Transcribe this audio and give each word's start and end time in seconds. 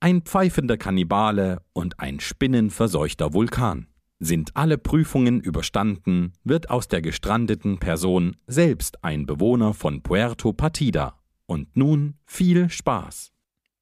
ein 0.00 0.22
pfeifender 0.22 0.78
Kannibale 0.78 1.60
und 1.74 2.00
ein 2.00 2.20
spinnenverseuchter 2.20 3.34
Vulkan. 3.34 3.86
Sind 4.18 4.50
alle 4.54 4.78
Prüfungen 4.78 5.40
überstanden, 5.40 6.32
wird 6.42 6.70
aus 6.70 6.88
der 6.88 7.02
gestrandeten 7.02 7.78
Person 7.78 8.36
selbst 8.46 9.04
ein 9.04 9.26
Bewohner 9.26 9.74
von 9.74 10.02
Puerto 10.02 10.52
Partida. 10.52 11.18
Und 11.46 11.76
nun 11.76 12.14
viel 12.26 12.70
Spaß. 12.70 13.32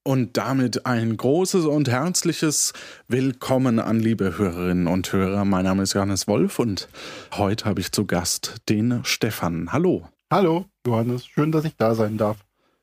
Und 0.04 0.36
damit 0.36 0.86
ein 0.86 1.16
großes 1.16 1.66
und 1.66 1.88
herzliches 1.88 2.72
Willkommen 3.08 3.78
an 3.78 4.00
liebe 4.00 4.38
Hörerinnen 4.38 4.86
und 4.86 5.12
Hörer. 5.12 5.44
Mein 5.44 5.64
Name 5.64 5.82
ist 5.82 5.92
Johannes 5.92 6.26
Wolf 6.26 6.58
und 6.58 6.88
heute 7.32 7.66
habe 7.66 7.80
ich 7.80 7.92
zu 7.92 8.06
Gast 8.06 8.56
den 8.68 9.00
Stefan. 9.04 9.72
Hallo. 9.72 10.08
Hallo, 10.32 10.66
Johannes. 10.86 11.26
Schön, 11.26 11.52
dass 11.52 11.64
ich 11.64 11.76
da 11.76 11.94
sein 11.94 12.16
darf. 12.16 12.38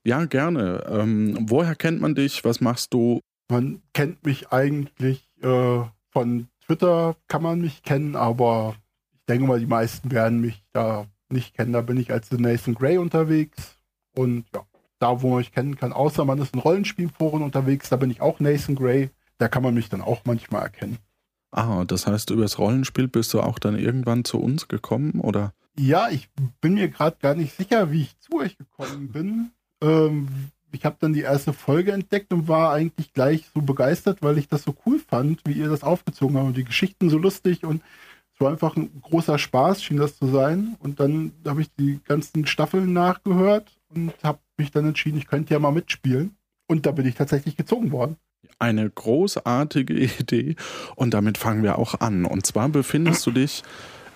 Ja, 0.06 0.26
gerne. 0.26 0.84
Ähm, 0.88 1.46
woher 1.50 1.76
kennt 1.76 2.00
man 2.00 2.16
dich? 2.16 2.46
Was 2.46 2.62
machst 2.62 2.94
du? 2.94 3.20
Man 3.50 3.82
kennt 3.94 4.26
mich 4.26 4.52
eigentlich 4.52 5.28
äh, 5.42 5.82
von 6.12 6.48
Twitter 6.66 7.16
kann 7.28 7.44
man 7.44 7.62
mich 7.62 7.84
kennen, 7.84 8.16
aber 8.16 8.76
ich 9.14 9.26
denke 9.28 9.48
mal, 9.48 9.60
die 9.60 9.66
meisten 9.66 10.12
werden 10.12 10.42
mich 10.42 10.64
da 10.74 11.08
nicht 11.30 11.56
kennen. 11.56 11.74
Da 11.74 11.82
bin 11.82 11.98
ich 11.98 12.12
als 12.12 12.32
Nathan 12.32 12.74
Gray 12.74 12.98
unterwegs. 12.98 13.78
Und 14.16 14.46
ja, 14.54 14.66
da, 15.00 15.22
wo 15.22 15.30
man 15.30 15.40
mich 15.40 15.52
kennen 15.52 15.76
kann, 15.76 15.94
außer 15.94 16.26
man 16.26 16.40
ist 16.40 16.54
in 16.54 16.62
Rollenspielforen 16.62 17.44
unterwegs, 17.44 17.90
da 17.90 17.98
bin 17.98 18.10
ich 18.10 18.22
auch 18.22 18.40
Nathan 18.40 18.76
Gray. 18.76 19.10
Da 19.38 19.48
kann 19.48 19.64
man 19.64 19.74
mich 19.74 19.90
dann 19.90 20.02
auch 20.02 20.22
manchmal 20.24 20.64
erkennen. 20.64 20.98
Ah, 21.52 21.84
das 21.86 22.08
heißt, 22.08 22.32
über 22.32 22.44
das 22.44 22.58
Rollenspiel 22.58 23.08
bist 23.08 23.34
du 23.34 23.42
auch 23.42 23.60
dann 23.60 23.78
irgendwann 23.78 24.24
zu 24.24 24.40
uns 24.40 24.68
gekommen, 24.68 25.20
oder? 25.20 25.54
Ja, 25.78 26.10
ich 26.10 26.30
bin 26.62 26.76
mir 26.76 26.88
gerade 26.90 27.18
gar 27.22 27.36
nicht 27.36 27.56
sicher, 27.56 27.92
wie 27.92 28.04
ich 28.04 28.20
zu 28.20 28.38
euch 28.38 28.58
gekommen 28.58 29.10
bin. 29.12 29.52
Ähm, 29.82 30.28
ich 30.72 30.86
habe 30.86 30.98
dann 31.00 31.14
die 31.14 31.22
erste 31.22 31.54
Folge 31.54 31.94
entdeckt 31.94 32.34
und 32.34 32.48
war 32.48 32.74
eigentlich 32.74 33.14
gleich 33.14 33.46
so 33.54 33.62
begeistert, 33.62 34.22
weil 34.22 34.38
ich 34.38 34.48
das 34.48 34.64
so 34.64 34.76
cool 34.86 35.00
fand, 35.00 35.42
wie 35.46 35.54
ihr 35.54 35.70
das 35.70 35.84
aufgezogen 35.84 36.38
habt 36.38 36.48
und 36.48 36.58
die 36.58 36.66
Geschichten 36.66 37.10
so 37.10 37.18
lustig 37.18 37.64
und 37.64 37.82
es 38.36 38.42
war 38.42 38.52
einfach 38.52 38.76
ein 38.76 38.90
großer 39.02 39.38
Spaß, 39.38 39.82
schien 39.82 39.96
das 39.96 40.18
zu 40.18 40.28
sein. 40.28 40.76
Und 40.80 41.00
dann 41.00 41.32
habe 41.48 41.62
ich 41.62 41.74
die 41.80 42.02
ganzen 42.04 42.46
Staffeln 42.46 42.92
nachgehört 42.92 43.72
und 43.88 44.14
habe 44.24 44.40
mich 44.58 44.72
dann 44.72 44.86
entschieden, 44.86 45.18
ich 45.18 45.28
könnte 45.28 45.54
ja 45.54 45.60
mal 45.60 45.72
mitspielen. 45.72 46.36
Und 46.68 46.86
da 46.86 46.92
bin 46.92 47.06
ich 47.06 47.16
tatsächlich 47.16 47.56
gezogen 47.56 47.94
worden. 47.94 48.18
Eine 48.60 48.90
großartige 48.90 49.94
Idee 50.20 50.58
und 50.98 51.14
damit 51.14 51.38
fangen 51.38 51.64
wir 51.64 51.80
auch 51.80 52.02
an. 52.02 52.26
Und 52.26 52.46
zwar 52.46 52.68
befindest 52.68 53.26
du 53.26 53.32
dich 53.32 53.64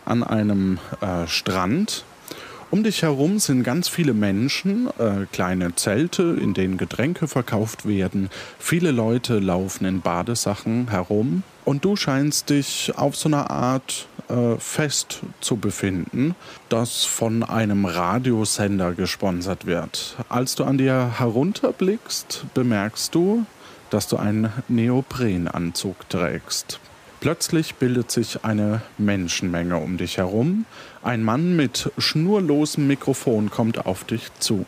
an 0.04 0.24
einem 0.24 0.80
äh, 1.00 1.26
Strand 1.28 2.04
um 2.72 2.84
dich 2.84 3.02
herum 3.02 3.40
sind 3.40 3.64
ganz 3.64 3.90
viele 3.90 4.14
Menschen, 4.14 4.88
äh, 5.00 5.26
kleine 5.32 5.76
Zelte, 5.76 6.38
in 6.40 6.54
denen 6.54 6.78
Getränke 6.78 7.28
verkauft 7.28 7.88
werden. 7.88 8.30
Viele 8.60 8.92
Leute 8.92 9.40
laufen 9.40 9.86
in 9.86 10.02
Badesachen 10.02 10.90
herum. 10.90 11.44
Und 11.66 11.86
du 11.86 11.96
scheinst 11.96 12.50
dich 12.50 12.94
auf 12.96 13.16
so 13.16 13.30
einer 13.30 13.50
Art 13.50 14.08
äh, 14.30 14.56
Fest 14.58 15.22
zu 15.42 15.58
befinden, 15.58 16.36
das 16.70 17.06
von 17.06 17.44
einem 17.44 17.86
Radiosender 17.86 18.94
gesponsert 18.94 19.66
wird. 19.66 20.16
Als 20.30 20.56
du 20.56 20.64
an 20.64 20.78
dir 20.78 21.14
herunterblickst, 21.18 22.46
bemerkst 22.54 23.14
du, 23.14 23.46
dass 23.90 24.08
du 24.08 24.18
einen 24.18 24.52
Neoprenanzug 24.68 26.10
trägst. 26.10 26.80
Plötzlich 27.20 27.76
bildet 27.76 28.12
sich 28.12 28.46
eine 28.46 28.82
Menschenmenge 28.98 29.78
um 29.78 29.98
dich 29.98 30.18
herum. 30.18 30.66
Ein 31.04 31.24
Mann 31.24 31.56
mit 31.56 31.92
schnurlosem 31.98 32.88
Mikrofon 32.88 33.52
kommt 33.52 33.86
auf 33.86 34.06
dich 34.06 34.32
zu. 34.40 34.66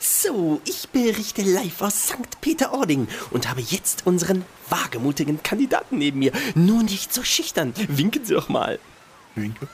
So, 0.00 0.60
ich 0.64 0.88
berichte 0.88 1.42
live 1.42 1.80
aus 1.82 2.08
St. 2.08 2.40
Peter-Ording 2.40 3.06
und 3.30 3.48
habe 3.48 3.60
jetzt 3.60 4.04
unseren 4.04 4.44
wagemutigen 4.68 5.44
Kandidaten 5.44 5.98
neben 5.98 6.18
mir. 6.18 6.32
Nur 6.56 6.82
nicht 6.82 7.14
so 7.14 7.22
schüchtern. 7.22 7.72
Winken 7.86 8.24
Sie 8.24 8.34
doch 8.34 8.48
mal. 8.48 8.80
Winke. 9.36 9.68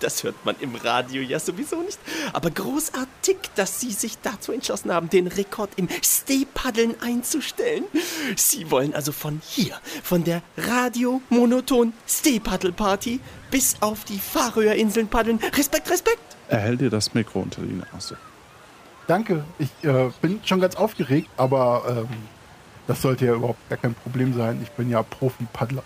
Das 0.00 0.22
hört 0.22 0.44
man 0.44 0.56
im 0.60 0.74
Radio 0.76 1.22
ja 1.22 1.38
sowieso 1.38 1.82
nicht. 1.82 1.98
Aber 2.32 2.50
großartig, 2.50 3.36
dass 3.56 3.80
Sie 3.80 3.92
sich 3.92 4.18
dazu 4.22 4.52
entschlossen 4.52 4.92
haben, 4.92 5.10
den 5.10 5.26
Rekord 5.26 5.70
im 5.76 5.88
Stehpaddeln 6.02 7.00
einzustellen. 7.00 7.84
Sie 8.36 8.70
wollen 8.70 8.94
also 8.94 9.12
von 9.12 9.40
hier, 9.44 9.78
von 10.02 10.24
der 10.24 10.42
Radio-Monoton 10.56 11.92
Stehpaddel-Party 12.06 13.20
bis 13.50 13.76
auf 13.80 14.04
die 14.04 14.18
Färöerinseln 14.18 15.08
paddeln. 15.08 15.40
Respekt, 15.56 15.90
Respekt! 15.90 16.20
Er 16.48 16.60
hält 16.60 16.80
dir 16.80 16.90
das 16.90 17.14
Mikro 17.14 17.40
unter 17.40 17.62
die 17.62 17.82
Nase. 17.92 18.16
Danke, 19.06 19.44
ich 19.58 19.70
äh, 19.82 20.10
bin 20.20 20.40
schon 20.44 20.60
ganz 20.60 20.76
aufgeregt, 20.76 21.28
aber 21.36 22.06
ähm, 22.08 22.08
das 22.86 23.02
sollte 23.02 23.26
ja 23.26 23.34
überhaupt 23.34 23.68
gar 23.68 23.78
kein 23.78 23.94
Problem 23.94 24.34
sein. 24.34 24.60
Ich 24.62 24.70
bin 24.72 24.90
ja 24.90 25.02
Profi-Paddler. 25.02 25.82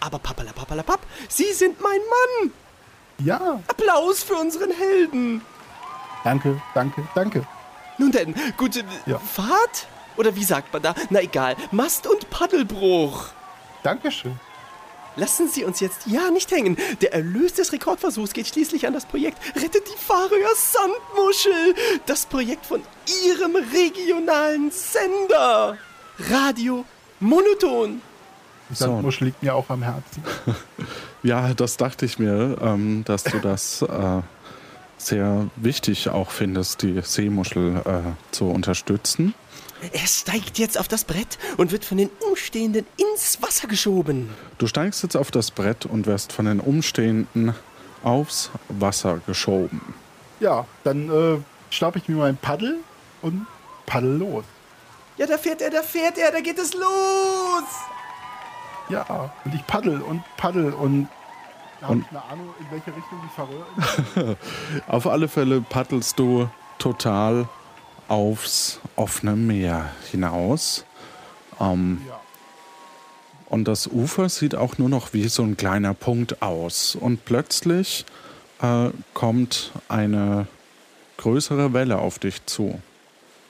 Aber 0.00 0.18
papala 0.18 0.52
papala 0.52 0.82
papp, 0.82 1.00
Sie 1.28 1.52
sind 1.52 1.80
mein 1.80 2.00
Mann! 2.42 2.52
Ja. 3.18 3.60
Applaus 3.68 4.22
für 4.22 4.34
unseren 4.34 4.70
Helden. 4.70 5.42
Danke, 6.24 6.60
danke, 6.74 7.06
danke. 7.14 7.46
Nun 7.98 8.12
denn, 8.12 8.34
gute 8.56 8.84
ja. 9.06 9.18
Fahrt? 9.18 9.86
Oder 10.16 10.34
wie 10.36 10.44
sagt 10.44 10.72
man 10.72 10.82
da? 10.82 10.94
Na 11.10 11.20
egal, 11.20 11.56
Mast- 11.70 12.06
und 12.06 12.30
Paddelbruch. 12.30 13.28
Dankeschön. 13.82 14.38
Lassen 15.16 15.48
Sie 15.48 15.64
uns 15.64 15.80
jetzt 15.80 16.06
ja 16.06 16.30
nicht 16.30 16.50
hängen. 16.50 16.76
Der 17.02 17.12
Erlös 17.12 17.52
des 17.54 17.72
Rekordversuchs 17.72 18.32
geht 18.32 18.46
schließlich 18.46 18.86
an 18.86 18.94
das 18.94 19.04
Projekt 19.04 19.38
Rettet 19.54 19.86
die 19.86 19.98
Färöer 19.98 20.54
Sandmuschel. 20.56 21.74
Das 22.06 22.24
Projekt 22.24 22.64
von 22.64 22.82
Ihrem 23.26 23.56
regionalen 23.56 24.70
Sender. 24.70 25.76
Radio 26.30 26.84
Monoton. 27.20 28.00
Die 28.72 28.76
Sandmuschel 28.76 29.26
liegt 29.26 29.42
mir 29.42 29.54
auch 29.54 29.68
am 29.68 29.82
Herzen. 29.82 30.24
ja, 31.22 31.52
das 31.52 31.76
dachte 31.76 32.06
ich 32.06 32.18
mir, 32.18 32.56
ähm, 32.60 33.04
dass 33.04 33.24
du 33.24 33.38
das 33.38 33.82
äh, 33.82 34.22
sehr 34.96 35.50
wichtig 35.56 36.08
auch 36.08 36.30
findest, 36.30 36.82
die 36.82 37.00
Seemuschel 37.02 37.82
äh, 37.84 38.00
zu 38.30 38.46
unterstützen. 38.46 39.34
Er 39.92 40.06
steigt 40.06 40.58
jetzt 40.58 40.78
auf 40.78 40.88
das 40.88 41.04
Brett 41.04 41.38
und 41.56 41.72
wird 41.72 41.84
von 41.84 41.98
den 41.98 42.08
Umstehenden 42.30 42.86
ins 42.96 43.42
Wasser 43.42 43.68
geschoben. 43.68 44.30
Du 44.58 44.66
steigst 44.66 45.02
jetzt 45.02 45.16
auf 45.16 45.30
das 45.30 45.50
Brett 45.50 45.86
und 45.86 46.06
wirst 46.06 46.32
von 46.32 46.46
den 46.46 46.60
Umstehenden 46.60 47.54
aufs 48.02 48.50
Wasser 48.68 49.20
geschoben. 49.26 49.80
Ja, 50.40 50.66
dann 50.84 51.10
äh, 51.10 51.38
schnapp 51.70 51.96
ich 51.96 52.08
mir 52.08 52.16
mein 52.16 52.36
Paddel 52.36 52.78
und 53.20 53.46
paddel 53.86 54.16
los. 54.16 54.44
Ja, 55.18 55.26
da 55.26 55.36
fährt 55.36 55.60
er, 55.60 55.70
da 55.70 55.82
fährt 55.82 56.16
er, 56.16 56.32
da 56.32 56.40
geht 56.40 56.58
es 56.58 56.74
los! 56.74 57.91
Ja, 58.92 59.30
und 59.44 59.54
ich 59.54 59.66
paddel 59.66 60.02
und 60.02 60.22
paddel 60.36 60.74
und 60.74 61.08
habe 61.80 62.00
ich 62.00 62.10
eine 62.10 62.22
Ahnung, 62.24 62.48
in 62.60 62.66
welche 62.70 62.94
Richtung 62.94 63.20
die 63.24 64.14
Färöer 64.14 64.36
Auf 64.86 65.06
alle 65.06 65.28
Fälle 65.28 65.62
paddelst 65.62 66.18
du 66.18 66.48
total 66.78 67.48
aufs 68.08 68.80
offene 68.94 69.34
Meer 69.34 69.90
hinaus. 70.10 70.84
Ähm, 71.58 72.02
ja. 72.06 72.20
Und 73.46 73.66
das 73.66 73.86
Ufer 73.86 74.28
sieht 74.28 74.54
auch 74.54 74.76
nur 74.76 74.90
noch 74.90 75.14
wie 75.14 75.26
so 75.28 75.42
ein 75.42 75.56
kleiner 75.56 75.94
Punkt 75.94 76.42
aus. 76.42 76.94
Und 76.94 77.24
plötzlich 77.24 78.04
äh, 78.60 78.90
kommt 79.14 79.72
eine 79.88 80.46
größere 81.16 81.72
Welle 81.72 81.98
auf 81.98 82.18
dich 82.18 82.44
zu. 82.44 82.80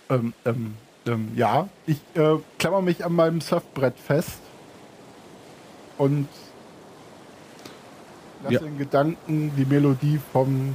Ähm, 0.08 0.34
ähm, 0.44 0.76
ähm 1.06 1.32
ja, 1.34 1.68
ich 1.86 1.98
äh, 2.14 2.36
klammer 2.58 2.80
mich 2.80 3.04
an 3.04 3.14
meinem 3.14 3.40
Surfbrett 3.40 3.98
fest 3.98 4.40
und 6.02 6.26
lasse 8.42 8.54
ja. 8.54 8.60
in 8.62 8.76
Gedanken 8.76 9.52
die 9.56 9.64
Melodie 9.64 10.18
vom 10.32 10.74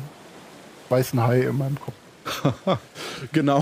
Weißen 0.87 1.21
Hai 1.21 1.41
in 1.41 1.57
meinem 1.57 1.77
Kopf. 1.79 2.77
genau. 3.33 3.61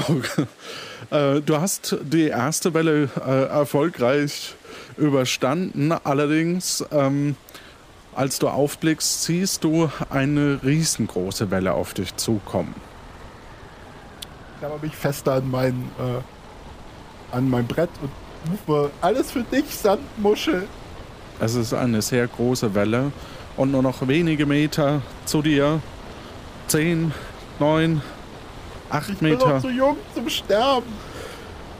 Äh, 1.10 1.42
du 1.42 1.60
hast 1.60 1.98
die 2.04 2.28
erste 2.28 2.76
Welle 2.76 3.10
äh, 3.26 3.46
erfolgreich 3.46 4.56
überstanden. 4.96 5.92
Allerdings, 5.92 6.86
ähm, 6.92 7.36
als 8.14 8.38
du 8.38 8.48
aufblickst, 8.48 9.24
siehst 9.24 9.64
du 9.64 9.90
eine 10.12 10.60
riesengroße 10.64 11.50
Welle 11.50 11.74
auf 11.74 11.96
dich 11.96 12.16
zukommen. 12.16 12.76
Ich 14.60 14.66
habe 14.68 14.86
mich 14.86 14.96
fester 14.96 15.34
an 15.34 15.50
mein, 15.50 15.74
äh, 16.00 17.36
an 17.36 17.50
mein 17.50 17.66
Brett 17.66 17.90
und 18.04 18.12
Ufer. 18.54 18.92
Alles 19.02 19.32
für 19.32 19.44
dich, 19.44 19.66
Sandmuschel. 19.66 20.68
Es 21.40 21.56
ist 21.56 21.74
eine 21.74 22.02
sehr 22.02 22.28
große 22.28 22.76
Welle 22.76 23.12
und 23.58 23.72
nur 23.72 23.82
noch 23.82 24.08
wenige 24.08 24.46
Meter 24.46 25.02
zu 25.26 25.42
dir. 25.42 25.82
Zehn, 26.68 27.12
neun, 27.60 28.02
acht 28.90 29.10
Ich 29.10 29.18
bin 29.18 29.32
Meter. 29.32 29.56
noch 29.56 29.62
zu 29.62 29.70
jung 29.70 29.98
zum 30.14 30.30
Sterben. 30.30 30.88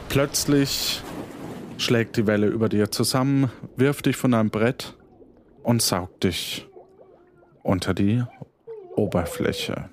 Plötzlich 0.08 1.02
schlägt 1.78 2.16
die 2.16 2.26
Welle 2.26 2.46
über 2.46 2.68
dir 2.68 2.90
zusammen, 2.90 3.50
wirft 3.76 4.06
dich 4.06 4.16
von 4.16 4.32
deinem 4.32 4.50
Brett 4.50 4.94
und 5.62 5.82
saugt 5.82 6.24
dich 6.24 6.66
unter 7.62 7.94
die 7.94 8.22
Oberfläche. 8.94 9.90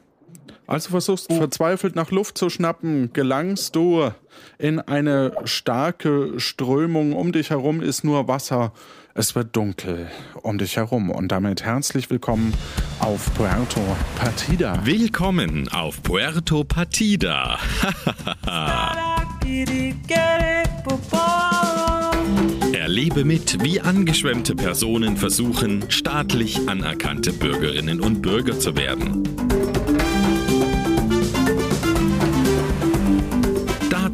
Als 0.66 0.86
du 0.86 0.92
versuchst, 0.92 1.32
verzweifelt 1.32 1.96
nach 1.96 2.12
Luft 2.12 2.38
zu 2.38 2.50
schnappen, 2.50 3.12
gelangst 3.12 3.76
du 3.76 4.12
in 4.58 4.80
eine 4.80 5.34
starke 5.44 6.40
Strömung. 6.40 7.14
Um 7.14 7.32
dich 7.34 7.50
herum 7.50 7.82
ist 7.82 8.04
nur 8.04 8.28
Wasser. 8.28 8.72
Es 9.16 9.36
wird 9.36 9.56
dunkel 9.56 10.10
um 10.42 10.58
dich 10.58 10.78
herum. 10.78 11.12
Und 11.12 11.28
damit 11.32 11.64
herzlich 11.64 12.10
willkommen 12.10 12.52
auf 13.00 13.32
Puerto 13.36 13.80
Partida. 14.18 14.84
Willkommen 14.86 15.70
auf 15.70 16.02
Puerto 16.02 16.64
Partida. 16.64 17.60
Erlebe 22.74 23.24
mit, 23.24 23.64
wie 23.64 23.82
angeschwemmte 23.82 24.56
Personen 24.56 25.18
versuchen, 25.18 25.86
staatlich 25.90 26.68
anerkannte 26.68 27.34
Bürgerinnen 27.34 28.02
und 28.02 28.24
Bürger 28.24 28.60
zu 28.60 28.76
werden. 28.76 29.24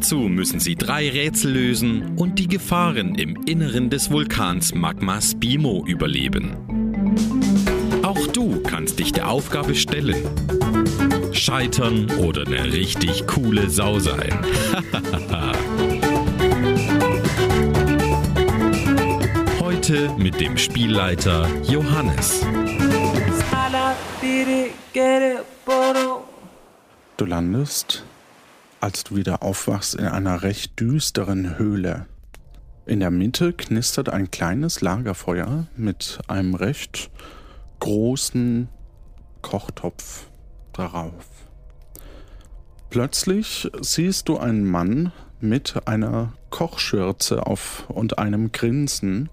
Dazu 0.00 0.30
müssen 0.30 0.60
sie 0.60 0.76
drei 0.76 1.10
Rätsel 1.10 1.52
lösen 1.52 2.16
und 2.16 2.38
die 2.38 2.48
Gefahren 2.48 3.14
im 3.16 3.36
Inneren 3.44 3.90
des 3.90 4.10
Vulkans 4.10 4.74
Magma 4.74 5.20
Spimo 5.20 5.84
überleben. 5.86 6.56
Auch 8.02 8.26
du 8.28 8.62
kannst 8.62 8.98
dich 8.98 9.12
der 9.12 9.28
Aufgabe 9.28 9.74
stellen. 9.74 10.16
Scheitern 11.32 12.10
oder 12.12 12.46
eine 12.46 12.72
richtig 12.72 13.26
coole 13.26 13.68
Sau 13.68 13.98
sein. 13.98 14.30
Heute 19.60 20.08
mit 20.16 20.40
dem 20.40 20.56
Spielleiter 20.56 21.46
Johannes. 21.68 22.40
Du 27.18 27.26
landest, 27.26 28.04
als 28.80 29.04
du 29.04 29.16
wieder 29.16 29.42
aufwachst, 29.42 29.94
in 29.94 30.06
einer 30.06 30.42
recht 30.42 30.80
düsteren 30.80 31.58
Höhle. 31.58 32.06
In 32.86 33.00
der 33.00 33.10
Mitte 33.10 33.52
knistert 33.52 34.08
ein 34.08 34.30
kleines 34.30 34.80
Lagerfeuer 34.80 35.66
mit 35.76 36.18
einem 36.26 36.54
recht 36.54 37.10
großen 37.78 38.68
Kochtopf 39.42 40.26
darauf. 40.72 41.26
Plötzlich 42.88 43.70
siehst 43.80 44.28
du 44.28 44.38
einen 44.38 44.64
Mann 44.64 45.12
mit 45.40 45.86
einer 45.86 46.32
Kochschürze 46.50 47.46
auf 47.46 47.84
und 47.88 48.18
einem 48.18 48.50
Grinsen, 48.52 49.28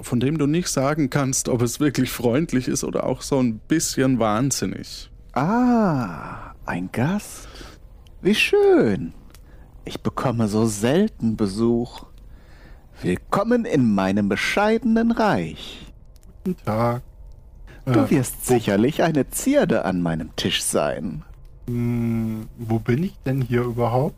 von 0.00 0.20
dem 0.20 0.38
du 0.38 0.46
nicht 0.46 0.68
sagen 0.68 1.10
kannst, 1.10 1.48
ob 1.48 1.62
es 1.62 1.80
wirklich 1.80 2.10
freundlich 2.10 2.68
ist 2.68 2.84
oder 2.84 3.04
auch 3.04 3.22
so 3.22 3.38
ein 3.38 3.58
bisschen 3.58 4.18
wahnsinnig. 4.18 5.10
Ah, 5.32 6.54
ein 6.64 6.90
Gast. 6.92 7.48
Wie 8.24 8.34
schön. 8.34 9.12
Ich 9.84 10.00
bekomme 10.00 10.48
so 10.48 10.64
selten 10.64 11.36
Besuch. 11.36 12.06
Willkommen 13.02 13.66
in 13.66 13.94
meinem 13.94 14.30
bescheidenen 14.30 15.10
Reich. 15.10 15.92
Guten 16.42 16.64
Tag. 16.64 17.02
Du 17.84 18.00
Äh, 18.00 18.10
wirst 18.10 18.46
sicherlich 18.46 19.02
eine 19.02 19.28
Zierde 19.28 19.84
an 19.84 20.00
meinem 20.00 20.34
Tisch 20.36 20.62
sein. 20.62 21.22
Hm, 21.66 22.48
wo 22.56 22.78
bin 22.78 23.02
ich 23.04 23.18
denn 23.26 23.42
hier 23.42 23.60
überhaupt? 23.64 24.16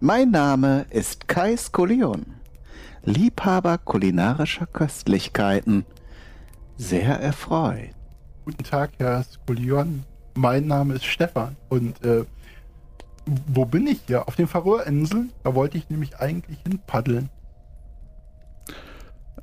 Mein 0.00 0.30
Name 0.30 0.84
ist 0.90 1.26
Kai 1.26 1.56
Skolion, 1.56 2.26
Liebhaber 3.02 3.78
kulinarischer 3.78 4.66
Köstlichkeiten. 4.66 5.86
Sehr 6.76 7.18
erfreut. 7.18 7.94
Guten 8.44 8.62
Tag, 8.62 8.90
Herr 8.98 9.24
Skolion. 9.24 10.04
Mein 10.34 10.66
Name 10.66 10.96
ist 10.96 11.06
Stefan. 11.06 11.56
Und 11.70 12.04
äh, 12.04 12.26
wo 13.46 13.64
bin 13.64 13.86
ich 13.86 14.00
hier? 14.06 14.26
Auf 14.28 14.36
den 14.36 14.46
Färöerinseln? 14.46 15.32
Da 15.44 15.54
wollte 15.54 15.78
ich 15.78 15.88
nämlich 15.90 16.18
eigentlich 16.18 16.58
hin 16.62 16.80
paddeln. 16.86 17.30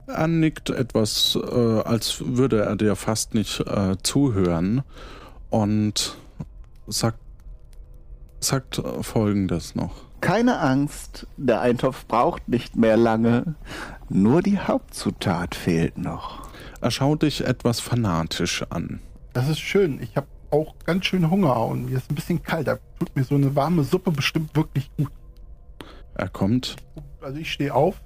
Er 0.08 0.28
nickt 0.28 0.70
etwas, 0.70 1.36
äh, 1.36 1.82
als 1.82 2.24
würde 2.26 2.64
er 2.64 2.76
dir 2.76 2.96
fast 2.96 3.34
nicht 3.34 3.60
äh, 3.62 3.98
zuhören 4.04 4.84
und 5.50 6.18
sagt, 6.88 7.20
sagt 8.40 8.82
folgendes 9.02 9.74
noch. 9.74 10.06
Keine 10.22 10.60
Angst, 10.60 11.28
der 11.38 11.62
Eintopf 11.62 12.06
braucht 12.06 12.48
nicht 12.48 12.76
mehr 12.76 12.98
lange. 12.98 13.56
Nur 14.10 14.42
die 14.42 14.60
Hauptzutat 14.60 15.56
fehlt 15.56 15.98
noch. 15.98 16.50
Er 16.81 16.92
schaut 16.92 17.24
dich 17.24 17.46
etwas 17.46 17.80
fanatisch 17.80 18.64
an. 18.70 19.02
Das 19.34 19.50
ist 19.50 19.60
schön. 19.60 20.00
Ich 20.02 20.16
habe 20.18 20.28
auch 20.56 20.75
ganz 20.86 21.06
schön 21.06 21.30
Hunger 21.30 21.66
und 21.66 21.86
mir 21.90 21.98
ist 21.98 22.10
ein 22.12 22.16
bisschen 22.16 22.42
kalt. 22.42 22.68
Da 22.68 22.78
tut 23.00 23.16
mir 23.16 23.24
so 23.24 23.36
eine 23.36 23.56
warme 23.56 23.84
Suppe 23.84 24.12
bestimmt 24.12 24.56
wirklich 24.56 24.90
gut. 24.98 25.12
Er 26.16 26.30
kommt, 26.30 26.78
Also 27.22 27.38
ich 27.40 27.52
stehe 27.52 27.74
auf. 27.74 28.02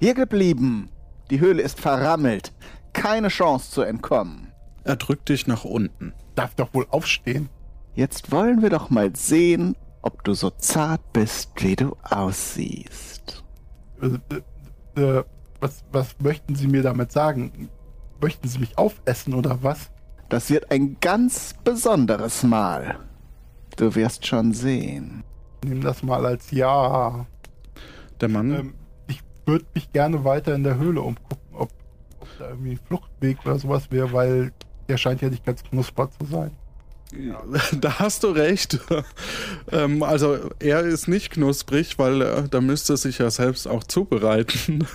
Hier 0.00 0.14
geblieben. 0.14 0.90
Die 1.30 1.40
Höhle 1.40 1.62
ist 1.62 1.80
verrammelt. 1.80 2.52
Keine 2.92 3.28
Chance 3.28 3.70
zu 3.70 3.82
entkommen. 3.82 4.48
er 4.84 4.96
drückt 4.96 5.28
dich 5.28 5.46
nach 5.46 5.64
unten. 5.64 6.12
Darf 6.34 6.54
doch 6.54 6.74
wohl 6.74 6.86
aufstehen. 6.90 7.48
Jetzt 7.94 8.32
wollen 8.32 8.62
wir 8.62 8.70
doch 8.70 8.90
mal 8.90 9.14
sehen, 9.16 9.76
ob 10.02 10.24
du 10.24 10.34
so 10.34 10.50
zart 10.50 11.12
bist, 11.12 11.50
wie 11.62 11.76
du 11.76 11.96
aussiehst. 12.02 13.44
Äh, 14.00 14.18
äh, 14.96 15.00
äh, 15.00 15.24
was, 15.60 15.84
was 15.92 16.16
möchten 16.20 16.54
Sie 16.54 16.66
mir 16.66 16.82
damit 16.82 17.12
sagen? 17.12 17.68
Möchten 18.20 18.48
Sie 18.48 18.58
mich 18.58 18.76
aufessen 18.78 19.34
oder 19.34 19.62
was? 19.62 19.90
Das 20.32 20.48
wird 20.48 20.70
ein 20.70 20.96
ganz 20.98 21.52
besonderes 21.62 22.42
Mal. 22.42 22.98
Du 23.76 23.94
wirst 23.94 24.24
schon 24.26 24.54
sehen. 24.54 25.24
Ich 25.62 25.68
nehme 25.68 25.82
das 25.82 26.02
mal 26.02 26.24
als 26.24 26.50
Ja. 26.52 27.26
Der 28.18 28.30
Mann, 28.30 28.50
Ähm, 28.50 28.74
ich 29.08 29.22
würde 29.44 29.66
mich 29.74 29.92
gerne 29.92 30.24
weiter 30.24 30.54
in 30.54 30.64
der 30.64 30.78
Höhle 30.78 31.02
umgucken, 31.02 31.36
ob, 31.52 31.68
ob 32.18 32.28
da 32.38 32.48
irgendwie 32.48 32.70
ein 32.70 32.80
Fluchtweg 32.82 33.44
oder 33.44 33.58
sowas 33.58 33.90
wäre, 33.90 34.14
weil 34.14 34.52
der 34.88 34.96
scheint 34.96 35.20
ja 35.20 35.28
nicht 35.28 35.44
ganz 35.44 35.62
knusper 35.64 36.08
zu 36.10 36.24
sein. 36.24 36.52
da 37.80 37.98
hast 37.98 38.24
du 38.24 38.28
recht. 38.28 38.80
ähm, 39.72 40.02
also 40.02 40.38
er 40.58 40.80
ist 40.80 41.08
nicht 41.08 41.30
knusprig, 41.30 41.98
weil 41.98 42.22
äh, 42.22 42.48
da 42.48 42.60
müsste 42.60 42.94
er 42.94 42.96
sich 42.96 43.18
ja 43.18 43.30
selbst 43.30 43.68
auch 43.68 43.84
zubereiten. 43.84 44.86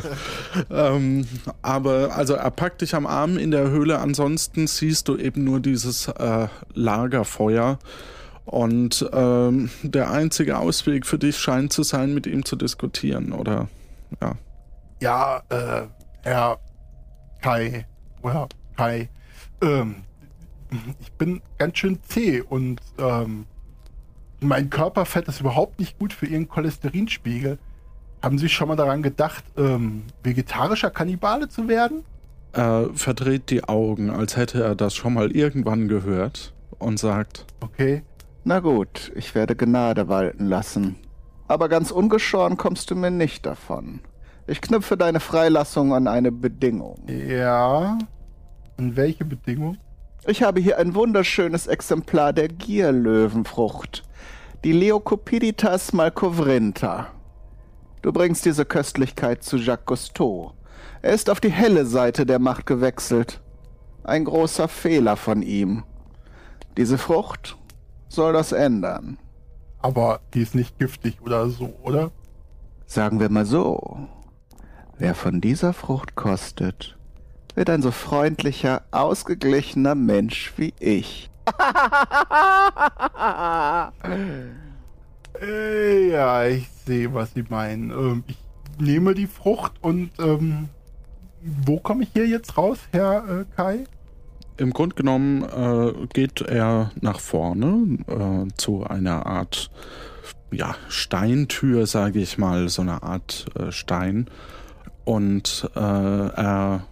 ähm, 0.70 1.26
aber 1.60 2.16
also 2.16 2.34
er 2.34 2.50
packt 2.50 2.80
dich 2.80 2.94
am 2.94 3.06
Arm 3.06 3.36
in 3.36 3.50
der 3.50 3.68
Höhle. 3.70 3.98
Ansonsten 3.98 4.66
siehst 4.66 5.08
du 5.08 5.16
eben 5.16 5.44
nur 5.44 5.60
dieses 5.60 6.08
äh, 6.08 6.48
Lagerfeuer. 6.74 7.78
Und 8.44 9.08
ähm, 9.12 9.70
der 9.82 10.10
einzige 10.10 10.58
Ausweg 10.58 11.06
für 11.06 11.18
dich 11.18 11.38
scheint 11.38 11.72
zu 11.72 11.84
sein, 11.84 12.12
mit 12.12 12.26
ihm 12.26 12.44
zu 12.44 12.56
diskutieren, 12.56 13.32
oder? 13.32 13.68
Ja. 14.20 14.34
Ja, 15.00 15.42
äh, 15.48 15.86
Herr 16.22 16.58
Kai, 17.40 17.86
oder 18.22 18.48
Kai, 18.76 19.08
ähm, 19.60 19.96
ich 21.00 21.12
bin 21.12 21.40
ganz 21.58 21.78
schön 21.78 21.98
zäh 22.02 22.40
und 22.40 22.80
ähm, 22.98 23.46
mein 24.40 24.70
Körperfett 24.70 25.28
ist 25.28 25.40
überhaupt 25.40 25.78
nicht 25.78 25.98
gut 25.98 26.12
für 26.12 26.26
Ihren 26.26 26.48
Cholesterinspiegel. 26.48 27.58
Haben 28.22 28.38
Sie 28.38 28.48
schon 28.48 28.68
mal 28.68 28.76
daran 28.76 29.02
gedacht, 29.02 29.44
ähm, 29.56 30.04
vegetarischer 30.22 30.90
Kannibale 30.90 31.48
zu 31.48 31.68
werden? 31.68 32.04
Er 32.52 32.90
verdreht 32.94 33.50
die 33.50 33.64
Augen, 33.64 34.10
als 34.10 34.36
hätte 34.36 34.62
er 34.62 34.74
das 34.74 34.94
schon 34.94 35.14
mal 35.14 35.30
irgendwann 35.30 35.88
gehört 35.88 36.54
und 36.78 36.98
sagt, 36.98 37.46
Okay. 37.60 38.02
Na 38.44 38.58
gut, 38.58 39.12
ich 39.14 39.34
werde 39.36 39.54
Gnade 39.54 40.08
walten 40.08 40.46
lassen. 40.46 40.96
Aber 41.46 41.68
ganz 41.68 41.90
ungeschoren 41.92 42.56
kommst 42.56 42.90
du 42.90 42.96
mir 42.96 43.10
nicht 43.10 43.46
davon. 43.46 44.00
Ich 44.48 44.60
knüpfe 44.60 44.96
deine 44.96 45.20
Freilassung 45.20 45.94
an 45.94 46.08
eine 46.08 46.32
Bedingung. 46.32 46.96
Ja. 47.06 47.98
Und 48.76 48.96
welche 48.96 49.24
Bedingung? 49.24 49.78
Ich 50.24 50.44
habe 50.44 50.60
hier 50.60 50.78
ein 50.78 50.94
wunderschönes 50.94 51.66
Exemplar 51.66 52.32
der 52.32 52.46
Gierlöwenfrucht, 52.46 54.04
die 54.62 54.70
Leocopiditas 54.70 55.92
malcovrinta. 55.92 57.08
Du 58.02 58.12
bringst 58.12 58.44
diese 58.44 58.64
Köstlichkeit 58.64 59.42
zu 59.42 59.56
Jacques 59.56 59.84
Cousteau. 59.84 60.52
Er 61.02 61.12
ist 61.12 61.28
auf 61.28 61.40
die 61.40 61.50
helle 61.50 61.86
Seite 61.86 62.24
der 62.24 62.38
Macht 62.38 62.66
gewechselt. 62.66 63.40
Ein 64.04 64.24
großer 64.24 64.68
Fehler 64.68 65.16
von 65.16 65.42
ihm. 65.42 65.82
Diese 66.76 66.98
Frucht 66.98 67.58
soll 68.08 68.32
das 68.32 68.52
ändern. 68.52 69.18
Aber 69.80 70.20
die 70.34 70.42
ist 70.42 70.54
nicht 70.54 70.78
giftig 70.78 71.20
oder 71.20 71.48
so, 71.48 71.74
oder? 71.82 72.12
Sagen 72.86 73.18
wir 73.18 73.28
mal 73.28 73.44
so, 73.44 74.06
wer 74.98 75.16
von 75.16 75.40
dieser 75.40 75.72
Frucht 75.72 76.14
kostet, 76.14 76.96
wird 77.54 77.70
ein 77.70 77.82
so 77.82 77.90
freundlicher, 77.90 78.82
ausgeglichener 78.90 79.94
Mensch 79.94 80.52
wie 80.56 80.74
ich. 80.78 81.30
Äh, 85.40 86.10
ja, 86.10 86.44
ich 86.44 86.68
sehe, 86.86 87.12
was 87.14 87.32
Sie 87.34 87.44
meinen. 87.48 87.90
Ähm, 87.90 88.24
ich 88.28 88.36
nehme 88.78 89.14
die 89.14 89.26
Frucht 89.26 89.72
und 89.80 90.10
ähm, 90.20 90.68
wo 91.40 91.78
komme 91.78 92.04
ich 92.04 92.10
hier 92.12 92.26
jetzt 92.26 92.56
raus, 92.56 92.78
Herr 92.92 93.40
äh, 93.40 93.44
Kai? 93.56 93.84
Im 94.56 94.72
Grunde 94.72 94.94
genommen 94.94 95.42
äh, 95.42 96.06
geht 96.12 96.42
er 96.42 96.92
nach 97.00 97.18
vorne 97.18 97.98
äh, 98.06 98.54
zu 98.56 98.84
einer 98.84 99.26
Art 99.26 99.70
ja, 100.52 100.74
Steintür, 100.88 101.86
sage 101.86 102.20
ich 102.20 102.38
mal, 102.38 102.68
so 102.68 102.82
eine 102.82 103.02
Art 103.02 103.46
äh, 103.58 103.72
Stein. 103.72 104.26
Und 105.04 105.68
äh, 105.74 105.80
er 105.80 106.84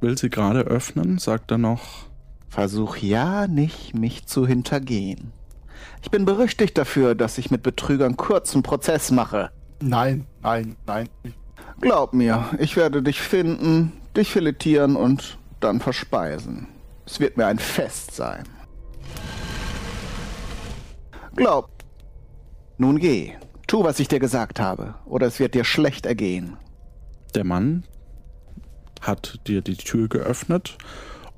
will 0.00 0.16
sie 0.16 0.30
gerade 0.30 0.60
öffnen, 0.60 1.18
sagt 1.18 1.50
er 1.50 1.58
noch. 1.58 2.06
Versuch 2.48 2.96
ja 2.96 3.46
nicht, 3.46 3.94
mich 3.94 4.26
zu 4.26 4.46
hintergehen. 4.46 5.32
Ich 6.02 6.10
bin 6.10 6.24
berüchtigt 6.24 6.76
dafür, 6.76 7.14
dass 7.14 7.38
ich 7.38 7.50
mit 7.50 7.62
Betrügern 7.62 8.16
kurzen 8.16 8.62
Prozess 8.62 9.10
mache. 9.10 9.50
Nein, 9.80 10.26
nein, 10.42 10.76
nein. 10.86 11.08
Glaub 11.80 12.12
mir, 12.12 12.50
ich 12.58 12.76
werde 12.76 13.02
dich 13.02 13.20
finden, 13.20 13.92
dich 14.16 14.30
filetieren 14.30 14.96
und 14.96 15.38
dann 15.60 15.80
verspeisen. 15.80 16.66
Es 17.06 17.20
wird 17.20 17.36
mir 17.36 17.46
ein 17.46 17.58
Fest 17.58 18.14
sein. 18.14 18.44
Glaub. 21.36 21.70
Nun 22.76 22.98
geh, 22.98 23.34
tu, 23.66 23.84
was 23.84 24.00
ich 24.00 24.08
dir 24.08 24.20
gesagt 24.20 24.58
habe, 24.58 24.94
oder 25.04 25.26
es 25.26 25.38
wird 25.38 25.54
dir 25.54 25.64
schlecht 25.64 26.06
ergehen. 26.06 26.56
Der 27.34 27.44
Mann 27.44 27.84
hat 29.00 29.40
dir 29.46 29.62
die 29.62 29.76
Tür 29.76 30.08
geöffnet 30.08 30.76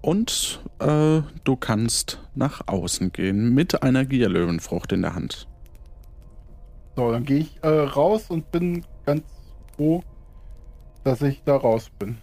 und 0.01 0.61
äh, 0.81 1.23
du 1.45 1.57
kannst 1.57 2.21
nach 2.35 2.67
außen 2.67 3.13
gehen 3.13 3.55
mit 3.55 3.83
einer 3.83 4.05
Gierlöwenfrucht 4.05 4.93
in 4.93 5.03
der 5.03 5.15
Hand. 5.15 5.47
so, 6.97 7.11
dann 7.11 7.25
gehe 7.25 7.41
ich 7.41 7.59
äh, 7.63 7.69
raus 7.69 8.29
und 8.29 8.51
bin 8.51 8.85
ganz 9.07 9.23
froh, 9.77 10.03
dass 11.05 11.23
ich 11.23 11.43
da 11.45 11.57
raus 11.57 11.91
bin. 11.99 12.19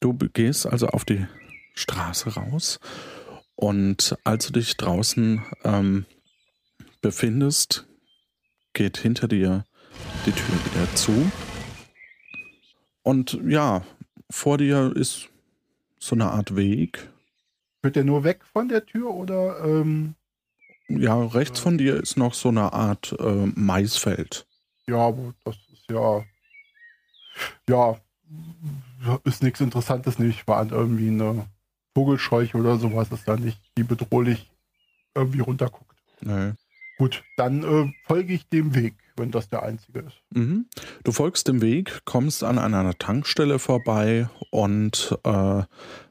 Du 0.00 0.14
gehst 0.14 0.66
also 0.66 0.88
auf 0.88 1.04
die 1.04 1.26
Straße 1.74 2.34
raus 2.34 2.80
und 3.54 4.16
als 4.24 4.46
du 4.46 4.52
dich 4.52 4.76
draußen 4.76 5.44
ähm, 5.64 6.06
befindest, 7.00 7.86
geht 8.72 8.96
hinter 8.98 9.28
dir 9.28 9.64
die 10.26 10.32
Tür 10.32 10.54
wieder 10.64 10.94
zu. 10.94 11.30
Und 13.02 13.38
ja, 13.46 13.82
vor 14.30 14.58
dir 14.58 14.92
ist 14.94 15.28
so 15.98 16.14
eine 16.14 16.30
Art 16.30 16.56
Weg. 16.56 17.08
Wird 17.82 17.96
der 17.96 18.04
nur 18.04 18.24
weg 18.24 18.44
von 18.52 18.68
der 18.68 18.84
Tür 18.84 19.10
oder 19.14 19.60
ähm, 19.64 20.14
Ja, 20.88 21.24
rechts 21.24 21.60
von 21.60 21.78
dir 21.78 21.96
ist 21.96 22.16
noch 22.16 22.34
so 22.34 22.48
eine 22.48 22.72
Art 22.72 23.14
äh, 23.18 23.46
Maisfeld. 23.54 24.46
ja, 24.86 24.98
aber 24.98 25.34
das 25.44 25.56
ist 25.72 25.84
ja 25.90 26.24
ja 27.68 27.98
ist 29.24 29.42
nichts 29.42 29.60
Interessantes 29.60 30.18
nicht 30.18 30.46
war 30.48 30.58
an 30.58 30.70
irgendwie 30.70 31.08
eine 31.08 31.46
Vogelscheuche 31.94 32.56
oder 32.58 32.76
sowas 32.78 33.10
ist 33.12 33.26
da 33.26 33.36
nicht, 33.36 33.58
die 33.76 33.84
bedrohlich 33.84 34.50
irgendwie 35.14 35.40
runterguckt. 35.40 35.96
Nee. 36.20 36.52
Gut, 36.98 37.22
dann 37.36 37.62
äh, 37.62 37.92
folge 38.06 38.34
ich 38.34 38.48
dem 38.48 38.74
Weg, 38.74 38.94
wenn 39.18 39.30
das 39.30 39.48
der 39.48 39.62
einzige 39.62 40.00
ist. 40.00 40.22
Mhm. 40.30 40.66
Du 41.04 41.12
folgst 41.12 41.48
dem 41.48 41.60
Weg, 41.60 42.00
kommst 42.04 42.44
an 42.44 42.58
einer 42.58 42.96
Tankstelle 42.98 43.58
vorbei 43.58 44.28
und 44.50 45.16
äh, 45.24 45.62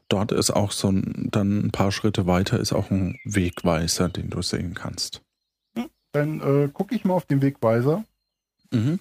dort 0.08 0.32
ist 0.32 0.50
auch 0.50 0.72
so 0.72 0.90
ein, 0.90 1.28
dann 1.30 1.66
ein 1.66 1.70
paar 1.70 1.92
Schritte 1.92 2.26
weiter 2.26 2.58
ist 2.60 2.72
auch 2.72 2.90
ein 2.90 3.18
Wegweiser, 3.24 4.08
den 4.08 4.30
du 4.30 4.42
sehen 4.42 4.74
kannst. 4.74 5.22
Dann 6.12 6.40
äh, 6.40 6.68
gucke 6.72 6.94
ich 6.94 7.04
mal 7.04 7.14
auf 7.14 7.26
den 7.26 7.42
Wegweiser. 7.42 8.04
Mhm. 8.70 8.98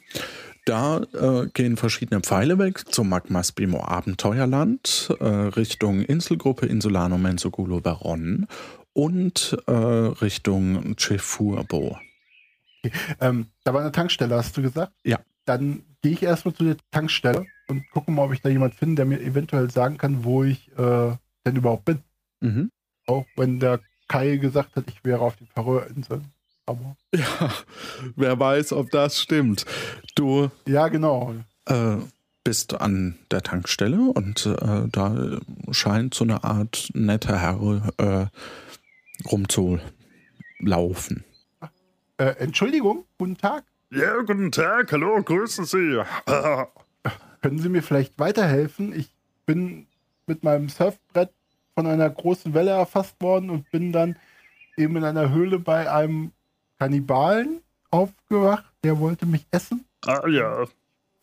Da 0.66 1.02
äh, 1.14 1.48
gehen 1.54 1.78
verschiedene 1.78 2.20
Pfeile 2.20 2.60
weg 2.60 2.94
zum 2.94 3.08
Magmas 3.08 3.54
Bimo 3.54 3.82
Abenteuerland, 3.86 5.16
äh, 5.20 5.26
Richtung 5.26 6.02
Inselgruppe 6.02 6.66
Insulano 6.66 7.18
Mensogulo 7.18 7.80
Baron 7.80 8.48
und 8.92 9.58
äh, 9.68 9.72
Richtung 9.72 10.98
Cefurbo. 12.92 13.26
Ähm, 13.26 13.48
da 13.64 13.74
war 13.74 13.82
eine 13.82 13.92
Tankstelle, 13.92 14.36
hast 14.36 14.56
du 14.58 14.62
gesagt? 14.62 14.94
Ja. 15.04 15.20
Dann 15.46 15.84
gehe 16.02 16.12
ich 16.12 16.24
erstmal 16.24 16.54
zu 16.54 16.64
der 16.64 16.78
Tankstelle 16.92 17.46
und 17.68 17.90
gucke 17.92 18.12
mal, 18.12 18.24
ob 18.24 18.34
ich 18.34 18.42
da 18.42 18.50
jemand 18.50 18.76
finde, 18.76 18.96
der 18.96 19.06
mir 19.06 19.22
eventuell 19.22 19.70
sagen 19.72 19.98
kann, 19.98 20.24
wo 20.24 20.44
ich 20.44 20.70
äh, 20.78 21.12
denn 21.46 21.56
überhaupt 21.56 21.86
bin. 21.86 22.00
Mhm. 22.42 22.72
Auch 23.06 23.26
wenn 23.36 23.60
der 23.60 23.80
Kai 24.08 24.38
gesagt 24.38 24.76
hat, 24.76 24.86
ich 24.88 25.04
wäre 25.04 25.22
auf 25.22 25.36
den 25.38 25.48
Färöerinseln. 25.48 26.26
Aber 26.66 26.98
Ja, 27.16 27.54
wer 28.16 28.40
weiß, 28.40 28.74
ob 28.74 28.92
das 28.92 29.20
stimmt. 29.20 29.66
Du 30.16 30.52
ja, 30.66 30.90
genau. 30.90 31.34
äh, 31.66 31.96
bist 32.44 32.80
an 32.80 33.18
der 33.32 33.42
Tankstelle 33.42 34.00
und 34.00 34.46
äh, 34.46 34.88
da 34.90 35.40
scheint 35.72 36.14
so 36.14 36.24
eine 36.24 36.44
Art 36.44 36.90
netter 36.94 37.40
Herr 37.40 37.92
äh, 37.98 38.28
rumzulaufen. 39.30 41.24
Äh, 42.18 42.36
Entschuldigung, 42.40 43.06
guten 43.20 43.38
Tag. 43.38 43.64
Ja, 43.92 44.18
guten 44.22 44.52
Tag, 44.52 44.92
hallo, 44.92 45.22
grüßen 45.22 45.66
Sie. 45.66 46.02
Können 47.42 47.60
Sie 47.60 47.70
mir 47.70 47.84
vielleicht 47.84 48.18
weiterhelfen? 48.18 48.92
Ich 48.92 49.14
bin 49.46 49.86
mit 50.26 50.44
meinem 50.44 50.68
Surfbrett 50.68 51.30
von 51.76 51.86
einer 51.86 52.10
großen 52.10 52.56
Welle 52.56 52.72
erfasst 52.72 53.22
worden 53.22 53.52
und 53.52 53.70
bin 53.70 53.92
dann 53.92 54.18
eben 54.78 54.96
in 54.96 55.04
einer 55.04 55.30
Höhle 55.32 55.60
bei 55.60 55.92
einem 55.92 56.32
Kannibalen 56.80 57.62
aufgewacht. 57.92 58.66
Der 58.84 59.00
wollte 59.00 59.28
mich 59.28 59.46
essen. 59.52 59.86
ah 60.08 60.28
ja, 60.28 60.66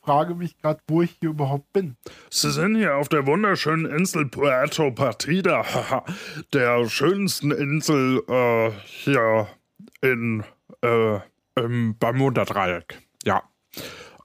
Frage 0.01 0.35
mich 0.37 0.57
gerade, 0.59 0.81
wo 0.87 1.03
ich 1.03 1.17
hier 1.19 1.31
überhaupt 1.31 1.73
bin. 1.73 1.97
Sie 2.31 2.53
sind 2.53 2.77
hier 2.77 2.95
auf 2.97 3.09
der 3.09 3.27
wunderschönen 3.27 3.87
Insel 3.87 4.27
Puerto 4.27 4.93
Partida, 4.93 5.65
der 6.53 6.89
schönsten 6.89 7.51
Insel 7.51 8.23
äh, 8.29 8.71
hier 8.87 9.49
in 10.03 10.45
äh, 10.85 11.21
im 11.57 11.97
Bermuda-Dreieck. 11.99 13.01
Ja. 13.25 13.43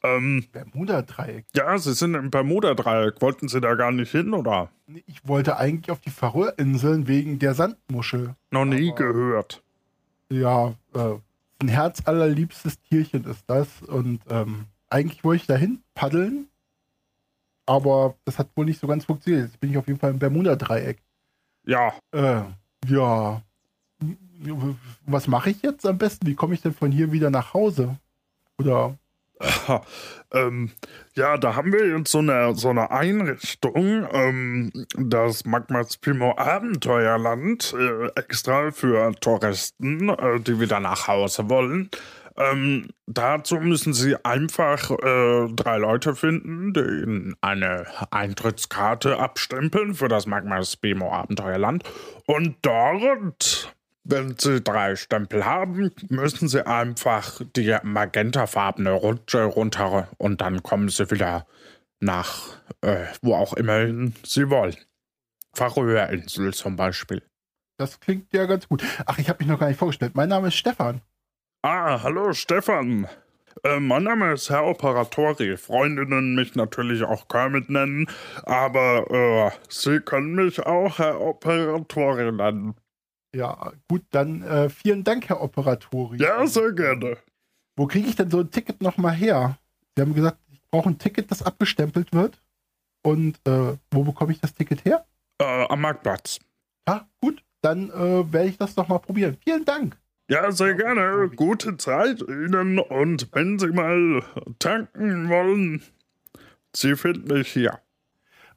Ähm, 0.04 0.46
Bermuda-Dreieck. 0.52 1.46
ja, 1.56 1.78
Sie 1.78 1.94
sind 1.94 2.16
im 2.16 2.30
Bermuda-Dreieck. 2.32 3.22
Wollten 3.22 3.48
Sie 3.50 3.60
da 3.60 3.76
gar 3.76 3.92
nicht 3.92 4.12
hin, 4.12 4.34
oder? 4.34 4.70
Ich 5.08 5.28
wollte 5.28 5.58
eigentlich 5.58 5.92
auf 5.92 6.00
die 6.00 6.10
Färöerinseln 6.10 7.08
wegen 7.08 7.38
der 7.40 7.54
Sandmuschel. 7.54 8.36
Noch 8.52 8.66
nie 8.66 8.90
Aber- 8.92 8.98
gehört. 8.98 9.62
Ja, 10.32 10.76
äh, 10.94 11.16
ein 11.62 11.68
herzallerliebstes 11.68 12.80
Tierchen 12.84 13.26
ist 13.26 13.44
das. 13.48 13.68
Und 13.82 14.22
ähm, 14.30 14.66
eigentlich 14.90 15.24
wollte 15.24 15.42
ich 15.42 15.48
dahin 15.48 15.82
paddeln, 15.96 16.48
aber 17.66 18.16
das 18.26 18.40
hat 18.40 18.48
wohl 18.56 18.66
nicht 18.66 18.80
so 18.80 18.88
ganz 18.88 19.06
funktioniert. 19.06 19.48
Jetzt 19.48 19.60
bin 19.60 19.72
ich 19.72 19.78
auf 19.78 19.88
jeden 19.88 20.00
Fall 20.00 20.12
im 20.12 20.20
Bermuda-Dreieck. 20.20 20.98
Ja, 21.66 21.94
Äh, 22.12 22.42
ja. 22.88 23.42
Was 25.06 25.28
mache 25.28 25.50
ich 25.50 25.62
jetzt 25.62 25.86
am 25.86 25.98
besten? 25.98 26.28
Wie 26.28 26.36
komme 26.36 26.54
ich 26.54 26.62
denn 26.62 26.74
von 26.74 26.92
hier 26.92 27.12
wieder 27.12 27.30
nach 27.30 27.54
Hause? 27.54 27.98
Oder 28.58 28.98
ähm, 30.34 30.72
ja, 31.16 31.38
da 31.38 31.56
haben 31.56 31.72
wir 31.72 31.88
jetzt 31.88 32.12
so 32.12 32.20
eine, 32.20 32.56
so 32.56 32.70
eine 32.70 32.92
Einrichtung, 32.92 34.06
ähm, 34.12 34.72
das 34.98 35.46
Magmas 35.46 35.98
Primo 35.98 36.36
Abenteuerland, 36.38 37.74
äh, 37.78 38.08
extra 38.20 38.72
für 38.72 39.14
Touristen, 39.22 40.10
äh, 40.10 40.40
die 40.42 40.60
wieder 40.60 40.80
nach 40.80 41.08
Hause 41.08 41.50
wollen. 41.50 41.90
Ähm, 42.36 42.90
dazu 43.06 43.58
müssen 43.58 43.94
sie 43.94 44.16
einfach 44.24 44.92
äh, 44.92 45.48
drei 45.54 45.78
Leute 45.78 46.16
finden, 46.16 46.74
die 46.74 46.80
ihnen 46.80 47.36
eine 47.42 47.86
Eintrittskarte 48.12 49.20
abstempeln 49.20 49.94
für 49.94 50.08
das 50.08 50.26
Magmas 50.26 50.78
Primo 50.78 51.12
Abenteuerland. 51.12 51.84
Und 52.26 52.56
dort 52.62 53.76
wenn 54.10 54.38
Sie 54.38 54.62
drei 54.62 54.96
Stempel 54.96 55.46
haben, 55.46 55.92
müssen 56.10 56.48
Sie 56.48 56.66
einfach 56.66 57.42
die 57.56 57.78
magentafarbene 57.84 58.92
Rutsche 58.92 59.44
runter 59.44 60.10
und 60.18 60.42
dann 60.42 60.64
kommen 60.64 60.90
Sie 60.90 61.10
wieder 61.12 61.46
nach 62.00 62.60
äh, 62.82 63.06
wo 63.22 63.36
auch 63.36 63.54
immer 63.54 63.88
Sie 64.24 64.50
wollen. 64.50 64.76
Färöerinsel 65.54 66.54
zum 66.54 66.76
Beispiel. 66.76 67.22
das 67.78 68.00
klingt 68.00 68.34
ja 68.34 68.46
ganz 68.46 68.68
gut. 68.68 68.84
Ach, 69.06 69.18
ich 69.18 69.30
habe 69.30 69.40
mich 69.40 69.48
noch 69.48 69.60
gar 69.60 69.68
nicht 69.68 69.80
vorgestellt. 69.80 70.16
Mein 70.16 70.30
Name 70.30 70.50
ist 70.50 70.56
Stefan. 70.56 71.02
Ah, 71.62 72.02
hallo 72.04 72.34
Stefan. 72.34 73.08
Äh, 73.64 73.80
mein 73.80 74.04
Name 74.04 74.34
ist 74.34 74.50
Herr 74.50 74.66
Operatori. 74.66 75.58
Freundinnen 75.58 76.36
mich 76.36 76.56
natürlich 76.56 77.04
auch 77.04 77.28
Kermit 77.28 77.70
nennen, 77.70 78.08
aber 78.44 79.52
äh, 79.52 79.52
Sie 79.70 80.00
können 80.00 80.36
mich 80.36 80.60
auch 80.66 81.00
Herr 81.00 81.20
Operatori 81.20 82.32
nennen. 82.32 82.76
Ja, 83.34 83.74
gut, 83.88 84.04
dann 84.12 84.42
äh, 84.42 84.70
vielen 84.70 85.04
Dank, 85.04 85.30
Herr 85.30 85.42
Operatori. 85.42 86.18
Ja, 86.18 86.46
sehr 86.48 86.72
gerne. 86.72 87.18
Wo 87.76 87.86
kriege 87.86 88.08
ich 88.08 88.16
denn 88.16 88.30
so 88.32 88.40
ein 88.40 88.52
Ticket 88.52 88.82
nochmal 88.82 89.14
her? 89.14 89.58
Sie 89.96 90.02
haben 90.02 90.14
gesagt, 90.14 90.38
ich 90.52 90.62
brauche 90.72 90.90
ein 90.90 90.98
Ticket, 90.98 91.30
das 91.32 91.44
abgestempelt 91.44 92.12
wird. 92.14 92.42
Und 93.04 93.40
äh, 93.48 93.78
wo 93.92 94.04
bekomme 94.04 94.32
ich 94.32 94.40
das 94.40 94.54
Ticket 94.54 94.84
her? 94.84 95.06
Äh, 95.40 95.66
am 95.68 95.82
Marktplatz. 95.82 96.40
Ja, 96.88 97.08
gut. 97.22 97.44
Dann 97.62 97.90
äh, 97.90 98.32
werde 98.32 98.48
ich 98.48 98.58
das 98.58 98.76
doch 98.76 98.88
mal 98.88 99.00
probieren. 99.00 99.38
Vielen 99.44 99.66
Dank. 99.66 99.98
Ja, 100.30 100.52
sehr 100.52 100.76
gerne. 100.76 101.30
Gute 101.36 101.76
Zeit 101.78 102.22
Ihnen 102.22 102.80
und 102.80 103.28
wenn 103.34 103.60
Sie 103.60 103.68
mal 103.68 104.24
tanken 104.60 105.28
wollen, 105.28 105.82
Sie 106.74 106.96
finden 106.96 107.34
mich 107.34 107.52
hier. 107.52 107.80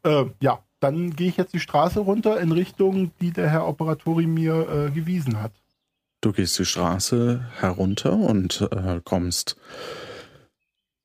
Äh, 0.04 0.26
ja, 0.40 0.62
dann 0.82 1.14
gehe 1.14 1.28
ich 1.28 1.36
jetzt 1.36 1.54
die 1.54 1.60
Straße 1.60 2.00
runter 2.00 2.40
in 2.40 2.50
Richtung, 2.50 3.12
die 3.20 3.30
der 3.30 3.48
Herr 3.48 3.68
Operatori 3.68 4.26
mir 4.26 4.68
äh, 4.68 4.90
gewiesen 4.90 5.40
hat. 5.40 5.52
Du 6.20 6.32
gehst 6.32 6.58
die 6.58 6.64
Straße 6.64 7.46
herunter 7.58 8.14
und 8.14 8.68
äh, 8.72 9.00
kommst 9.04 9.56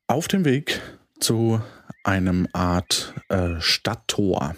auf 0.08 0.28
dem 0.28 0.46
Weg 0.46 0.82
zu 1.20 1.62
einem 2.04 2.48
Art 2.54 3.14
äh, 3.30 3.60
Stadttor. 3.60 4.56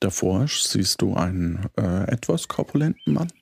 Davor 0.00 0.46
siehst 0.48 1.02
du 1.02 1.14
einen 1.14 1.66
äh, 1.76 2.10
etwas 2.10 2.48
korpulenten 2.48 3.14
Mann. 3.14 3.32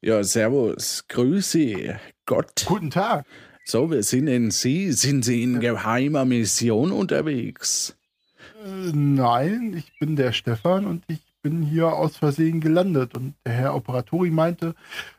Ja, 0.00 0.24
servus, 0.24 1.04
grüße, 1.08 2.00
Gott. 2.26 2.64
Guten 2.66 2.90
Tag. 2.90 3.26
So, 3.64 3.90
wer 3.90 4.02
sind 4.02 4.26
denn 4.26 4.50
Sie? 4.50 4.92
Sind 4.92 5.24
Sie 5.24 5.42
in 5.42 5.60
geheimer 5.60 6.24
Mission 6.24 6.90
unterwegs? 6.90 7.96
Äh, 8.64 8.92
nein, 8.92 9.74
ich 9.76 9.98
bin 9.98 10.16
der 10.16 10.32
Stefan 10.32 10.86
und 10.86 11.04
ich 11.08 11.20
bin 11.42 11.62
hier 11.62 11.88
aus 11.88 12.16
Versehen 12.16 12.60
gelandet. 12.60 13.16
Und 13.16 13.34
der 13.44 13.52
Herr 13.52 13.74
Operatori 13.74 14.30
meinte, 14.30 14.74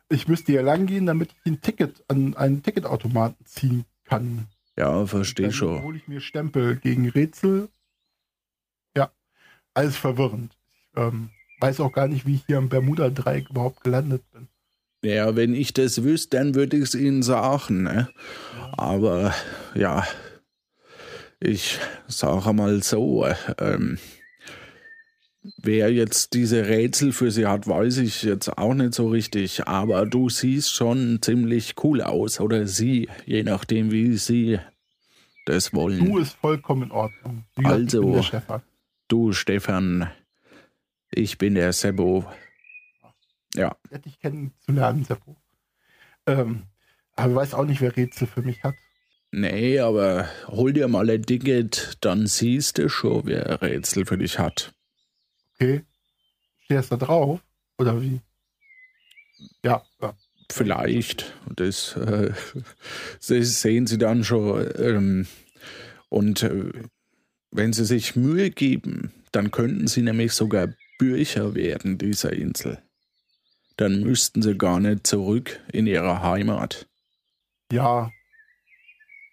ich 0.10 0.28
müsste 0.28 0.52
hier 0.52 0.64
lang 0.64 0.86
gehen, 0.86 1.06
damit 1.06 1.32
ich 1.32 1.52
ein 1.52 1.62
Ticket 1.62 2.04
an 2.08 2.36
einen 2.36 2.64
Ticketautomaten 2.64 3.46
ziehen 3.46 3.86
kann. 4.06 4.48
Ja, 4.78 5.06
verstehe 5.06 5.48
Dann 5.48 5.54
schon. 5.54 5.84
hole 5.84 5.98
ich 5.98 6.08
mir 6.08 6.22
Stempel 6.22 6.78
gegen 6.78 7.10
Rätsel. 7.10 7.70
Ja, 8.96 9.12
alles 9.74 9.98
verwirrend. 9.98 10.58
Ich 10.94 11.02
ähm, 11.02 11.30
weiß 11.60 11.80
auch 11.80 11.92
gar 11.92 12.08
nicht, 12.08 12.26
wie 12.26 12.36
ich 12.36 12.44
hier 12.48 12.58
im 12.58 12.70
Bermuda-Dreieck 12.70 13.50
überhaupt 13.50 13.84
gelandet 13.84 14.24
bin. 14.32 14.48
Ja, 15.04 15.36
wenn 15.36 15.54
ich 15.54 15.74
das 15.74 16.04
wüsste, 16.04 16.38
dann 16.38 16.56
würde 16.56 16.78
ich 16.78 16.84
es 16.84 16.96
Ihnen 16.96 17.24
sagen. 17.24 17.84
Ne? 17.84 18.10
Aber 18.78 19.34
ja, 19.76 20.06
ich 21.44 21.78
sage 22.08 22.54
mal 22.54 22.82
so, 22.82 23.28
ähm, 23.60 23.98
wer 25.58 25.92
jetzt 25.92 26.34
diese 26.34 26.68
Rätsel 26.68 27.12
für 27.12 27.32
Sie 27.32 27.46
hat, 27.46 27.68
weiß 27.68 27.98
ich 27.98 28.24
jetzt 28.24 28.58
auch 28.58 28.74
nicht 28.74 28.94
so 28.94 29.10
richtig. 29.10 29.68
Aber 29.68 30.06
du 30.06 30.30
siehst 30.30 30.74
schon 30.74 31.20
ziemlich 31.22 31.76
cool 31.84 32.02
aus, 32.02 32.40
oder 32.40 32.66
Sie, 32.66 33.10
je 33.26 33.44
nachdem, 33.44 33.92
wie 33.92 34.16
Sie 34.16 34.60
das 35.46 35.74
wollen. 35.74 36.06
Du 36.06 36.18
ist 36.18 36.34
vollkommen 36.34 36.84
in 36.84 36.92
Ordnung. 36.92 37.44
Wie 37.58 37.66
Also. 37.66 38.18
ich 38.18 38.28
Stefan. 38.28 38.62
Du, 39.10 39.34
Stefan, 39.34 40.10
ich 41.12 41.38
bin 41.38 41.56
der 41.56 41.74
Sebo. 41.74 42.26
Ja, 43.54 43.76
Nett, 43.92 44.06
dich 44.06 44.18
kennenzulernen, 44.20 45.04
Seppo. 45.04 45.36
Ähm, 46.26 46.64
aber 47.16 47.30
ich 47.30 47.36
weiß 47.36 47.54
auch 47.54 47.66
nicht, 47.66 47.82
wer 47.82 47.96
Rätsel 47.96 48.28
für 48.28 48.42
mich 48.42 48.64
hat. 48.64 48.76
Nee, 49.34 49.80
aber 49.80 50.30
hol 50.48 50.74
dir 50.74 50.88
mal 50.88 51.10
ein 51.10 51.24
Ticket, 51.24 51.98
dann 52.02 52.28
siehst 52.28 52.78
du 52.78 52.90
schon, 52.90 53.26
wer 53.26 53.62
Rätsel 53.62 54.06
für 54.06 54.18
dich 54.18 54.40
hat. 54.40 54.74
Okay. 55.56 55.84
Stehst 56.62 56.92
da 56.92 56.98
drauf? 56.98 57.42
Oder 57.78 58.02
wie? 58.02 58.22
Ja, 59.64 59.84
ja. 60.02 60.16
Vielleicht. 60.52 61.34
Das, 61.56 61.96
äh, 61.98 62.32
das 63.28 63.62
sehen 63.62 63.88
Sie 63.88 63.98
dann 63.98 64.24
schon. 64.24 64.70
Ähm, 64.78 65.28
und 66.10 66.44
äh, 66.44 66.72
wenn 67.52 67.74
Sie 67.74 67.86
sich 67.86 68.16
Mühe 68.16 68.50
geben, 68.52 69.12
dann 69.32 69.52
könnten 69.52 69.88
Sie 69.88 70.02
nämlich 70.02 70.34
sogar 70.34 70.70
Bürcher 71.00 71.56
werden 71.56 71.98
dieser 71.98 72.34
Insel. 72.34 72.82
Dann 73.78 74.02
müssten 74.02 74.42
Sie 74.42 74.56
gar 74.58 74.80
nicht 74.80 75.08
zurück 75.08 75.60
in 75.72 75.88
Ihre 75.88 76.22
Heimat. 76.22 76.88
Ja. 77.72 78.12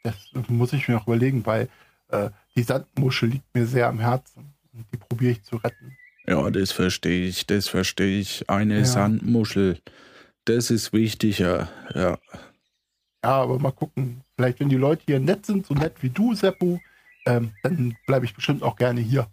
Das 0.03 0.15
muss 0.49 0.73
ich 0.73 0.89
mir 0.89 0.95
noch 0.95 1.07
überlegen, 1.07 1.45
weil 1.47 1.69
äh, 2.09 2.31
die 2.57 2.63
Sandmuschel 2.63 3.31
liegt 3.31 3.55
mir 3.55 3.67
sehr 3.67 3.89
am 3.89 3.99
Herzen. 3.99 4.55
Und 4.73 4.87
die 4.93 4.97
probiere 4.97 5.33
ich 5.33 5.43
zu 5.43 5.57
retten. 5.57 5.97
Ja, 6.27 6.49
das 6.51 6.73
verstehe 6.73 7.27
ich, 7.27 7.47
das 7.47 7.69
verstehe 7.69 8.21
ich. 8.21 8.49
Eine 8.49 8.79
Ja. 8.81 8.85
Sandmuschel, 8.85 9.81
das 10.45 10.71
ist 10.71 10.93
wichtiger. 10.93 11.69
Ja, 11.95 12.19
Ja, 13.25 13.43
aber 13.43 13.59
mal 13.59 13.73
gucken. 13.73 14.23
Vielleicht, 14.37 14.61
wenn 14.61 14.69
die 14.71 14.77
Leute 14.77 15.03
hier 15.07 15.21
nett 15.21 15.45
sind, 15.45 15.67
so 15.67 15.75
nett 15.75 16.03
wie 16.03 16.09
du, 16.11 16.35
Seppo, 16.35 16.81
ähm, 17.27 17.53
dann 17.63 17.97
bleibe 18.07 18.25
ich 18.25 18.35
bestimmt 18.35 18.63
auch 18.63 18.77
gerne 18.77 19.01
hier. 19.01 19.27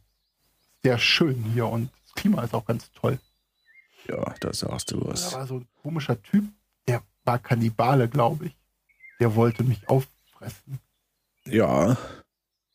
Sehr 0.83 0.97
schön 0.97 1.43
hier 1.53 1.67
und 1.67 1.89
das 2.03 2.13
Klima 2.15 2.43
ist 2.43 2.53
auch 2.53 2.65
ganz 2.65 2.91
toll. 2.91 3.19
ja, 4.09 4.33
da 4.41 4.53
sagst 4.53 4.91
du 4.91 4.99
Da 4.99 5.09
was. 5.09 5.33
war 5.33 5.47
so 5.47 5.55
ein 5.55 5.67
komischer 5.81 6.21
Typ, 6.21 6.45
der 6.87 7.01
war 7.23 7.39
Kannibale, 7.39 8.09
glaube 8.09 8.47
ich. 8.47 8.57
Der 9.19 9.35
wollte 9.35 9.63
mich 9.63 9.87
auffressen. 10.37 10.79
Ja, 11.47 11.97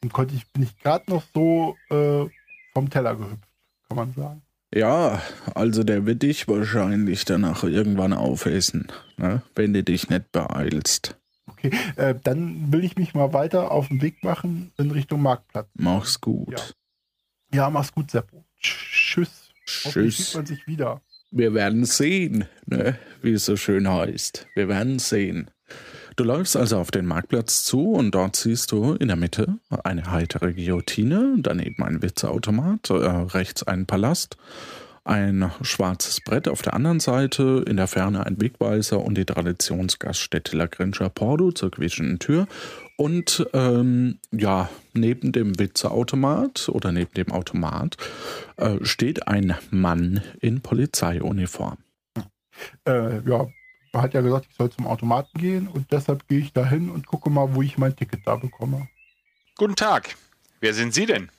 Den 0.03 0.13
konnte 0.13 0.35
ich, 0.35 0.51
bin 0.53 0.63
ich 0.63 0.77
gerade 0.79 1.05
noch 1.11 1.23
so 1.35 1.77
äh, 1.91 2.27
vom 2.73 2.91
Teller 2.91 3.17
gehüpft, 3.17 3.49
kann 3.89 3.97
man 3.97 4.13
sagen. 4.15 4.43
ja, 4.75 5.21
also 5.55 5.85
der 5.85 6.07
wird 6.07 6.23
dich 6.23 6.49
wahrscheinlich 6.49 7.25
danach 7.25 7.65
irgendwann 7.65 8.13
aufessen, 8.13 8.89
ne? 9.19 9.43
wenn 9.55 9.75
du 9.75 9.83
dich 9.85 10.09
nicht 10.09 10.33
beeilst. 10.33 11.19
Okay, 11.47 11.71
äh, 11.97 12.15
dann 12.23 12.73
will 12.73 12.83
ich 12.85 12.97
mich 12.97 13.15
mal 13.15 13.33
weiter 13.33 13.71
auf 13.71 13.89
den 13.89 14.01
Weg 14.01 14.25
machen 14.25 14.73
in 14.79 14.91
Richtung 14.91 15.23
Marktplatz. 15.23 15.69
Mach's 15.75 16.21
gut. 16.21 16.75
Ja, 17.53 17.69
mach's 17.69 17.93
gut, 17.93 18.11
Seppo. 18.11 18.45
Tschüss. 18.59 19.51
Hoffentlich 19.85 20.17
sieht 20.17 20.27
Tschüss. 20.27 20.35
man 20.35 20.47
sich 20.47 20.67
wieder. 20.67 21.03
Wir 21.31 21.53
werden 21.55 21.85
sehen, 21.85 22.47
ne? 22.67 22.99
wie 23.23 23.33
es 23.33 23.45
so 23.45 23.57
schön 23.57 23.89
heißt. 23.89 24.47
Wir 24.55 24.69
werden 24.69 24.99
sehen. 24.99 25.51
Du 26.17 26.25
läufst 26.25 26.57
also 26.57 26.79
auf 26.79 26.91
den 26.91 27.07
Marktplatz 27.07 27.65
zu 27.65 27.93
und 27.93 28.11
dort 28.15 28.37
siehst 28.37 28.73
du 28.73 28.95
in 28.95 29.09
der 29.09 29.17
Mitte 29.17 29.59
eine 29.85 30.11
heitere 30.11 30.53
Guillotine, 30.53 31.37
daneben 31.39 31.83
ein 31.83 32.03
Witzeautomat, 32.03 32.91
äh, 32.91 32.95
rechts 32.95 33.63
ein 33.63 33.87
Palast, 33.87 34.37
ein 35.05 35.51
schwarzes 35.63 36.21
Brett 36.21 36.49
auf 36.49 36.63
der 36.63 36.75
anderen 36.75 37.01
Seite, 37.01 37.65
in 37.67 37.77
der 37.77 37.89
Ferne 37.89 38.25
ein 38.27 38.41
Wegweiser 38.41 39.01
und 39.01 39.17
die 39.17 39.25
Traditionsgaststätte 39.25 40.57
La 40.57 40.67
Grincha 40.67 41.09
Pordo 41.09 41.51
zur 41.51 41.71
quietschenden 41.71 42.19
Tür. 42.19 42.47
Und 42.97 43.47
ähm, 43.53 44.19
ja, 44.31 44.69
neben 44.93 45.33
dem 45.33 45.59
Witzeautomat 45.59 46.69
oder 46.69 46.93
neben 46.93 47.13
dem 47.15 47.33
Automat 47.33 47.97
äh, 48.59 48.77
steht 48.83 49.27
ein 49.27 49.55
Mann 49.71 50.21
in 50.41 50.61
Polizeiuniform. 50.61 51.79
Äh, 52.87 53.29
ja, 53.29 53.47
hat 54.01 54.15
ja 54.15 54.21
gesagt, 54.23 54.47
ich 54.51 54.57
soll 54.57 54.71
zum 54.71 54.87
Automaten 54.87 55.39
gehen 55.39 55.69
und 55.69 55.93
deshalb 55.93 56.27
gehe 56.29 56.39
ich 56.39 56.53
da 56.53 56.65
hin 56.67 56.89
und 56.91 57.07
gucke 57.07 57.29
mal, 57.29 57.55
wo 57.55 57.61
ich 57.63 57.77
mein 57.77 57.95
Ticket 57.95 58.21
da 58.27 58.37
bekomme. 58.37 58.89
Guten 59.59 59.77
Tag. 59.77 60.17
Wer 60.61 60.73
sind 60.73 60.95
Sie 60.95 61.05
denn? 61.07 61.31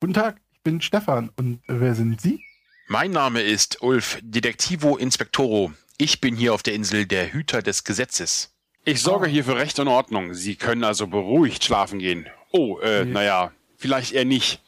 Guten 0.00 0.14
Tag, 0.14 0.36
ich 0.52 0.60
bin 0.62 0.80
Stefan 0.80 1.30
und 1.36 1.60
wer 1.66 1.94
sind 1.94 2.20
Sie? 2.20 2.40
Mein 2.88 3.10
Name 3.10 3.40
ist 3.42 3.82
Ulf 3.82 4.18
Detektivo 4.22 4.96
Inspectoro. 4.96 5.72
Ich 5.98 6.20
bin 6.20 6.36
hier 6.36 6.54
auf 6.54 6.62
der 6.62 6.74
Insel 6.74 7.06
der 7.06 7.32
Hüter 7.32 7.62
des 7.62 7.82
Gesetzes. 7.82 8.52
Ich 8.84 9.02
sorge 9.02 9.26
hier 9.26 9.42
für 9.44 9.56
Recht 9.56 9.80
und 9.80 9.88
Ordnung. 9.88 10.34
Sie 10.34 10.54
können 10.54 10.84
also 10.84 11.08
beruhigt 11.08 11.64
schlafen 11.64 11.98
gehen. 11.98 12.26
Oh, 12.52 12.78
äh, 12.78 13.04
Nee. 13.04 13.12
naja, 13.12 13.50
vielleicht 13.76 14.12
eher 14.12 14.24
nicht. 14.24 14.62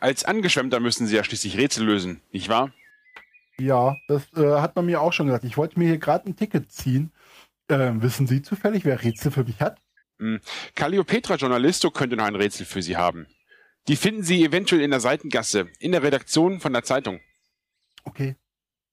Als 0.00 0.24
Angeschwemmter 0.24 0.80
müssen 0.80 1.06
Sie 1.06 1.14
ja 1.14 1.22
schließlich 1.22 1.56
Rätsel 1.56 1.84
lösen, 1.86 2.20
nicht 2.32 2.48
wahr? 2.48 2.72
Ja, 3.58 3.96
das 4.08 4.22
äh, 4.34 4.60
hat 4.60 4.76
man 4.76 4.86
mir 4.86 5.00
auch 5.00 5.12
schon 5.12 5.26
gesagt. 5.26 5.44
Ich 5.44 5.56
wollte 5.56 5.78
mir 5.78 5.88
hier 5.88 5.98
gerade 5.98 6.28
ein 6.28 6.36
Ticket 6.36 6.72
ziehen. 6.72 7.12
Äh, 7.68 7.92
wissen 7.96 8.26
Sie 8.26 8.42
zufällig, 8.42 8.84
wer 8.84 9.02
Rätsel 9.02 9.30
für 9.30 9.44
mich 9.44 9.60
hat? 9.60 9.78
Calliopetra 10.74 11.34
Journalisto 11.34 11.90
könnte 11.90 12.16
noch 12.16 12.26
ein 12.26 12.36
Rätsel 12.36 12.64
für 12.64 12.82
Sie 12.82 12.96
haben. 12.96 13.26
Die 13.88 13.96
finden 13.96 14.22
Sie 14.22 14.44
eventuell 14.44 14.82
in 14.82 14.92
der 14.92 15.00
Seitengasse, 15.00 15.68
in 15.80 15.92
der 15.92 16.02
Redaktion 16.02 16.60
von 16.60 16.72
der 16.72 16.84
Zeitung. 16.84 17.20
Okay, 18.04 18.36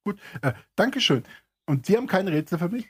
gut. 0.04 0.20
Äh, 0.42 0.54
Dankeschön. 0.76 1.24
Und 1.66 1.86
Sie 1.86 1.96
haben 1.96 2.08
kein 2.08 2.28
Rätsel 2.28 2.58
für 2.58 2.70
mich? 2.70 2.88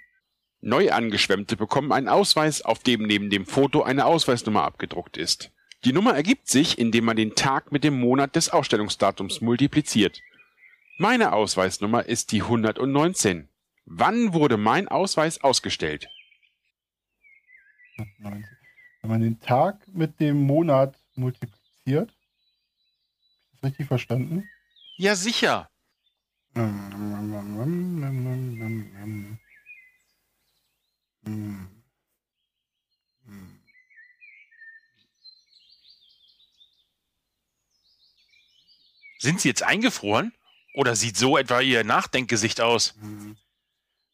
Neuangeschwemmte 0.61 1.57
bekommen 1.57 1.91
einen 1.91 2.07
Ausweis, 2.07 2.61
auf 2.61 2.79
dem 2.79 3.03
neben 3.03 3.29
dem 3.29 3.45
Foto 3.45 3.83
eine 3.83 4.05
Ausweisnummer 4.05 4.63
abgedruckt 4.63 5.17
ist. 5.17 5.51
Die 5.85 5.93
Nummer 5.93 6.13
ergibt 6.13 6.49
sich, 6.49 6.77
indem 6.77 7.05
man 7.05 7.15
den 7.15 7.35
Tag 7.35 7.71
mit 7.71 7.85
dem 7.85 7.97
Monat 7.97 8.35
des 8.35 8.49
Ausstellungsdatums 8.49 9.39
multipliziert. 9.39 10.21
Meine 11.01 11.31
Ausweisnummer 11.31 12.07
ist 12.07 12.33
die 12.33 12.41
119. 12.41 13.47
Wann 13.85 14.33
wurde 14.33 14.57
mein 14.57 14.89
Ausweis 14.89 15.39
ausgestellt? 15.39 16.09
Wenn 18.17 18.43
man 19.03 19.21
den 19.21 19.39
Tag 19.39 19.87
mit 19.93 20.19
dem 20.19 20.41
Monat 20.41 20.99
multipliziert, 21.15 22.11
ist 22.11 23.53
das 23.53 23.63
richtig 23.63 23.87
verstanden? 23.87 24.49
Ja, 24.97 25.15
sicher. 25.15 25.69
Sind 39.19 39.39
Sie 39.39 39.47
jetzt 39.47 39.63
eingefroren? 39.63 40.33
Oder 40.73 40.95
sieht 40.95 41.17
so 41.17 41.37
etwa 41.37 41.61
Ihr 41.61 41.83
Nachdenkgesicht 41.83 42.61
aus? 42.61 42.95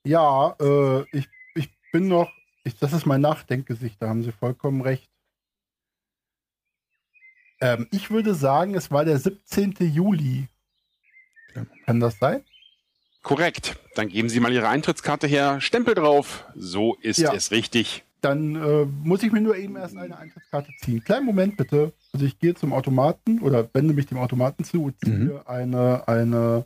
Ja, 0.06 0.56
äh, 0.60 1.02
ich, 1.12 1.28
ich 1.56 1.70
bin 1.92 2.08
noch, 2.08 2.32
ich, 2.64 2.78
das 2.78 2.94
ist 2.94 3.06
mein 3.06 3.22
Nachdenkgesicht, 3.22 4.02
da 4.02 4.08
haben 4.10 4.24
Sie 4.24 4.32
vollkommen 4.32 4.82
recht. 4.82 5.10
Ähm, 7.62 7.88
ich 7.92 8.10
würde 8.10 8.36
sagen, 8.36 8.76
es 8.76 8.92
war 8.92 9.06
der 9.06 9.18
17. 9.20 9.76
Juli. 9.80 10.48
Ja. 11.56 11.66
Kann 11.86 12.00
das 12.00 12.18
sein? 12.20 12.44
Korrekt. 13.22 13.78
Dann 13.96 14.10
geben 14.10 14.30
Sie 14.30 14.40
mal 14.40 14.54
Ihre 14.54 14.68
Eintrittskarte 14.70 15.26
her, 15.28 15.60
Stempel 15.62 15.96
drauf. 15.96 16.46
So 16.56 16.96
ist 16.96 17.18
Ja. 17.20 17.34
es 17.34 17.52
richtig. 17.52 18.05
Dann 18.26 18.56
äh, 18.56 18.86
muss 19.04 19.22
ich 19.22 19.32
mir 19.32 19.40
nur 19.40 19.56
eben 19.56 19.76
erst 19.76 19.96
eine 19.96 20.18
Eintrittskarte 20.18 20.72
ziehen. 20.82 21.04
Kleinen 21.04 21.28
Moment 21.28 21.58
bitte. 21.58 21.94
Also 22.12 22.26
ich 22.26 22.40
gehe 22.40 22.56
zum 22.56 22.74
Automaten 22.74 23.40
oder 23.40 23.70
wende 23.74 23.94
mich 23.94 24.08
dem 24.08 24.18
Automaten 24.18 24.64
zu 24.64 24.86
und 24.86 25.00
ziehe 25.00 25.16
Mhm. 25.16 25.40
eine, 25.46 26.08
eine 26.08 26.66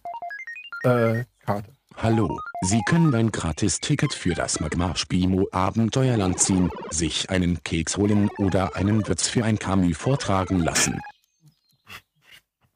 äh, 0.86 1.26
Karte. 1.46 1.72
Hallo, 1.98 2.40
Sie 2.62 2.82
können 2.88 3.14
ein 3.14 3.30
Gratis-Ticket 3.30 4.14
für 4.14 4.34
das 4.36 4.62
Magmar 4.62 4.96
Spimo 4.96 5.50
Abenteuerland 5.52 6.40
ziehen, 6.40 6.70
sich 6.92 7.30
einen 7.30 7.62
Keks 7.62 7.98
holen 7.98 8.30
oder 8.38 8.78
einen 8.78 9.06
Witz 9.10 9.28
für 9.28 9.44
ein 9.44 9.60
Camus 9.60 9.98
vortragen 9.98 10.60
lassen. 10.62 11.02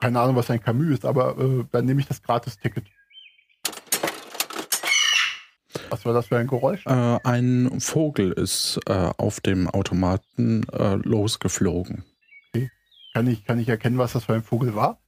Keine 0.02 0.20
Ahnung, 0.20 0.36
was 0.36 0.50
ein 0.52 0.62
Camus 0.62 0.88
ist, 0.90 1.06
aber 1.06 1.38
äh, 1.38 1.64
dann 1.72 1.86
nehme 1.86 2.02
ich 2.02 2.08
das 2.08 2.22
Gratis-Ticket. 2.22 2.84
Was 5.90 6.06
war 6.06 6.14
das 6.14 6.28
für 6.28 6.38
ein 6.38 6.48
Geräusch? 6.48 6.86
Äh, 6.86 7.20
ein 7.24 7.80
Vogel 7.80 8.32
ist 8.32 8.80
äh, 8.88 9.12
auf 9.18 9.42
dem 9.42 9.70
Automaten 9.70 10.64
äh, 10.72 10.96
losgeflogen. 10.96 12.04
Kann 13.14 13.28
ich, 13.28 13.46
kann 13.46 13.60
ich 13.60 13.70
erkennen, 13.70 14.00
was 14.00 14.14
das 14.14 14.26
für 14.26 14.34
ein 14.34 14.42
Vogel 14.42 14.74
war? 14.74 15.00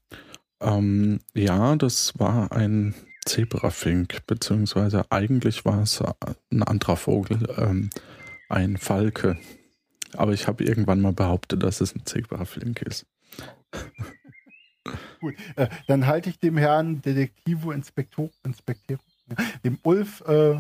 Ähm, 0.61 1.19
ja, 1.33 1.75
das 1.75 2.13
war 2.19 2.51
ein 2.51 2.93
Zebrafink, 3.25 4.25
beziehungsweise 4.27 5.11
eigentlich 5.11 5.65
war 5.65 5.81
es 5.81 6.01
äh, 6.01 6.13
ein 6.51 6.61
anderer 6.61 6.97
Vogel, 6.97 7.47
ähm, 7.57 7.89
ein 8.47 8.77
Falke. 8.77 9.37
Aber 10.13 10.33
ich 10.33 10.47
habe 10.47 10.63
irgendwann 10.63 11.01
mal 11.01 11.13
behauptet, 11.13 11.63
dass 11.63 11.81
es 11.81 11.95
ein 11.95 12.05
Zebrafink 12.05 12.83
ist. 12.83 13.07
Gut, 15.19 15.33
äh, 15.55 15.67
dann 15.87 16.05
halte 16.05 16.29
ich 16.29 16.39
dem 16.39 16.57
Herrn 16.57 17.01
Detektivo 17.01 17.71
Inspektor, 17.71 18.29
Inspektor 18.43 18.97
dem 19.63 19.79
Ulf 19.83 20.21
äh, 20.27 20.59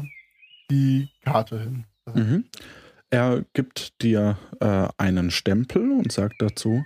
die 0.69 1.09
Karte 1.23 1.59
hin. 1.59 1.85
Mhm. 2.13 2.45
Er 3.09 3.45
gibt 3.53 4.01
dir 4.01 4.37
äh, 4.59 4.87
einen 4.97 5.31
Stempel 5.31 5.91
und 5.91 6.11
sagt 6.11 6.41
dazu, 6.41 6.83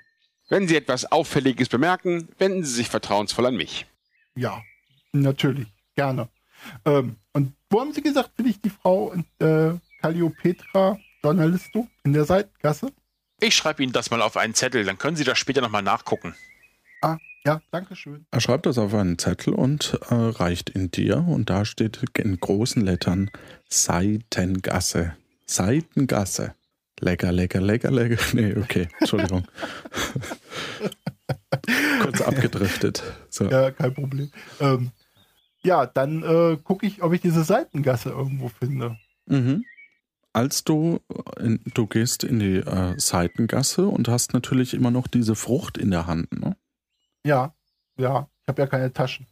Wenn 0.50 0.68
Sie 0.68 0.76
etwas 0.76 1.12
Auffälliges 1.12 1.70
bemerken, 1.70 2.28
wenden 2.38 2.64
Sie 2.64 2.74
sich 2.74 2.90
vertrauensvoll 2.90 3.46
an 3.46 3.56
mich. 3.56 3.86
Ja, 4.36 4.62
natürlich, 5.12 5.68
gerne. 5.96 6.30
Ähm, 6.86 7.18
und 7.34 7.54
wo 7.70 7.82
haben 7.82 7.94
Sie 7.94 8.02
gesagt, 8.02 8.36
bin 8.36 8.48
ich 8.48 8.60
die 8.60 8.70
Frau 8.70 9.14
äh, 9.40 9.72
Calliopetra 10.02 10.98
Journalisto 11.24 11.88
in 12.04 12.14
der 12.14 12.26
Seitengasse? 12.26 12.92
Ich 13.40 13.56
schreibe 13.56 13.84
Ihnen 13.84 13.94
das 13.94 14.12
mal 14.12 14.22
auf 14.22 14.38
einen 14.38 14.54
Zettel, 14.54 14.84
dann 14.84 14.98
können 14.98 15.16
Sie 15.16 15.24
das 15.24 15.38
später 15.38 15.62
nochmal 15.62 15.84
nachgucken. 15.84 16.36
Ja, 17.46 17.62
danke 17.72 17.96
schön. 17.96 18.26
er 18.32 18.42
schreibt 18.42 18.66
das 18.66 18.78
auf 18.78 18.94
einen 18.94 19.18
Zettel 19.18 19.54
und 19.54 19.98
äh, 20.10 20.14
reicht 20.14 20.76
ihn 20.76 20.92
dir 20.92 21.18
und 21.18 21.50
da 21.50 21.64
steht 21.64 22.02
in 22.18 22.40
großen 22.40 22.82
Lettern 22.82 23.32
Seitengasse. 23.70 25.16
Seitengasse. 25.46 26.54
Lecker, 27.00 27.32
lecker, 27.32 27.62
lecker, 27.62 27.92
lecker. 27.92 28.22
Nee, 28.34 28.56
okay, 28.58 28.90
Entschuldigung. 29.00 29.46
Kurz 32.02 32.22
abgedriftet. 32.22 33.04
So. 33.30 33.46
Ja, 33.46 33.72
kein 33.72 33.94
Problem. 33.94 34.32
Ähm, 34.60 34.92
ja, 35.64 35.86
dann 35.86 36.24
äh, 36.24 36.58
gucke 36.64 36.86
ich, 36.86 37.02
ob 37.02 37.14
ich 37.14 37.22
diese 37.22 37.44
Seitengasse 37.44 38.10
irgendwo 38.10 38.50
finde. 38.50 38.98
Mhm. 39.28 39.64
Als 40.34 40.64
du, 40.64 41.00
in, 41.40 41.60
du 41.74 41.88
gehst 41.88 42.24
in 42.24 42.40
die 42.40 42.58
äh, 42.58 43.00
Seitengasse 43.00 43.88
und 43.88 44.08
hast 44.08 44.34
natürlich 44.34 44.74
immer 44.74 44.92
noch 44.92 45.08
diese 45.08 45.36
Frucht 45.36 45.78
in 45.78 45.92
der 45.92 46.06
Hand. 46.06 46.32
Ne? 46.40 46.56
Ja, 47.30 47.54
ja, 47.96 48.28
ich 48.42 48.48
habe 48.48 48.62
ja 48.64 48.68
keine 48.68 48.92
Taschen. 48.92 49.28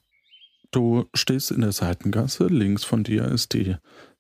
Du 0.70 1.06
stehst 1.16 1.50
in 1.50 1.62
der 1.62 1.72
Seitengasse, 1.72 2.46
links 2.46 2.84
von 2.84 3.04
dir 3.04 3.26
ist 3.26 3.54
die 3.54 3.76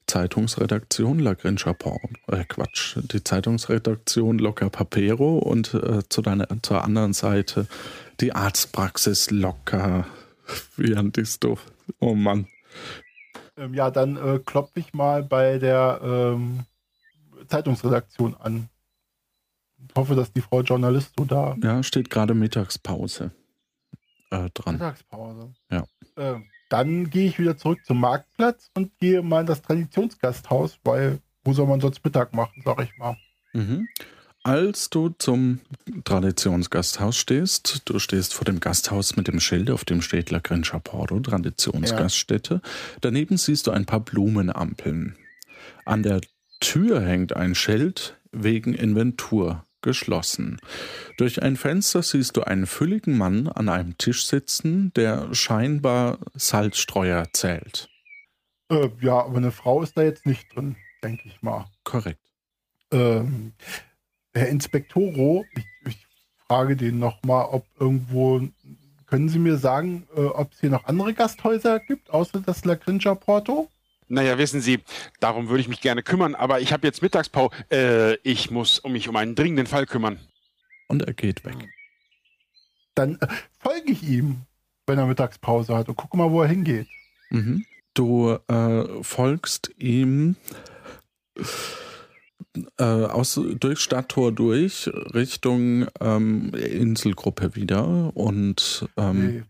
Zeitungsredaktion 0.08 1.20
La 1.20 1.36
Grincha 1.36 1.74
Port, 1.74 2.02
äh 2.26 2.44
Quatsch, 2.44 2.98
die 3.12 3.24
Zeitungsredaktion 3.24 4.40
Locker 4.40 4.72
Papero 4.72 5.38
und 5.38 5.76
äh, 5.76 6.00
zu 6.10 6.24
deiner, 6.24 6.48
zur 6.64 6.84
anderen 6.84 7.14
Seite 7.14 7.68
die 8.20 8.34
Arztpraxis 8.34 9.30
Locker 9.30 10.08
Viandisto. 10.76 11.60
Oh 12.00 12.16
Mann. 12.16 12.48
Ähm, 13.58 13.76
ja, 13.76 13.92
dann 13.92 14.18
äh, 14.18 14.40
klopfe 14.40 14.80
ich 14.80 14.92
mal 14.96 15.22
bei 15.22 15.60
der 15.60 16.00
ähm, 16.04 16.62
Zeitungsredaktion 17.48 18.36
an. 18.38 18.70
Ich 19.88 19.96
hoffe, 19.96 20.16
dass 20.16 20.34
die 20.34 20.42
Frau 20.42 20.62
Journalisto 20.62 21.26
da 21.26 21.56
Ja, 21.62 21.84
steht 21.84 22.10
gerade 22.10 22.34
Mittagspause 22.34 23.34
äh, 24.32 24.50
dran. 24.54 24.76
Mittagspause. 24.76 25.54
Ja. 25.72 25.86
Ähm, 26.16 26.46
dann 26.70 27.10
gehe 27.10 27.28
ich 27.28 27.40
wieder 27.40 27.58
zurück 27.58 27.80
zum 27.86 28.00
Marktplatz 28.00 28.70
und 28.74 28.98
gehe 29.00 29.22
mal 29.22 29.42
in 29.42 29.48
das 29.48 29.62
Traditionsgasthaus, 29.62 30.80
weil 30.84 31.20
wo 31.44 31.54
soll 31.54 31.68
man 31.68 31.80
sonst 31.80 32.04
Mittag 32.04 32.34
machen, 32.34 32.62
sag 32.66 32.82
ich 32.82 32.98
mal. 32.98 33.16
Mhm. 33.54 33.88
Als 34.44 34.90
du 34.90 35.10
zum 35.10 35.60
Traditionsgasthaus 36.06 37.18
stehst, 37.18 37.82
du 37.86 38.00
stehst 38.00 38.34
vor 38.34 38.46
dem 38.46 38.60
Gasthaus 38.60 39.16
mit 39.16 39.28
dem 39.28 39.40
Schild, 39.40 39.70
auf 39.70 39.84
dem 39.84 40.02
steht 40.02 40.30
La 40.32 40.40
Grincha 40.40 40.80
Porto, 40.80 41.20
Traditionsgaststätte. 41.20 42.62
Daneben 43.02 43.38
siehst 43.38 43.68
du 43.68 43.72
ein 43.72 43.86
paar 43.86 44.00
Blumenampeln. 44.00 45.18
An 45.86 46.04
der 46.04 46.22
Tür 46.60 47.02
hängt 47.02 47.36
ein 47.36 47.56
Schild 47.56 48.18
wegen 48.32 48.74
Inventur 48.74 49.66
geschlossen. 49.82 50.60
Durch 51.18 51.42
ein 51.42 51.56
Fenster 51.56 52.04
siehst 52.04 52.38
du 52.38 52.42
einen 52.42 52.68
fülligen 52.68 53.18
Mann 53.18 53.48
an 53.48 53.70
einem 53.70 53.98
Tisch 53.98 54.26
sitzen, 54.26 54.92
der 54.96 55.34
scheinbar 55.34 56.20
Salzstreuer 56.34 57.28
zählt. 57.34 57.90
Äh, 58.70 58.90
ja, 59.02 59.20
aber 59.24 59.38
eine 59.38 59.52
Frau 59.52 59.82
ist 59.82 59.98
da 59.98 60.04
jetzt 60.04 60.26
nicht 60.26 60.56
drin, 60.56 60.76
denke 61.04 61.24
ich 61.28 61.42
mal. 61.42 61.66
Korrekt. 61.84 62.22
Ähm, 62.92 63.54
Herr 64.34 64.50
Inspektoro, 64.50 65.46
ich, 65.56 65.66
ich 65.88 66.08
frage 66.48 66.76
den 66.76 67.00
nochmal, 67.00 67.48
ob 67.52 67.66
irgendwo, 67.80 68.42
können 69.06 69.30
Sie 69.30 69.40
mir 69.40 69.58
sagen, 69.58 70.08
äh, 70.16 70.22
ob 70.22 70.54
es 70.54 70.60
hier 70.60 70.70
noch 70.70 70.86
andere 70.86 71.14
Gasthäuser 71.14 71.80
gibt, 71.80 72.10
außer 72.10 72.42
das 72.42 72.66
La 72.66 72.76
Grincha 72.76 73.16
Porto? 73.16 73.70
Naja, 74.10 74.38
wissen 74.38 74.62
Sie, 74.62 74.80
darum 75.20 75.50
würde 75.50 75.62
ich 75.62 75.68
mich 75.68 75.82
gerne 75.82 76.02
kümmern, 76.02 76.36
aber 76.36 76.62
ich 76.62 76.72
habe 76.72 76.88
jetzt 76.88 77.02
Mittagspause. 77.02 77.54
Äh, 77.72 78.16
ich 78.24 78.52
muss 78.52 78.80
um 78.80 78.94
mich 78.94 79.10
um 79.10 79.16
einen 79.16 79.36
dringenden 79.36 79.68
Fall 79.68 79.86
kümmern. 79.86 80.20
Und 80.88 81.04
er 81.04 81.14
geht 81.14 81.44
weg. 81.44 81.56
Dann 82.96 83.16
äh, 83.20 83.28
folge 83.60 83.92
ich 83.92 84.04
ihm, 84.04 84.42
wenn 84.86 84.98
er 84.98 85.06
Mittagspause 85.06 85.76
hat 85.76 85.90
und 85.90 85.96
gucke 85.96 86.16
mal, 86.16 86.32
wo 86.32 86.42
er 86.42 86.48
hingeht. 86.48 86.88
Mhm. 87.30 87.66
Du 87.94 88.38
äh, 88.48 89.04
folgst 89.04 89.72
ihm 89.78 90.38
äh, 92.78 92.84
aus, 92.84 93.40
durch 93.60 93.80
Stadttor 93.80 94.32
durch 94.32 94.90
Richtung 95.14 95.88
ähm, 96.00 96.54
Inselgruppe 96.54 97.56
wieder 97.56 98.16
und 98.16 98.88
ähm, 98.98 99.44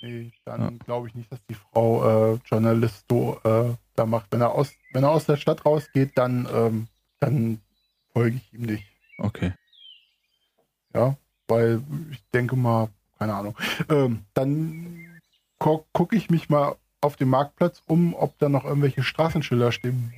nee, 0.00 0.08
nee, 0.08 0.32
dann 0.44 0.78
glaube 0.78 1.08
ich 1.08 1.14
nicht, 1.14 1.32
dass 1.32 1.44
die 1.46 1.54
Frau 1.54 2.34
äh, 2.34 2.38
Journalisto 2.46 3.40
äh, 3.44 3.74
da 3.98 4.06
macht. 4.06 4.26
Wenn 4.30 4.40
er 4.40 4.52
aus, 4.52 4.72
wenn 4.92 5.04
er 5.04 5.10
aus 5.10 5.26
der 5.26 5.36
Stadt 5.36 5.64
rausgeht, 5.64 6.12
dann, 6.16 6.48
ähm, 6.52 6.88
dann 7.20 7.60
folge 8.12 8.36
ich 8.36 8.52
ihm 8.52 8.62
nicht. 8.66 8.84
okay. 9.18 9.52
Ja, 10.94 11.16
weil 11.48 11.82
ich 12.10 12.22
denke 12.32 12.56
mal, 12.56 12.88
keine 13.18 13.34
Ahnung. 13.34 13.56
Ähm, 13.90 14.24
dann 14.34 15.20
gu 15.58 15.84
gucke 15.92 16.16
ich 16.16 16.30
mich 16.30 16.48
mal 16.48 16.76
auf 17.00 17.16
dem 17.16 17.28
Marktplatz 17.28 17.82
um, 17.86 18.14
ob 18.14 18.38
da 18.38 18.48
noch 18.48 18.64
irgendwelche 18.64 19.02
Straßenschilder 19.02 19.70
stehen, 19.70 20.12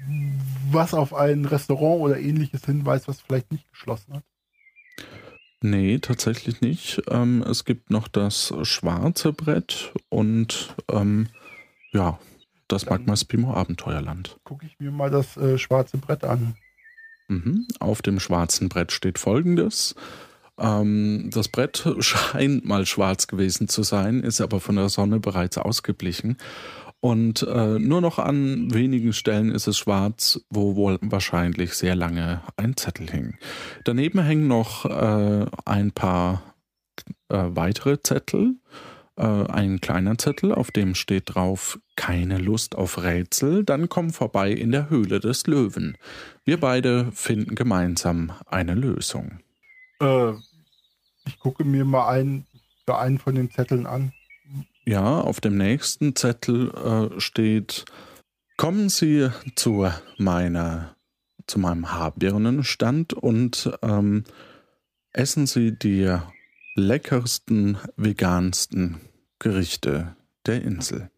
was 0.70 0.94
auf 0.94 1.14
ein 1.14 1.44
Restaurant 1.44 2.00
oder 2.00 2.18
ähnliches 2.18 2.64
hinweist, 2.64 3.08
was 3.08 3.20
vielleicht 3.20 3.52
nicht 3.52 3.70
geschlossen 3.70 4.14
hat. 4.14 4.22
Nee, 5.62 5.98
tatsächlich 5.98 6.62
nicht. 6.62 7.02
Ähm, 7.10 7.42
es 7.42 7.66
gibt 7.66 7.90
noch 7.90 8.08
das 8.08 8.54
schwarze 8.62 9.32
Brett 9.32 9.92
und 10.08 10.74
ähm, 10.90 11.28
ja, 11.92 12.18
das 12.72 12.84
Dann- 12.84 12.94
Magma 13.00 13.16
Spimo 13.16 13.52
Abenteuerland. 13.54 14.36
Gucke 14.44 14.66
ich 14.66 14.78
mir 14.78 14.90
mal 14.90 15.10
das 15.10 15.36
äh, 15.36 15.58
schwarze 15.58 15.98
Brett 15.98 16.24
an. 16.24 16.54
Mhm. 17.28 17.66
Auf 17.78 18.02
dem 18.02 18.18
schwarzen 18.20 18.68
Brett 18.68 18.92
steht 18.92 19.18
folgendes. 19.18 19.94
Ähm, 20.58 21.30
das 21.32 21.48
Brett 21.48 21.84
scheint 22.00 22.64
mal 22.64 22.86
schwarz 22.86 23.26
gewesen 23.26 23.68
zu 23.68 23.82
sein, 23.82 24.20
ist 24.22 24.40
aber 24.40 24.60
von 24.60 24.76
der 24.76 24.88
Sonne 24.88 25.20
bereits 25.20 25.56
ausgeblichen. 25.58 26.36
Und 27.02 27.42
äh, 27.44 27.78
nur 27.78 28.02
noch 28.02 28.18
an 28.18 28.74
wenigen 28.74 29.14
Stellen 29.14 29.50
ist 29.52 29.66
es 29.66 29.78
schwarz, 29.78 30.38
wo 30.50 30.76
wohl 30.76 30.98
wahrscheinlich 31.00 31.72
sehr 31.72 31.94
lange 31.94 32.42
ein 32.58 32.76
Zettel 32.76 33.10
hing. 33.10 33.38
Daneben 33.84 34.20
hängen 34.22 34.48
noch 34.48 34.84
äh, 34.84 35.46
ein 35.64 35.92
paar 35.92 36.42
äh, 37.30 37.38
weitere 37.48 38.02
Zettel. 38.02 38.56
Äh, 39.20 39.46
ein 39.50 39.82
kleiner 39.82 40.16
Zettel, 40.16 40.52
auf 40.52 40.70
dem 40.70 40.94
steht 40.94 41.34
drauf, 41.34 41.78
keine 41.94 42.38
Lust 42.38 42.74
auf 42.74 43.02
Rätsel, 43.02 43.64
dann 43.64 43.90
komm 43.90 44.10
vorbei 44.10 44.50
in 44.50 44.72
der 44.72 44.88
Höhle 44.88 45.20
des 45.20 45.46
Löwen. 45.46 45.98
Wir 46.44 46.58
beide 46.58 47.12
finden 47.12 47.54
gemeinsam 47.54 48.32
eine 48.46 48.74
Lösung. 48.74 49.40
Äh, 50.00 50.32
ich 51.26 51.38
gucke 51.38 51.64
mir 51.64 51.84
mal 51.84 52.08
einen, 52.08 52.46
einen 52.86 53.18
von 53.18 53.34
den 53.34 53.50
Zetteln 53.50 53.86
an. 53.86 54.12
Ja, 54.86 55.20
auf 55.20 55.40
dem 55.40 55.58
nächsten 55.58 56.16
Zettel 56.16 56.70
äh, 56.70 57.20
steht, 57.20 57.84
kommen 58.56 58.88
Sie 58.88 59.28
zu 59.54 59.86
meiner, 60.16 60.96
zu 61.46 61.58
meinem 61.58 61.92
Haarbirnenstand 61.92 63.12
und 63.12 63.70
ähm, 63.82 64.24
essen 65.12 65.46
Sie 65.46 65.78
die 65.78 66.16
leckersten, 66.74 67.76
vegansten 67.96 68.98
Gerichte 69.40 70.14
der 70.46 70.62
Insel. 70.62 71.10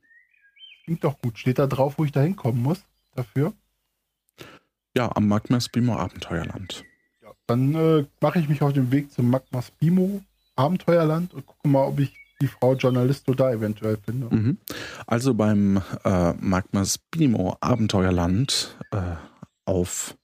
Klingt 0.85 1.05
doch 1.05 1.21
gut. 1.21 1.39
Steht 1.39 1.59
da 1.59 1.67
drauf, 1.67 1.95
wo 1.99 2.05
ich 2.05 2.13
da 2.13 2.23
hinkommen 2.23 2.63
muss 2.63 2.83
dafür? 3.15 3.53
Ja, 4.97 5.15
am 5.15 5.29
Magmas 5.29 5.69
Bimo 5.69 5.97
Abenteuerland. 5.97 6.85
Ja, 7.23 7.31
dann 7.47 7.75
äh, 7.75 8.07
mache 8.21 8.39
ich 8.39 8.49
mich 8.49 8.63
auf 8.63 8.73
den 8.73 8.91
Weg 8.91 9.13
zum 9.13 9.31
Magmas 9.31 9.71
Bimo 9.73 10.23
Abenteuerland 10.57 11.35
und 11.35 11.47
gucke 11.47 11.69
mal, 11.69 11.85
ob 11.87 11.99
ich 11.99 12.13
die 12.41 12.49
Frau 12.49 12.75
Journalisto 12.75 13.35
da 13.35 13.53
eventuell 13.53 13.97
finde. 14.05 14.35
Mhm. 14.35 14.59
Also 15.07 15.35
beim 15.35 15.81
äh, 16.05 16.33
Magmas 16.35 16.99
Bimo 16.99 17.57
Abenteuerland 17.61 18.77
äh, 18.91 19.15
auf 19.65 20.17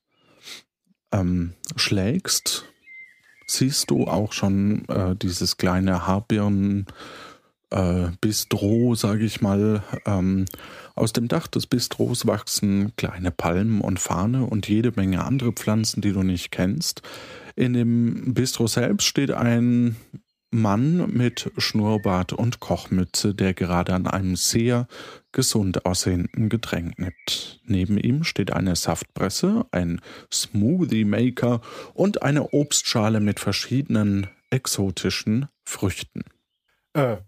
ähm, 1.12 1.54
schlägst, 1.76 2.64
siehst 3.46 3.90
du 3.90 4.06
auch 4.06 4.32
schon 4.32 4.86
äh, 4.88 5.16
dieses 5.16 5.56
kleine 5.56 6.06
Haarbirnen 6.06 6.86
äh, 7.70 8.08
Bistro, 8.20 8.94
sage 8.94 9.24
ich 9.24 9.40
mal. 9.40 9.82
Ähm, 10.06 10.46
aus 10.94 11.12
dem 11.12 11.28
Dach 11.28 11.46
des 11.46 11.66
Bistros 11.66 12.26
wachsen 12.26 12.92
kleine 12.96 13.30
Palmen 13.30 13.80
und 13.80 14.00
Fahne 14.00 14.44
und 14.46 14.68
jede 14.68 14.92
Menge 14.96 15.24
andere 15.24 15.52
Pflanzen, 15.52 16.00
die 16.00 16.12
du 16.12 16.22
nicht 16.22 16.50
kennst. 16.50 17.02
In 17.56 17.72
dem 17.72 18.34
Bistro 18.34 18.66
selbst 18.66 19.06
steht 19.06 19.30
ein 19.30 19.96
Mann 20.50 21.12
mit 21.12 21.50
Schnurrbart 21.58 22.32
und 22.32 22.58
Kochmütze, 22.60 23.34
der 23.34 23.52
gerade 23.52 23.92
an 23.94 24.06
einem 24.06 24.34
sehr 24.34 24.86
gesund 25.30 25.84
aussehenden 25.84 26.48
Getränk 26.48 26.98
nippt. 26.98 27.60
Neben 27.64 27.98
ihm 27.98 28.24
steht 28.24 28.52
eine 28.52 28.74
Saftpresse, 28.74 29.66
ein 29.72 30.00
Smoothie 30.32 31.04
Maker 31.04 31.60
und 31.92 32.22
eine 32.22 32.54
Obstschale 32.54 33.20
mit 33.20 33.40
verschiedenen 33.40 34.28
exotischen 34.50 35.48
Früchten. 35.64 36.22
Äh, 36.94 37.18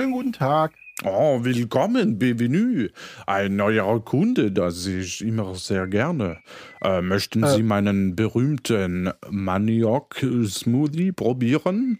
schönen 0.00 0.12
guten 0.12 0.32
Tag. 0.32 0.72
Oh, 1.04 1.44
willkommen, 1.44 2.18
bienvenue. 2.18 2.88
Ein 3.26 3.56
neuer 3.56 4.02
Kunde, 4.02 4.50
das 4.50 4.86
ich 4.86 5.22
immer 5.22 5.54
sehr 5.56 5.86
gerne. 5.88 6.38
Äh, 6.80 7.02
möchten 7.02 7.42
Äh. 7.42 7.54
Sie 7.54 7.62
meinen 7.62 8.16
berühmten 8.16 9.10
Maniok-Smoothie 9.28 11.12
probieren? 11.12 11.98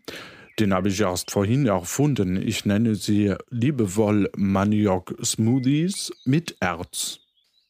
Den 0.58 0.72
habe 0.72 0.88
ich 0.88 0.98
erst 0.98 1.30
vorhin 1.30 1.66
erfunden. 1.66 2.36
Ich 2.40 2.64
nenne 2.64 2.94
sie 2.94 3.34
liebevoll 3.50 4.30
Maniok-Smoothies 4.34 6.10
mit 6.24 6.56
Erz. 6.60 7.18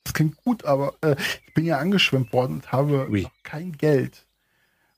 Das 0.05 0.14
klingt 0.14 0.37
gut, 0.37 0.64
aber 0.64 0.95
äh, 1.01 1.16
ich 1.47 1.55
bin 1.55 1.64
ja 1.64 1.79
angeschwemmt 1.79 2.33
worden 2.33 2.55
und 2.59 2.71
habe 2.71 3.09
Oui. 3.11 3.27
kein 3.43 3.73
Geld. 3.73 4.27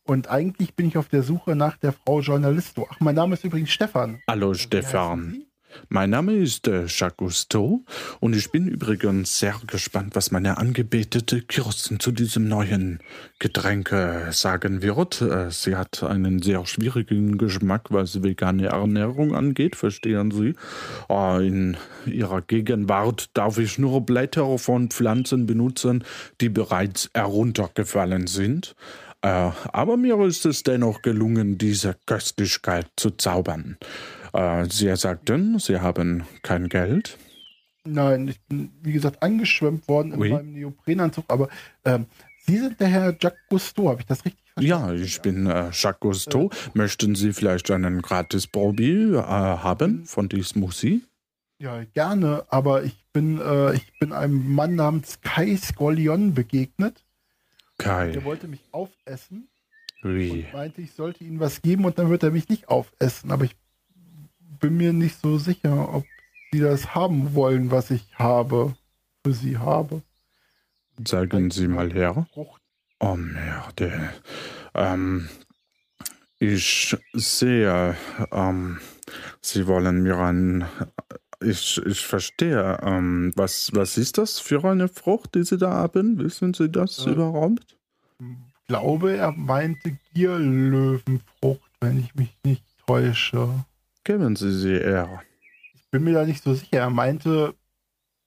Und 0.04 0.28
eigentlich 0.28 0.74
bin 0.74 0.88
ich 0.88 0.96
auf 0.96 1.08
der 1.08 1.22
Suche 1.22 1.54
nach 1.54 1.76
der 1.76 1.92
Frau 1.92 2.20
Journalisto. 2.20 2.88
Ach, 2.90 2.98
mein 3.00 3.14
Name 3.14 3.34
ist 3.34 3.44
übrigens 3.44 3.70
Stefan. 3.70 4.20
Hallo 4.28 4.52
Stefan. 4.54 5.46
Mein 5.88 6.10
Name 6.10 6.34
ist 6.34 6.68
äh, 6.68 6.84
Jacques 6.86 7.16
Cousteau 7.16 7.84
und 8.20 8.36
ich 8.36 8.50
bin 8.50 8.66
übrigens 8.66 9.38
sehr 9.38 9.54
gespannt, 9.66 10.14
was 10.14 10.30
meine 10.30 10.58
angebetete 10.58 11.40
Kirsten 11.40 11.98
zu 11.98 12.12
diesem 12.12 12.46
neuen 12.46 12.98
Getränk 13.38 13.90
äh, 13.92 14.32
sagen 14.32 14.82
wird. 14.82 15.22
Äh, 15.22 15.50
sie 15.50 15.76
hat 15.76 16.02
einen 16.02 16.42
sehr 16.42 16.66
schwierigen 16.66 17.38
Geschmack, 17.38 17.86
was 17.90 18.22
vegane 18.22 18.66
Ernährung 18.66 19.34
angeht, 19.34 19.76
verstehen 19.76 20.30
Sie. 20.30 20.54
Äh, 21.08 21.46
in 21.46 21.76
ihrer 22.06 22.42
Gegenwart 22.42 23.30
darf 23.34 23.58
ich 23.58 23.78
nur 23.78 24.02
Blätter 24.02 24.58
von 24.58 24.90
Pflanzen 24.90 25.46
benutzen, 25.46 26.04
die 26.40 26.48
bereits 26.48 27.08
heruntergefallen 27.14 28.26
sind. 28.26 28.74
Äh, 29.22 29.50
aber 29.72 29.96
mir 29.96 30.20
ist 30.20 30.44
es 30.46 30.62
dennoch 30.62 31.02
gelungen, 31.02 31.56
diese 31.58 31.96
Köstlichkeit 32.06 32.88
zu 32.96 33.10
zaubern. 33.10 33.78
Äh, 34.32 34.66
Sie 34.68 34.94
sagten, 34.96 35.58
Sie 35.58 35.80
haben 35.80 36.24
kein 36.42 36.68
Geld. 36.68 37.18
Nein, 37.84 38.28
ich 38.28 38.40
bin, 38.42 38.70
wie 38.82 38.92
gesagt, 38.92 39.22
angeschwemmt 39.22 39.88
worden 39.88 40.12
in 40.12 40.20
Oui. 40.20 40.30
meinem 40.30 40.52
Neoprenanzug. 40.52 41.24
Aber 41.28 41.48
ähm, 41.84 42.06
Sie 42.46 42.58
sind 42.58 42.80
der 42.80 42.88
Herr 42.88 43.16
Jacques 43.20 43.38
Cousteau, 43.48 43.88
habe 43.90 44.00
ich 44.00 44.06
das 44.06 44.24
richtig 44.24 44.42
verstanden? 44.54 44.98
Ja, 44.98 45.04
ich 45.04 45.20
bin 45.20 45.46
äh, 45.46 45.70
Jacques 45.72 46.00
Cousteau. 46.00 46.50
Möchten 46.74 47.14
Sie 47.14 47.32
vielleicht 47.32 47.70
einen 47.70 48.02
gratis 48.02 48.46
Probi 48.48 49.14
äh, 49.14 49.22
haben 49.22 50.04
von 50.06 50.28
diesem 50.28 50.60
Musik? 50.62 51.02
Ja, 51.58 51.84
gerne, 51.94 52.44
aber 52.48 52.82
ich 52.82 53.04
bin, 53.12 53.40
äh, 53.40 53.74
ich 53.74 53.98
bin 54.00 54.12
einem 54.12 54.52
Mann 54.52 54.74
namens 54.74 55.20
Kai 55.20 55.56
Scorlion 55.56 56.34
begegnet. 56.34 57.04
Kai. 57.82 58.10
Der 58.12 58.24
wollte 58.24 58.48
mich 58.48 58.60
aufessen 58.72 59.48
Oui. 60.02 60.30
und 60.30 60.52
meinte, 60.52 60.80
ich 60.82 60.92
sollte 60.92 61.24
ihm 61.24 61.40
was 61.40 61.62
geben 61.62 61.84
und 61.84 61.98
dann 61.98 62.10
wird 62.10 62.22
er 62.22 62.30
mich 62.30 62.48
nicht 62.48 62.68
aufessen. 62.68 63.30
Aber 63.30 63.44
ich 63.44 63.56
bin 64.60 64.76
mir 64.76 64.92
nicht 64.92 65.20
so 65.20 65.38
sicher, 65.38 65.94
ob 65.94 66.04
sie 66.52 66.60
das 66.60 66.94
haben 66.94 67.34
wollen, 67.34 67.70
was 67.70 67.90
ich 67.90 68.04
habe, 68.18 68.74
für 69.24 69.32
sie 69.32 69.58
habe. 69.58 70.02
Sagen 71.06 71.50
Sie 71.50 71.68
mal 71.68 71.92
her. 71.92 72.26
Frucht. 72.32 72.60
Oh 73.00 73.16
merde. 73.16 74.10
Ähm, 74.74 75.28
ich 76.38 76.96
sehe, 77.14 77.96
ähm, 78.30 78.78
Sie 79.40 79.66
wollen 79.66 80.02
mir 80.02 80.18
ein. 80.18 80.66
Ich, 81.44 81.80
ich 81.84 82.06
verstehe. 82.06 82.78
Ähm, 82.82 83.32
was, 83.36 83.70
was 83.74 83.98
ist 83.98 84.18
das 84.18 84.38
für 84.38 84.64
eine 84.64 84.88
Frucht, 84.88 85.34
die 85.34 85.44
Sie 85.44 85.58
da 85.58 85.70
haben? 85.70 86.18
Wissen 86.18 86.54
Sie 86.54 86.68
das 86.68 87.06
Äh, 87.06 87.10
überhaupt? 87.10 87.76
Ich 88.20 88.66
glaube, 88.68 89.16
er 89.16 89.32
meinte 89.32 89.98
Gierlöwenfrucht, 90.14 91.70
wenn 91.80 92.00
ich 92.00 92.14
mich 92.14 92.36
nicht 92.44 92.64
täusche. 92.86 93.48
Geben 94.04 94.36
Sie 94.36 94.52
sie 94.52 94.78
her. 94.78 95.22
Ich 95.74 95.90
bin 95.90 96.04
mir 96.04 96.14
da 96.14 96.24
nicht 96.24 96.42
so 96.42 96.54
sicher. 96.54 96.78
Er 96.78 96.90
meinte, 96.90 97.54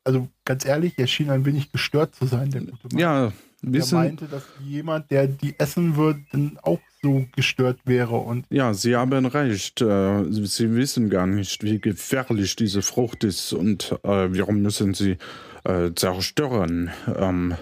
also 0.03 0.27
ganz 0.45 0.65
ehrlich, 0.65 0.93
er 0.97 1.07
schien 1.07 1.29
ein 1.29 1.45
wenig 1.45 1.71
gestört 1.71 2.15
zu 2.15 2.25
sein, 2.27 2.51
der 2.51 2.61
gute 2.61 2.87
Mann. 2.89 2.99
Ja, 2.99 3.33
er 3.63 3.85
meinte, 3.93 4.27
dass 4.27 4.43
jemand, 4.63 5.09
der 5.09 5.27
die 5.27 5.59
essen 5.59 5.95
würde, 5.95 6.23
dann 6.31 6.59
auch 6.61 6.79
so 7.05 7.25
gestört 7.35 7.79
wäre. 7.85 8.15
Und 8.15 8.45
Ja, 8.49 8.73
Sie 8.73 8.95
haben 8.95 9.25
recht. 9.27 9.81
Äh, 9.81 10.23
Sie 10.31 10.75
wissen 10.75 11.09
gar 11.09 11.27
nicht, 11.27 11.63
wie 11.63 11.79
gefährlich 11.79 12.55
diese 12.55 12.81
Frucht 12.81 13.23
ist 13.23 13.53
und 13.53 13.91
äh, 14.03 14.27
warum 14.37 14.61
müssen 14.61 14.93
sie 14.95 15.17
äh, 15.63 15.91
zerstören. 15.95 16.89
Ähm, 17.15 17.55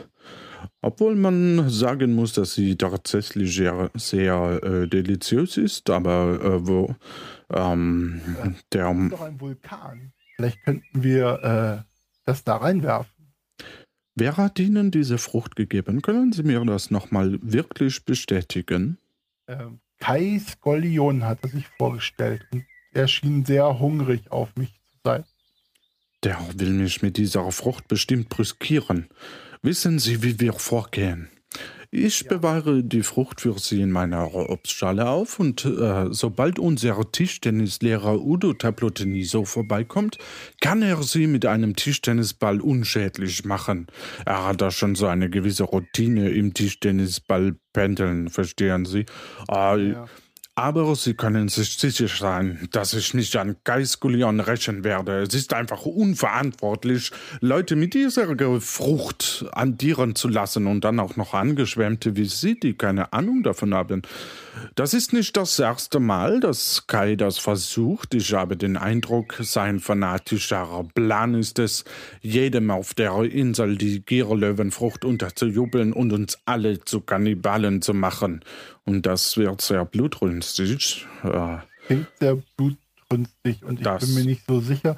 obwohl 0.81 1.15
man 1.15 1.69
sagen 1.69 2.13
muss, 2.13 2.33
dass 2.33 2.55
sie 2.55 2.75
tatsächlich 2.77 3.53
sehr, 3.55 3.89
sehr 3.95 4.61
äh, 4.63 4.87
deliziös 4.87 5.57
ist, 5.57 5.89
aber 5.89 6.39
äh, 6.41 6.67
wo 6.67 6.95
ähm, 7.49 8.21
der 8.71 8.91
ist 8.91 9.11
doch 9.11 9.21
ein 9.21 9.39
Vulkan. 9.39 10.13
Vielleicht 10.35 10.63
könnten 10.63 11.03
wir 11.03 11.83
äh, 11.85 11.89
das 12.25 12.43
da 12.43 12.57
reinwerfen. 12.57 13.11
Wer 14.15 14.37
hat 14.37 14.59
Ihnen 14.59 14.91
diese 14.91 15.17
Frucht 15.17 15.55
gegeben? 15.55 16.01
Können 16.01 16.33
Sie 16.33 16.43
mir 16.43 16.63
das 16.65 16.91
nochmal 16.91 17.39
wirklich 17.41 18.05
bestätigen? 18.05 18.99
Ähm, 19.47 19.79
Kai 19.99 20.39
Skollion 20.39 21.23
hat 21.23 21.39
er 21.43 21.49
sich 21.49 21.67
vorgestellt 21.77 22.45
und 22.51 22.65
er 22.91 23.07
schien 23.07 23.45
sehr 23.45 23.79
hungrig 23.79 24.31
auf 24.31 24.55
mich 24.55 24.73
zu 24.73 24.97
sein. 25.03 25.23
Der 26.23 26.37
will 26.55 26.71
mich 26.71 27.01
mit 27.01 27.17
dieser 27.17 27.51
Frucht 27.51 27.87
bestimmt 27.87 28.29
brüskieren. 28.29 29.09
Wissen 29.61 29.99
Sie, 29.99 30.23
wie 30.23 30.39
wir 30.39 30.53
vorgehen? 30.53 31.29
Ich 31.95 32.27
bewahre 32.27 32.83
die 32.83 33.03
Frucht 33.03 33.41
für 33.41 33.59
Sie 33.59 33.79
in 33.79 33.91
meiner 33.91 34.33
Obstschale 34.33 35.07
auf 35.07 35.39
und 35.39 35.63
äh, 35.63 36.07
sobald 36.09 36.57
unser 36.57 36.99
Tischtennislehrer 37.11 38.19
Udo 38.19 38.53
Taploteniso 38.53 39.45
vorbeikommt, 39.45 40.17
kann 40.59 40.81
er 40.81 41.03
Sie 41.03 41.27
mit 41.27 41.45
einem 41.45 41.75
Tischtennisball 41.75 42.61
unschädlich 42.61 43.45
machen. 43.45 43.85
Er 44.25 44.47
hat 44.47 44.61
da 44.61 44.71
schon 44.71 44.95
so 44.95 45.05
eine 45.05 45.29
gewisse 45.29 45.65
Routine 45.65 46.31
im 46.31 46.55
Tischtennisball 46.55 47.57
pendeln, 47.73 48.29
verstehen 48.29 48.85
Sie? 48.85 49.05
Äh, 49.47 49.91
Ja. 49.91 50.05
Aber 50.55 50.95
Sie 50.95 51.15
können 51.15 51.49
sich 51.49 51.79
sicher 51.79 52.07
sein, 52.07 52.67
dass 52.71 52.93
ich 52.93 53.15
nicht 53.15 53.35
an 53.37 53.55
Geiskulion 53.63 54.39
rächen 54.39 54.83
werde. 54.83 55.23
Es 55.23 55.33
ist 55.33 55.51
einfach 55.51 55.87
unverantwortlich, 55.87 57.11
Leute 57.41 57.75
mit 57.75 57.95
dieser 57.95 58.61
Frucht 58.61 59.45
an 59.53 59.79
Tieren 59.79 60.13
zu 60.13 60.27
lassen 60.27 60.67
und 60.67 60.83
dann 60.83 60.99
auch 60.99 61.15
noch 61.15 61.33
Angeschwemmte 61.33 62.15
wie 62.15 62.25
Sie, 62.25 62.59
die 62.59 62.75
keine 62.75 63.13
Ahnung 63.13 63.41
davon 63.41 63.73
haben. 63.73 64.03
Das 64.75 64.93
ist 64.93 65.13
nicht 65.13 65.35
das 65.37 65.57
erste 65.59 65.99
Mal, 65.99 66.39
dass 66.39 66.85
Kai 66.87 67.15
das 67.15 67.37
versucht. 67.37 68.13
Ich 68.13 68.33
habe 68.33 68.55
den 68.57 68.77
Eindruck, 68.77 69.35
sein 69.41 69.79
fanatischer 69.79 70.85
Plan 70.93 71.33
ist 71.33 71.59
es, 71.59 71.85
jedem 72.21 72.69
auf 72.71 72.93
der 72.93 73.13
Insel 73.23 73.77
die 73.77 74.01
Gierlöwenfrucht 74.05 75.05
unterzujubeln 75.05 75.93
und 75.93 76.13
uns 76.13 76.37
alle 76.45 76.83
zu 76.83 77.01
Kannibalen 77.01 77.81
zu 77.81 77.93
machen. 77.93 78.41
Und 78.85 79.05
das 79.05 79.37
wird 79.37 79.61
sehr 79.61 79.85
blutrünstig. 79.85 81.05
Äh, 81.23 81.57
Klingt 81.87 82.07
sehr 82.19 82.37
blutrünstig 82.57 83.63
und 83.63 83.79
ich 83.79 83.83
Das- 83.83 84.05
bin 84.05 84.15
mir 84.15 84.25
nicht 84.25 84.43
so 84.47 84.59
sicher, 84.59 84.95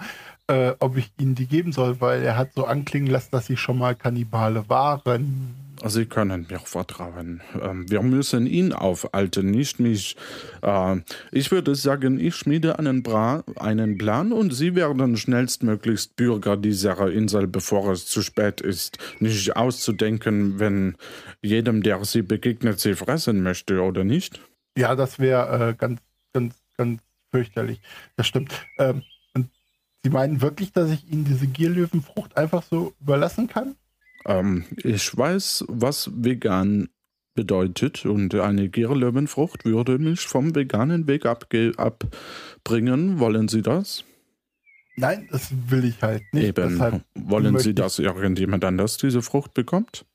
äh, 0.47 0.73
ob 0.79 0.97
ich 0.97 1.09
ihnen 1.19 1.35
die 1.35 1.47
geben 1.47 1.71
soll, 1.71 1.99
weil 2.01 2.21
er 2.23 2.37
hat 2.37 2.49
so 2.55 2.65
anklingen 2.65 3.09
lassen, 3.09 3.29
dass 3.31 3.47
sie 3.47 3.57
schon 3.57 3.77
mal 3.77 3.95
Kannibale 3.95 4.67
waren. 4.69 5.55
Sie 5.83 6.05
können 6.05 6.47
mir 6.49 6.59
vertrauen. 6.59 7.41
Ähm, 7.61 7.89
Wir 7.89 8.01
müssen 8.01 8.47
ihn 8.47 8.73
aufhalten, 8.73 9.51
nicht 9.51 9.79
mich. 9.79 10.15
Äh, 10.61 10.97
Ich 11.31 11.51
würde 11.51 11.75
sagen, 11.75 12.19
ich 12.19 12.35
schmiede 12.35 12.79
einen, 12.79 13.03
Bra 13.03 13.43
einen 13.57 13.97
Plan 13.97 14.31
und 14.31 14.53
Sie 14.53 14.75
werden 14.75 15.17
schnellstmöglichst 15.17 16.15
Bürger 16.15 16.57
dieser 16.57 17.11
Insel, 17.11 17.47
bevor 17.47 17.91
es 17.91 18.05
zu 18.05 18.21
spät 18.21 18.61
ist. 18.61 18.97
Nicht 19.19 19.55
auszudenken, 19.55 20.59
wenn 20.59 20.95
jedem, 21.41 21.83
der 21.83 22.03
Sie 22.05 22.21
begegnet, 22.21 22.79
Sie 22.79 22.95
fressen 22.95 23.43
möchte, 23.43 23.81
oder 23.81 24.03
nicht? 24.03 24.39
Ja, 24.77 24.95
das 24.95 25.19
wäre 25.19 25.69
äh, 25.69 25.73
ganz, 25.73 26.01
ganz, 26.33 26.55
ganz 26.77 27.01
fürchterlich. 27.31 27.81
Das 28.15 28.27
stimmt. 28.27 28.53
Ähm, 28.77 29.03
und 29.33 29.49
Sie 30.03 30.09
meinen 30.09 30.41
wirklich, 30.41 30.71
dass 30.71 30.89
ich 30.91 31.09
Ihnen 31.11 31.25
diese 31.25 31.47
Gierlöwenfrucht 31.47 32.37
einfach 32.37 32.63
so 32.63 32.93
überlassen 33.01 33.47
kann? 33.47 33.75
Ähm, 34.25 34.65
ich 34.83 35.15
weiß, 35.15 35.65
was 35.67 36.09
vegan 36.15 36.89
bedeutet 37.35 38.05
und 38.05 38.33
eine 38.35 38.69
Gierlöwenfrucht 38.69 39.65
würde 39.65 39.99
mich 39.99 40.21
vom 40.21 40.55
veganen 40.55 41.07
Weg 41.07 41.25
abbringen. 41.25 43.19
Wollen 43.19 43.47
Sie 43.47 43.61
das? 43.61 44.03
Nein, 44.95 45.27
das 45.29 45.51
will 45.67 45.83
ich 45.83 46.01
halt 46.01 46.23
nicht. 46.31 46.47
Eben. 46.47 46.69
Deshalb 46.71 47.03
Wollen 47.15 47.59
Sie, 47.59 47.75
dass 47.75 47.99
irgendjemand 47.99 48.63
anders 48.63 48.97
diese 48.97 49.21
Frucht 49.21 49.53
bekommt? 49.53 50.05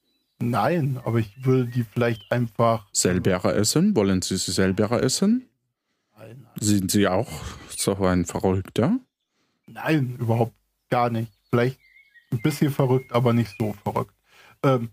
Nein, 0.43 0.99
aber 1.05 1.19
ich 1.19 1.45
will 1.45 1.67
die 1.67 1.85
vielleicht 1.85 2.33
einfach. 2.33 2.89
Selber 2.93 3.55
essen? 3.55 3.95
Wollen 3.95 4.23
Sie 4.23 4.39
sie 4.39 4.53
selber 4.53 5.03
essen? 5.03 5.45
Nein, 6.19 6.47
Sind 6.59 6.91
Sie 6.91 7.07
auch 7.07 7.31
so 7.69 7.95
ein 7.97 8.25
Verrückter? 8.25 8.99
nein, 9.67 10.17
überhaupt 10.19 10.55
gar 10.89 11.11
nicht. 11.11 11.31
Vielleicht 11.51 11.79
ein 12.33 12.43
bisschen 12.43 12.71
verrückt, 12.71 13.13
aber 13.13 13.33
nicht 13.33 13.55
so 13.59 13.75
verrückt. 13.83 14.15
Ähm, 14.63 14.91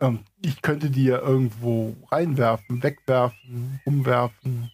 ähm, 0.00 0.20
ich 0.42 0.62
könnte 0.62 0.90
die 0.90 1.04
ja 1.04 1.18
irgendwo 1.18 1.96
reinwerfen, 2.10 2.82
wegwerfen, 2.82 3.80
umwerfen. 3.84 4.70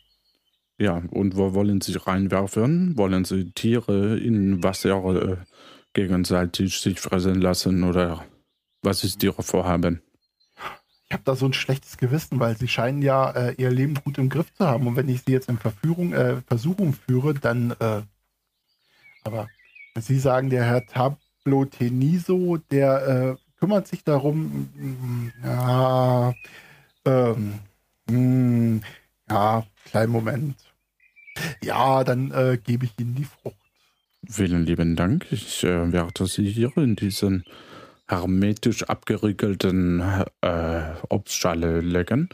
Ja, 0.78 1.02
und 1.10 1.36
wo 1.36 1.54
wollen 1.54 1.80
Sie 1.80 1.96
reinwerfen? 1.96 2.96
Wollen 2.96 3.24
Sie 3.24 3.50
Tiere 3.52 4.18
in 4.18 4.62
Wasser 4.62 5.04
äh, 5.14 5.36
gegenseitig 5.94 6.78
sich 6.78 7.00
fressen 7.00 7.40
lassen 7.40 7.84
oder 7.84 8.24
was 8.82 9.02
ist 9.02 9.22
Ihr 9.22 9.32
Vorhaben? 9.32 10.02
Ich 11.08 11.12
habe 11.12 11.22
da 11.24 11.36
so 11.36 11.46
ein 11.46 11.52
schlechtes 11.52 11.98
Gewissen, 11.98 12.40
weil 12.40 12.56
sie 12.56 12.66
scheinen 12.66 13.00
ja 13.00 13.30
äh, 13.30 13.54
ihr 13.58 13.70
Leben 13.70 13.94
gut 13.94 14.18
im 14.18 14.28
Griff 14.28 14.52
zu 14.52 14.66
haben. 14.66 14.88
Und 14.88 14.96
wenn 14.96 15.08
ich 15.08 15.22
sie 15.22 15.32
jetzt 15.32 15.48
in 15.48 15.56
Verführung, 15.56 16.12
äh, 16.12 16.42
Versuchung 16.46 16.94
führe, 16.94 17.34
dann. 17.34 17.70
Äh, 17.78 18.02
aber 19.22 19.48
Sie 19.98 20.18
sagen, 20.18 20.50
der 20.50 20.64
Herr 20.64 20.84
Tablo 20.84 21.18
Teniso, 21.64 22.58
der 22.70 23.36
äh, 23.38 23.58
kümmert 23.58 23.88
sich 23.88 24.04
darum. 24.04 24.68
mm, 24.74 25.32
Ja, 25.44 26.34
ähm, 27.04 27.60
mm, 28.10 28.80
ja, 29.30 29.66
kleinen 29.86 30.12
Moment. 30.12 30.56
Ja, 31.62 32.04
dann 32.04 32.30
äh, 32.32 32.58
gebe 32.62 32.86
ich 32.86 32.92
Ihnen 32.98 33.14
die 33.14 33.24
Frucht. 33.24 33.56
Vielen 34.28 34.66
lieben 34.66 34.96
Dank. 34.96 35.26
Ich 35.30 35.62
äh, 35.64 35.92
werde 35.92 36.26
Sie 36.26 36.48
hier 36.50 36.76
in 36.76 36.96
diesen 36.96 37.44
hermetisch 38.08 38.84
abgeriegelten 38.84 40.02
äh, 40.40 40.94
Obstschale 41.08 41.80
legen, 41.80 42.28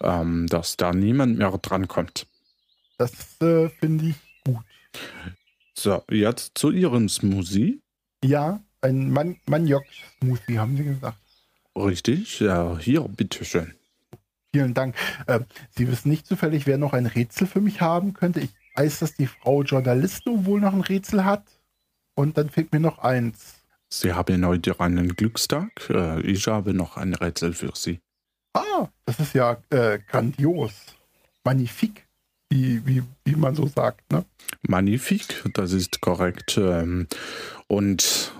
ähm, 0.00 0.46
dass 0.48 0.76
da 0.76 0.92
niemand 0.92 1.38
mehr 1.38 1.56
drankommt. 1.60 2.26
Das 2.98 3.40
äh, 3.40 3.68
finde 3.68 4.06
ich 4.06 4.16
gut. 4.44 4.64
So, 5.74 6.02
jetzt 6.10 6.58
zu 6.58 6.70
Ihrem 6.70 7.08
Smoothie. 7.08 7.81
Ja, 8.24 8.60
ein 8.80 9.10
Man 9.10 9.36
Maniok-Smoothie, 9.46 10.58
haben 10.58 10.76
Sie 10.76 10.84
gesagt. 10.84 11.18
Richtig, 11.76 12.40
ja, 12.40 12.78
hier, 12.78 13.02
bitteschön. 13.02 13.74
Vielen 14.54 14.74
Dank. 14.74 14.94
Äh, 15.26 15.40
Sie 15.70 15.88
wissen 15.88 16.10
nicht 16.10 16.26
zufällig, 16.26 16.66
wer 16.66 16.78
noch 16.78 16.92
ein 16.92 17.06
Rätsel 17.06 17.46
für 17.46 17.60
mich 17.60 17.80
haben 17.80 18.12
könnte. 18.12 18.40
Ich 18.40 18.50
weiß, 18.76 19.00
dass 19.00 19.14
die 19.14 19.26
Frau 19.26 19.62
Journalisto 19.62 20.44
wohl 20.44 20.60
noch 20.60 20.74
ein 20.74 20.82
Rätsel 20.82 21.24
hat. 21.24 21.44
Und 22.14 22.36
dann 22.36 22.50
fehlt 22.50 22.72
mir 22.72 22.80
noch 22.80 22.98
eins. 22.98 23.54
Sie 23.88 24.12
haben 24.12 24.46
heute 24.46 24.78
einen 24.78 25.16
Glückstag. 25.16 25.88
Äh, 25.90 26.20
ich 26.22 26.46
habe 26.46 26.74
noch 26.74 26.96
ein 26.96 27.14
Rätsel 27.14 27.54
für 27.54 27.72
Sie. 27.74 28.00
Ah, 28.54 28.88
das 29.06 29.18
ist 29.18 29.34
ja 29.34 29.56
äh, 29.70 29.98
grandios. 29.98 30.72
Magnifik, 31.44 32.06
wie, 32.50 32.86
wie, 32.86 33.02
wie 33.24 33.36
man 33.36 33.54
so 33.54 33.66
sagt. 33.66 34.12
Ne? 34.12 34.24
Magnifik, 34.68 35.42
das 35.54 35.72
ist 35.72 36.00
korrekt. 36.00 36.58
Ähm, 36.58 37.08
und 37.76 38.32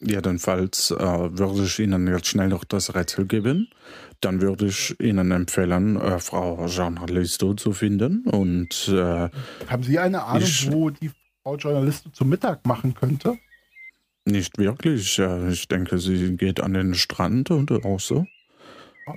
jedenfalls 0.00 0.90
äh, 0.92 0.96
würde 1.38 1.64
ich 1.64 1.78
Ihnen 1.78 2.06
jetzt 2.08 2.28
schnell 2.28 2.48
noch 2.48 2.64
das 2.64 2.94
Rätsel 2.94 3.26
geben. 3.26 3.68
Dann 4.20 4.40
würde 4.40 4.66
ich 4.66 4.98
Ihnen 5.00 5.30
empfehlen, 5.30 5.96
äh, 6.00 6.18
Frau 6.18 6.66
Journalisto 6.66 7.54
zu 7.54 7.72
finden. 7.72 8.24
Und 8.26 8.88
äh, 8.88 9.28
Haben 9.68 9.82
Sie 9.82 9.98
eine 9.98 10.24
Ahnung, 10.24 10.42
Ich- 10.48 10.70
wo 10.72 10.90
die 10.90 11.10
Frau 11.42 11.56
Journalisto 11.56 12.10
zum 12.10 12.28
Mittag 12.28 12.66
machen 12.66 12.94
könnte? 12.94 13.36
nicht 14.26 14.58
wirklich. 14.58 15.18
Ich 15.50 15.66
denke, 15.68 15.98
sie 15.98 16.36
geht 16.36 16.60
an 16.60 16.74
den 16.74 16.94
Strand 16.94 17.50
und 17.50 17.72
auch 17.84 17.98
so. 18.00 18.26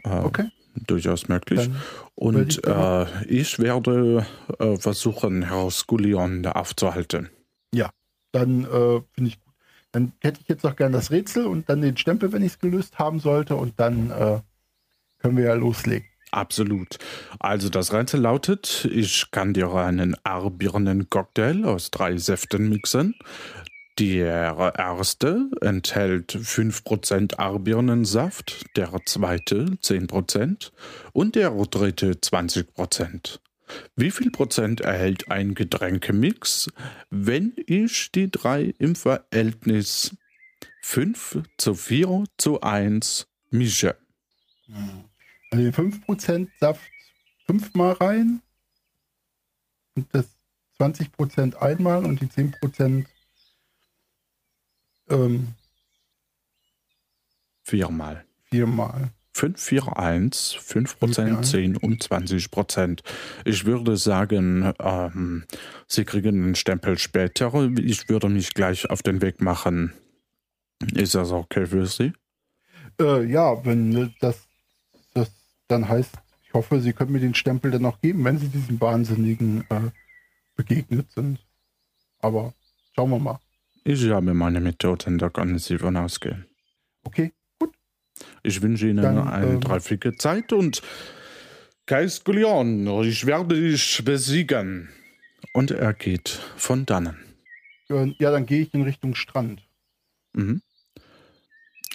Äh, 0.03 0.19
Okay. 0.23 0.49
Durchaus 0.87 1.27
möglich. 1.27 1.59
Dann 1.59 1.75
Und 2.15 2.57
ich 2.57 2.65
äh, 2.65 3.05
ich 3.27 3.59
werde 3.59 4.25
äh, 4.57 4.75
versuchen, 4.77 5.43
Herr 5.43 5.69
Skullion 5.69 6.45
aufzuhalten. 6.47 7.29
Dann 8.33 8.65
äh, 8.65 9.01
finde 9.13 9.29
ich 9.29 9.39
gut. 9.39 9.53
Dann 9.93 10.11
hätte 10.19 10.41
ich 10.41 10.49
jetzt 10.49 10.63
noch 10.63 10.75
gern 10.75 10.91
das 10.91 11.11
Rätsel 11.11 11.45
und 11.45 11.69
dann 11.69 11.81
den 11.81 11.95
Stempel, 11.95 12.33
wenn 12.33 12.41
ich 12.41 12.53
es 12.53 12.59
gelöst 12.59 12.99
haben 12.99 13.19
sollte. 13.19 13.55
Und 13.55 13.79
dann 13.79 14.09
äh, 14.09 14.41
können 15.19 15.37
wir 15.37 15.45
ja 15.45 15.53
loslegen. 15.53 16.07
Absolut. 16.31 16.97
Also 17.39 17.69
das 17.69 17.93
Rätsel 17.93 18.19
lautet, 18.21 18.89
ich 18.91 19.29
kann 19.29 19.53
dir 19.53 19.71
einen 19.75 20.15
Arbirnen-Cocktail 20.23 21.63
aus 21.63 21.91
drei 21.91 22.17
Säften 22.17 22.69
mixen. 22.69 23.13
Der 23.99 24.73
erste 24.75 25.51
enthält 25.61 26.33
5% 26.33 27.37
Arbirnensaft, 27.37 28.65
der 28.75 28.89
zweite 29.05 29.65
10% 29.65 30.71
und 31.11 31.35
der 31.35 31.51
dritte 31.51 32.13
20%. 32.13 33.37
Wie 33.95 34.11
viel 34.11 34.31
Prozent 34.31 34.81
erhält 34.81 35.29
ein 35.31 35.55
Getränkemix, 35.55 36.71
wenn 37.09 37.53
ich 37.65 38.11
die 38.11 38.29
drei 38.29 38.73
im 38.79 38.95
Verhältnis 38.95 40.15
5 40.81 41.43
zu 41.57 41.75
4 41.75 42.25
zu 42.37 42.61
1 42.61 43.27
mische? 43.51 43.97
Also 45.51 45.63
den 45.63 45.73
5% 45.73 46.49
Saft 46.59 46.81
fünfmal 47.45 47.93
rein 47.93 48.41
und 49.95 50.07
das 50.13 50.25
20% 50.79 51.55
einmal 51.55 52.05
und 52.05 52.19
die 52.21 52.27
10% 52.27 53.05
ähm, 55.09 55.53
Viermal. 57.63 58.25
viermal. 58.49 59.11
5, 59.33 59.59
4, 59.59 59.97
1, 59.97 60.53
5 60.53 60.99
Prozent, 60.99 61.45
10 61.45 61.77
und 61.77 62.03
20 62.03 62.51
Prozent. 62.51 63.01
Ich 63.45 63.65
würde 63.65 63.97
sagen, 63.97 64.71
ähm, 64.79 65.45
Sie 65.87 66.05
kriegen 66.05 66.43
den 66.43 66.55
Stempel 66.55 66.97
später. 66.99 67.51
Ich 67.77 68.09
würde 68.09 68.29
mich 68.29 68.53
gleich 68.53 68.89
auf 68.89 69.01
den 69.01 69.21
Weg 69.21 69.41
machen. 69.41 69.93
Ist 70.93 71.15
das 71.15 71.31
okay 71.31 71.65
für 71.65 71.87
Sie? 71.87 72.13
Äh, 72.99 73.25
ja, 73.25 73.65
wenn 73.65 74.13
das, 74.19 74.47
das 75.13 75.31
dann 75.67 75.87
heißt, 75.87 76.11
ich 76.45 76.53
hoffe, 76.53 76.79
Sie 76.79 76.93
können 76.93 77.11
mir 77.11 77.19
den 77.19 77.33
Stempel 77.33 77.71
dann 77.71 77.81
noch 77.81 78.01
geben, 78.01 78.23
wenn 78.25 78.37
Sie 78.37 78.49
diesem 78.49 78.79
Wahnsinnigen 78.79 79.61
äh, 79.69 79.89
begegnet 80.55 81.11
sind. 81.11 81.39
Aber 82.19 82.53
schauen 82.95 83.09
wir 83.09 83.19
mal. 83.19 83.39
Ich 83.83 84.07
habe 84.09 84.33
meine 84.33 84.61
Methoden, 84.61 85.17
da 85.17 85.29
können 85.29 85.57
Sie 85.57 85.79
von 85.79 85.97
ausgehen. 85.97 86.45
Okay. 87.03 87.33
Ich 88.43 88.61
wünsche 88.61 88.87
Ihnen 88.87 89.01
Dann, 89.03 89.27
eine 89.27 89.59
ähm, 89.63 90.17
Zeit 90.19 90.53
und 90.53 90.81
Kaiskulion, 91.85 92.87
ich 93.03 93.25
werde 93.25 93.55
dich 93.59 94.01
besiegen. 94.05 94.89
Und 95.53 95.71
er 95.71 95.93
geht 95.93 96.29
von 96.55 96.85
dannen. 96.85 97.17
Äh, 97.89 98.13
Ja, 98.19 98.31
dann 98.31 98.45
gehe 98.45 98.61
ich 98.61 98.73
in 98.73 98.83
Richtung 98.83 99.13
Strand. 99.15 99.61
Mhm. 100.33 100.61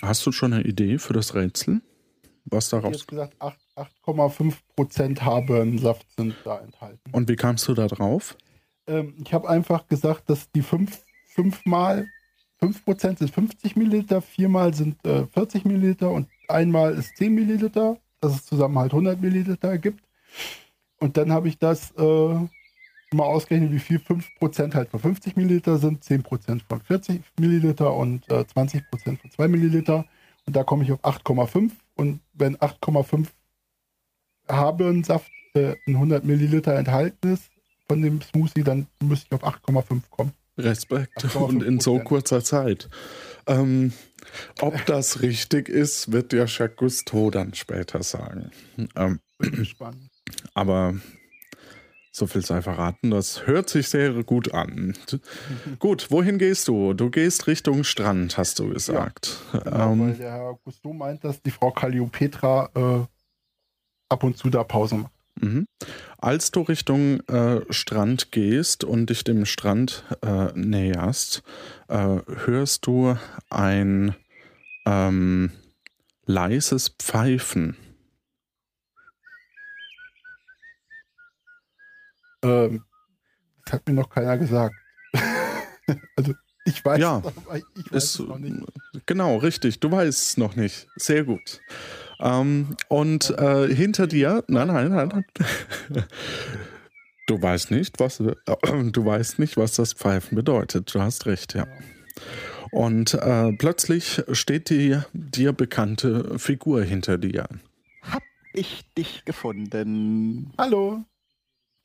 Hast 0.03 0.25
du 0.27 0.33
schon 0.33 0.53
eine 0.53 0.65
Idee 0.65 0.99
für 0.99 1.13
das 1.13 1.35
Rätsel? 1.35 1.81
Was 2.45 2.69
Ich 2.69 2.73
habe 2.73 2.83
daraus 2.83 3.07
gesagt, 3.07 3.35
acht- 3.41 3.59
8,5% 3.77 5.21
Habensaft 5.23 6.07
sind 6.17 6.35
da 6.45 6.61
enthalten. 6.61 7.01
Und 7.13 7.29
wie 7.29 7.37
kamst 7.37 7.67
du 7.69 7.75
da 7.75 7.87
drauf? 7.87 8.37
Ähm, 8.87 9.15
ich 9.25 9.33
habe 9.33 9.49
einfach 9.49 9.87
gesagt, 9.87 10.29
dass 10.31 10.51
die 10.53 10.63
fünf, 10.63 11.03
fünfmal 11.35 12.09
5% 12.61 13.19
sind 13.19 13.31
50 13.31 13.77
Milliliter, 13.77 14.21
viermal 14.21 14.75
sind 14.75 15.05
äh, 15.05 15.27
40 15.27 15.65
Milliliter 15.65 16.11
und 16.11 16.29
einmal 16.49 16.95
ist 16.95 17.17
10 17.17 17.35
Milliliter, 17.35 17.99
dass 18.21 18.35
es 18.35 18.47
zusammen 18.47 18.79
halt 18.79 18.93
100 18.93 19.21
Milliliter 19.21 19.69
ergibt. 19.69 20.03
Und 20.99 21.17
dann 21.17 21.33
habe 21.33 21.49
ich 21.49 21.59
das 21.59 21.93
äh, 21.93 22.35
mal 23.13 23.25
ausgerechnet, 23.25 23.73
wie 23.73 23.79
viel 23.79 23.99
5% 23.99 24.75
halt 24.75 24.91
von 24.91 25.01
50 25.01 25.37
Milliliter 25.37 25.79
sind, 25.79 26.05
10% 26.05 26.61
von 26.69 26.81
40 26.81 27.23
Milliliter 27.39 27.95
und 27.95 28.29
äh, 28.31 28.41
20% 28.41 28.83
von 28.93 29.31
2 29.31 29.49
Milliliter. 29.49 30.05
Und 30.47 30.57
da 30.57 30.65
komme 30.65 30.83
ich 30.85 30.93
auf 30.93 31.05
8,5. 31.05 31.71
Und 31.95 32.21
wenn 32.35 32.57
8,5 32.57 33.29
Habensaft 34.49 35.31
äh, 35.55 35.77
in 35.87 35.95
100 35.95 36.25
Milliliter 36.25 36.75
enthalten 36.75 37.33
ist 37.33 37.51
von 37.87 38.03
dem 38.03 38.21
Smoothie, 38.21 38.63
dann 38.63 38.87
müsste 39.01 39.27
ich 39.27 39.43
auf 39.43 39.45
8,5 39.45 40.03
kommen. 40.11 40.33
Respekt 40.59 41.25
8,5%. 41.25 41.37
und 41.37 41.63
in 41.63 41.81
so 41.81 41.99
kurzer 42.01 42.43
Zeit. 42.43 42.89
Ähm, 43.47 43.93
ob 44.61 44.85
das 44.87 45.23
richtig 45.23 45.69
ist, 45.69 46.13
wird 46.13 46.33
ja 46.33 46.45
Jacques 46.45 46.77
Cousteau 46.77 47.31
dann 47.31 47.55
später 47.55 48.03
sagen. 48.03 48.51
Ähm, 48.95 49.21
aber 50.55 50.95
so 52.19 52.27
viel 52.27 52.45
sei 52.45 52.61
verraten, 52.63 53.11
das 53.11 53.47
hört 53.47 53.71
sich 53.71 53.89
sehr 53.89 54.25
gut 54.25 54.53
an. 54.53 54.97
Gut, 55.79 56.11
wohin 56.11 56.39
gehst 56.39 56.67
du? 56.67 56.93
Du 56.93 57.11
gehst 57.11 57.47
Richtung 57.47 57.85
Strand, 57.85 58.37
hast 58.37 58.59
du 58.59 58.71
gesagt. 58.71 59.39
Genau, 59.53 59.93
ähm, 59.93 60.01
weil 60.01 60.15
der 60.15 60.33
Herr 60.33 60.59
Cousteau 60.65 60.93
meint, 60.93 61.23
dass 61.23 61.41
die 61.41 61.53
Frau 61.53 61.71
Calliopetra 61.71 62.71
äh, 62.75 63.07
ab 64.09 64.25
und 64.25 64.37
zu 64.37 64.51
da 64.51 64.65
Pause 64.65 64.97
macht. 64.97 65.13
Mhm. 65.41 65.67
Als 66.19 66.51
du 66.51 66.63
Richtung 66.63 67.21
äh, 67.29 67.61
Strand 67.71 68.33
gehst 68.33 68.85
und 68.85 69.11
dich 69.11 69.25
dem 69.25 69.45
Strand 69.47 70.05
äh, 70.23 70.53
näherst, 70.55 71.43
äh, 71.89 72.19
hörst 72.45 72.87
du 72.87 73.17
ein 73.51 74.15
ähm, 74.85 75.53
leises 76.27 76.89
Pfeifen. 76.99 77.77
Ähm, 82.43 82.85
das 83.65 83.75
hat 83.75 83.89
mir 83.89 83.95
noch 83.95 84.11
keiner 84.11 84.39
gesagt. 84.39 84.75
also 86.17 86.35
ich 86.65 86.85
weiß 86.85 86.99
Ja, 87.01 87.23
es, 87.25 87.65
ich 87.75 87.93
weiß 87.93 88.05
es 88.05 88.19
noch 88.21 88.39
nicht. 88.39 88.67
genau, 89.07 89.37
richtig. 89.37 89.81
Du 89.81 89.91
weißt 89.91 90.23
es 90.31 90.37
noch 90.37 90.57
nicht. 90.57 90.89
Sehr 90.97 91.25
gut. 91.25 91.61
Ähm, 92.21 92.77
und 92.89 93.31
äh, 93.39 93.73
hinter 93.73 94.07
dir, 94.07 94.45
nein, 94.49 94.69
nein, 94.69 94.91
nein, 94.91 95.09
nein. 95.09 96.05
Du 97.27 97.41
weißt 97.41 97.71
nicht, 97.71 98.01
was 98.01 98.21
äh, 98.21 98.35
du 98.93 99.05
weißt 99.05 99.39
nicht, 99.39 99.57
was 99.57 99.75
das 99.75 99.93
Pfeifen 99.93 100.35
bedeutet. 100.35 100.95
Du 100.95 101.01
hast 101.01 101.27
recht, 101.27 101.55
ja. 101.55 101.67
Und 102.71 103.15
äh, 103.15 103.53
plötzlich 103.53 104.23
steht 104.33 104.71
die 104.71 104.99
dir 105.13 105.53
bekannte 105.53 106.39
Figur 106.39 106.83
hinter 106.83 107.19
dir. 107.19 107.47
Hab 108.03 108.23
ich 108.55 108.85
dich 108.97 109.25
gefunden. 109.25 110.53
Hallo. 110.59 111.05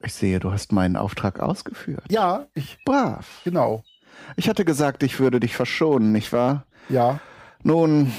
Ich 0.02 0.14
sehe, 0.14 0.40
du 0.40 0.52
hast 0.52 0.72
meinen 0.72 0.98
Auftrag 0.98 1.40
ausgeführt. 1.40 2.04
Ja, 2.10 2.48
ich, 2.56 2.78
Brav. 2.86 3.42
genau. 3.44 3.84
Ich 4.36 4.50
hatte 4.50 4.66
gesagt, 4.66 5.04
ich 5.04 5.20
würde 5.20 5.40
dich 5.40 5.56
verschonen, 5.56 6.12
nicht 6.12 6.34
wahr? 6.34 6.66
Ja. 6.90 7.20
Nun, 7.64 8.12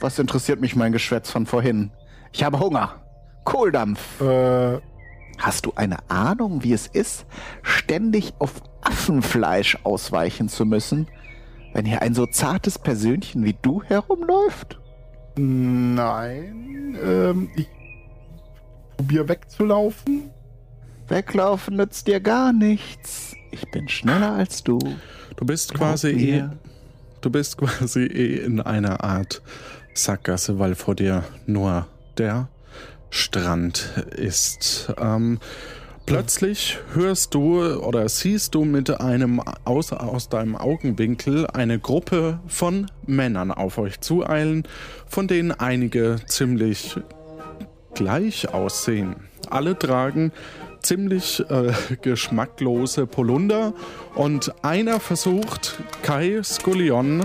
was 0.00 0.18
interessiert 0.18 0.60
mich 0.60 0.76
mein 0.76 0.92
Geschwätz 0.92 1.30
von 1.30 1.46
vorhin? 1.46 1.90
Ich 2.32 2.42
habe 2.44 2.58
Hunger. 2.60 3.02
Kohldampf. 3.44 4.20
Äh, 4.20 4.78
Hast 5.38 5.66
du 5.66 5.72
eine 5.76 5.98
Ahnung, 6.08 6.62
wie 6.64 6.72
es 6.72 6.86
ist, 6.86 7.26
ständig 7.62 8.32
auf 8.38 8.54
Affenfleisch 8.80 9.76
ausweichen 9.84 10.48
zu 10.48 10.64
müssen, 10.64 11.08
wenn 11.74 11.84
hier 11.84 12.00
ein 12.00 12.14
so 12.14 12.24
zartes 12.26 12.78
Persönchen 12.78 13.44
wie 13.44 13.54
du 13.60 13.82
herumläuft? 13.82 14.78
nein. 15.36 16.96
Ähm, 17.04 17.50
ich 17.56 17.68
probiere 18.96 19.28
wegzulaufen. 19.28 20.30
Weglaufen 21.08 21.76
nützt 21.76 22.06
dir 22.06 22.20
gar 22.20 22.52
nichts. 22.54 23.34
Ich 23.50 23.70
bin 23.70 23.88
schneller 23.88 24.32
als 24.32 24.64
du. 24.64 24.78
Du 25.36 25.44
bist 25.44 25.74
Glaub 25.74 25.90
quasi 25.90 26.08
eh, 26.08 26.14
mir. 26.14 26.56
du 27.20 27.30
bist 27.30 27.58
quasi 27.58 28.00
eh 28.04 28.38
in 28.44 28.60
einer 28.62 29.04
Art 29.04 29.42
Sackgasse, 29.96 30.58
weil 30.58 30.74
vor 30.74 30.94
dir 30.94 31.24
nur 31.46 31.86
der 32.18 32.48
Strand 33.10 34.04
ist. 34.16 34.92
Ähm, 35.00 35.38
plötzlich 36.04 36.78
hörst 36.92 37.34
du 37.34 37.62
oder 37.62 38.08
siehst 38.08 38.54
du 38.54 38.64
mit 38.64 39.00
einem 39.00 39.40
aus, 39.64 39.92
aus 39.92 40.28
deinem 40.28 40.56
Augenwinkel 40.56 41.46
eine 41.46 41.78
Gruppe 41.78 42.40
von 42.46 42.90
Männern 43.06 43.50
auf 43.50 43.78
euch 43.78 44.00
zueilen, 44.00 44.64
von 45.06 45.28
denen 45.28 45.52
einige 45.52 46.16
ziemlich 46.26 46.96
gleich 47.94 48.52
aussehen. 48.52 49.16
Alle 49.48 49.78
tragen 49.78 50.32
ziemlich 50.82 51.44
äh, 51.50 51.72
geschmacklose 52.02 53.06
Polunder 53.06 53.72
und 54.14 54.52
einer 54.64 55.00
versucht, 55.00 55.80
Kai 56.02 56.40
Skullion 56.42 57.24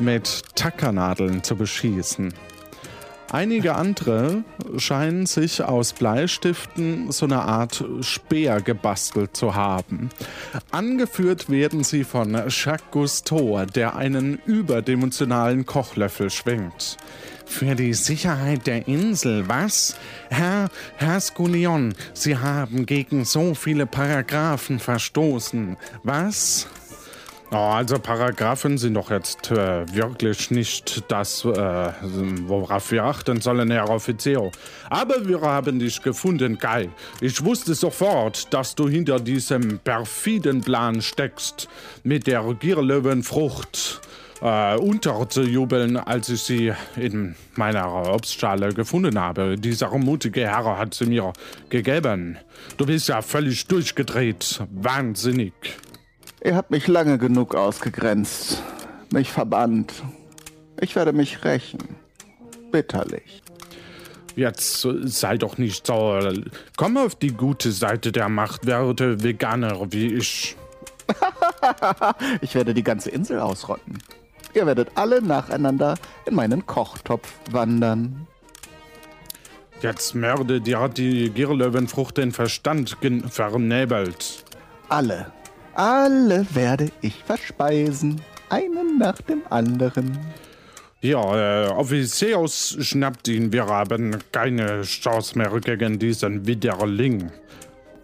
mit 0.00 0.42
Tackernadeln 0.54 1.42
zu 1.42 1.56
beschießen. 1.56 2.32
Einige 3.32 3.74
andere 3.74 4.44
scheinen 4.78 5.26
sich 5.26 5.62
aus 5.62 5.92
Bleistiften 5.92 7.10
so 7.10 7.26
eine 7.26 7.42
Art 7.42 7.84
Speer 8.00 8.60
gebastelt 8.60 9.36
zu 9.36 9.56
haben. 9.56 10.10
Angeführt 10.70 11.50
werden 11.50 11.82
sie 11.82 12.04
von 12.04 12.34
Jacques 12.48 12.90
Cousteau, 12.92 13.64
der 13.64 13.96
einen 13.96 14.38
überdimensionalen 14.46 15.66
Kochlöffel 15.66 16.30
schwingt. 16.30 16.98
Für 17.46 17.74
die 17.74 17.94
Sicherheit 17.94 18.66
der 18.66 18.86
Insel, 18.86 19.48
was? 19.48 19.96
Herr, 20.30 20.68
Herr 20.96 21.20
Skullion, 21.20 21.94
Sie 22.12 22.36
haben 22.36 22.86
gegen 22.86 23.24
so 23.24 23.54
viele 23.54 23.86
Paragraphen 23.86 24.78
verstoßen. 24.78 25.76
Was? 26.02 26.68
Oh, 27.52 27.54
also 27.54 28.00
Paragraphen 28.00 28.76
sind 28.76 28.94
doch 28.94 29.12
jetzt 29.12 29.52
äh, 29.52 29.86
wirklich 29.94 30.50
nicht 30.50 31.04
das, 31.06 31.44
äh, 31.44 31.48
worauf 31.48 32.90
wir 32.90 33.04
achten 33.04 33.40
sollen, 33.40 33.70
Herr 33.70 33.88
Offizier. 33.88 34.50
Aber 34.90 35.28
wir 35.28 35.40
haben 35.42 35.78
dich 35.78 36.02
gefunden, 36.02 36.58
Kai. 36.58 36.90
Ich 37.20 37.44
wusste 37.44 37.76
sofort, 37.76 38.52
dass 38.52 38.74
du 38.74 38.88
hinter 38.88 39.20
diesem 39.20 39.78
perfiden 39.78 40.60
Plan 40.60 41.00
steckst, 41.00 41.68
mit 42.02 42.26
der 42.26 42.42
Gierlöwenfrucht 42.58 44.00
äh, 44.40 44.76
unterzujubeln, 44.76 45.98
als 45.98 46.28
ich 46.28 46.42
sie 46.42 46.72
in 46.96 47.36
meiner 47.54 48.12
Obstschale 48.12 48.72
gefunden 48.74 49.20
habe. 49.20 49.56
Dieser 49.56 49.96
mutige 49.96 50.42
Herr 50.42 50.78
hat 50.78 50.94
sie 50.94 51.06
mir 51.06 51.32
gegeben. 51.68 52.38
Du 52.76 52.86
bist 52.86 53.08
ja 53.08 53.22
völlig 53.22 53.68
durchgedreht, 53.68 54.62
wahnsinnig. 54.70 55.52
Ihr 56.44 56.54
habt 56.54 56.70
mich 56.70 56.86
lange 56.86 57.18
genug 57.18 57.54
ausgegrenzt, 57.54 58.62
mich 59.10 59.32
verbannt. 59.32 59.92
Ich 60.80 60.94
werde 60.94 61.12
mich 61.12 61.44
rächen. 61.44 61.96
Bitterlich. 62.70 63.42
Jetzt 64.36 64.86
sei 65.04 65.38
doch 65.38 65.56
nicht 65.56 65.86
so. 65.86 66.20
Komm 66.76 66.98
auf 66.98 67.14
die 67.14 67.32
gute 67.32 67.72
Seite 67.72 68.12
der 68.12 68.28
Macht, 68.28 68.66
werde 68.66 69.22
Veganer 69.22 69.92
wie 69.92 70.14
ich. 70.14 70.56
Ich 72.42 72.54
werde 72.54 72.74
die 72.74 72.82
ganze 72.82 73.10
Insel 73.10 73.40
ausrotten. 73.40 73.98
Ihr 74.54 74.66
werdet 74.66 74.90
alle 74.94 75.20
nacheinander 75.20 75.94
in 76.26 76.34
meinen 76.34 76.66
Kochtopf 76.66 77.32
wandern. 77.50 78.26
Jetzt 79.82 80.14
mörde 80.14 80.60
dir 80.60 80.88
die 80.88 81.30
Girlöwenfrucht 81.30 82.18
den 82.18 82.32
Verstand 82.32 82.96
vernebelt. 83.30 84.44
Alle. 84.88 85.32
Alle 85.76 86.46
werde 86.54 86.90
ich 87.02 87.22
verspeisen. 87.22 88.20
Einen 88.48 88.98
nach 88.98 89.20
dem 89.22 89.42
anderen. 89.50 90.18
Ja, 91.02 91.66
äh, 91.66 91.68
Offiziers 91.68 92.76
schnappt 92.80 93.28
ihn. 93.28 93.52
Wir 93.52 93.66
haben 93.66 94.16
keine 94.32 94.82
Chance 94.82 95.36
mehr 95.36 95.50
gegen 95.60 95.98
diesen 95.98 96.46
Widerling. 96.46 97.30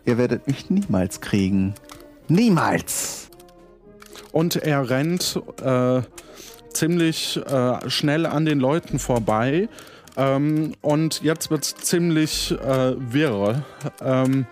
Ihr 0.05 0.19
werdet 0.19 0.47
mich 0.47 0.69
niemals 0.69 1.21
kriegen. 1.21 1.75
Niemals. 2.29 3.31
Und 4.33 4.57
er 4.57 4.91
rennt 4.91 5.41
äh, 5.63 6.03
ziemlich 6.73 7.39
äh, 7.39 7.91
schnell 7.91 8.27
an 8.27 8.45
den 8.45 8.61
Leuten 8.61 8.99
vorbei, 8.99 9.69
Ähm, 10.15 10.75
und 10.83 11.23
jetzt 11.23 11.51
wird 11.51 11.65
es 11.65 11.75
ziemlich 11.75 12.51
äh, 12.53 12.95
wirr. 12.99 13.65
Ähm, 14.03 14.47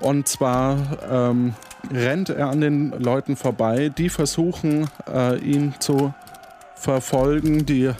und 0.00 0.26
zwar 0.26 0.98
ähm, 1.08 1.54
rennt 1.92 2.28
er 2.30 2.48
an 2.48 2.60
den 2.60 2.90
Leuten 2.90 3.36
vorbei, 3.36 3.88
die 3.88 4.08
versuchen, 4.08 4.88
äh, 5.12 5.38
ihn 5.38 5.74
zu 5.80 6.14
verfolgen. 6.76 7.66
Die 7.66 7.90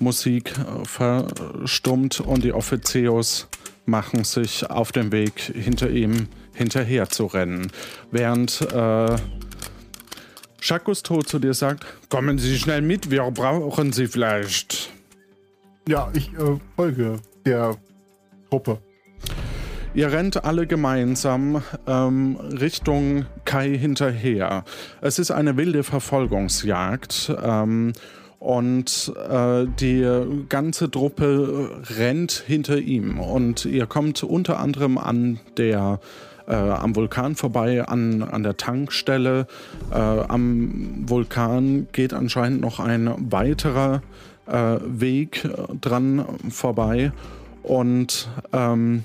Musik 0.00 0.52
äh, 0.58 0.84
verstummt 0.84 2.20
und 2.20 2.44
die 2.44 2.52
Offizios 2.52 3.48
machen 3.86 4.24
sich 4.24 4.68
auf 4.70 4.92
den 4.92 5.12
Weg 5.12 5.40
hinter 5.40 5.90
ihm 5.90 6.28
hinterher 6.54 7.08
zu 7.08 7.26
rennen. 7.26 7.70
Während 8.10 8.60
äh, 8.60 9.16
Jacques 10.60 10.84
Cousteau 10.84 11.22
zu 11.22 11.38
dir 11.38 11.54
sagt, 11.54 11.84
kommen 12.08 12.38
Sie 12.38 12.56
schnell 12.58 12.82
mit, 12.82 13.10
wir 13.10 13.22
brauchen 13.30 13.92
Sie 13.92 14.06
vielleicht. 14.06 14.90
Ja, 15.88 16.10
ich 16.14 16.32
äh, 16.34 16.58
folge 16.76 17.18
der 17.44 17.76
Truppe. 18.48 18.78
Ihr 19.94 20.10
rennt 20.10 20.46
alle 20.46 20.66
gemeinsam 20.66 21.62
ähm, 21.86 22.36
Richtung 22.36 23.26
Kai 23.44 23.76
hinterher. 23.76 24.64
Es 25.02 25.18
ist 25.18 25.30
eine 25.30 25.58
wilde 25.58 25.82
Verfolgungsjagd. 25.82 27.30
Ähm, 27.42 27.92
und 28.38 29.12
äh, 29.28 29.66
die 29.78 30.04
ganze 30.48 30.90
Truppe 30.90 31.82
rennt 31.98 32.32
hinter 32.32 32.78
ihm. 32.78 33.20
Und 33.20 33.66
ihr 33.66 33.86
kommt 33.86 34.22
unter 34.24 34.58
anderem 34.58 34.96
an 34.96 35.38
der 35.58 36.00
äh, 36.48 36.54
am 36.54 36.96
Vulkan 36.96 37.36
vorbei, 37.36 37.86
an, 37.86 38.22
an 38.22 38.42
der 38.42 38.56
Tankstelle. 38.56 39.46
Äh, 39.90 39.94
am 39.94 41.04
Vulkan 41.06 41.86
geht 41.92 42.14
anscheinend 42.14 42.62
noch 42.62 42.80
ein 42.80 43.14
weiterer 43.30 44.02
äh, 44.46 44.78
Weg 44.86 45.48
dran 45.80 46.24
vorbei. 46.50 47.12
Und 47.62 48.28
ähm, 48.52 49.04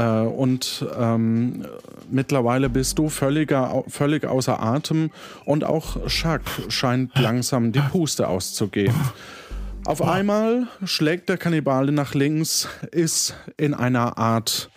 äh, 0.00 0.26
und 0.26 0.86
ähm, 0.98 1.66
mittlerweile 2.10 2.70
bist 2.70 2.98
du 2.98 3.08
völliger, 3.08 3.84
völlig 3.88 4.24
außer 4.24 4.62
Atem. 4.62 5.10
Und 5.44 5.64
auch 5.64 6.08
Schack 6.08 6.42
scheint 6.68 7.18
langsam 7.18 7.72
die 7.72 7.80
Puste 7.80 8.28
auszugehen. 8.28 8.94
Auf 9.84 10.02
einmal 10.02 10.68
schlägt 10.84 11.28
der 11.28 11.36
Kannibale 11.36 11.92
nach 11.92 12.14
links, 12.14 12.68
ist 12.92 13.34
in 13.56 13.74
einer 13.74 14.18
Art 14.18 14.70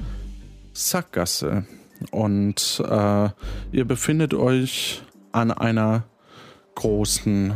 Sackgasse. 0.74 1.66
Und 2.12 2.84
äh, 2.86 3.30
ihr 3.72 3.86
befindet 3.86 4.34
euch 4.34 5.04
an 5.32 5.52
einer 5.52 6.04
großen 6.76 7.54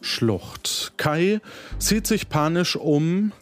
Schlucht. 0.00 0.94
Kai 0.96 1.40
sieht 1.78 2.06
sich 2.06 2.28
panisch 2.28 2.76
um, 2.76 3.32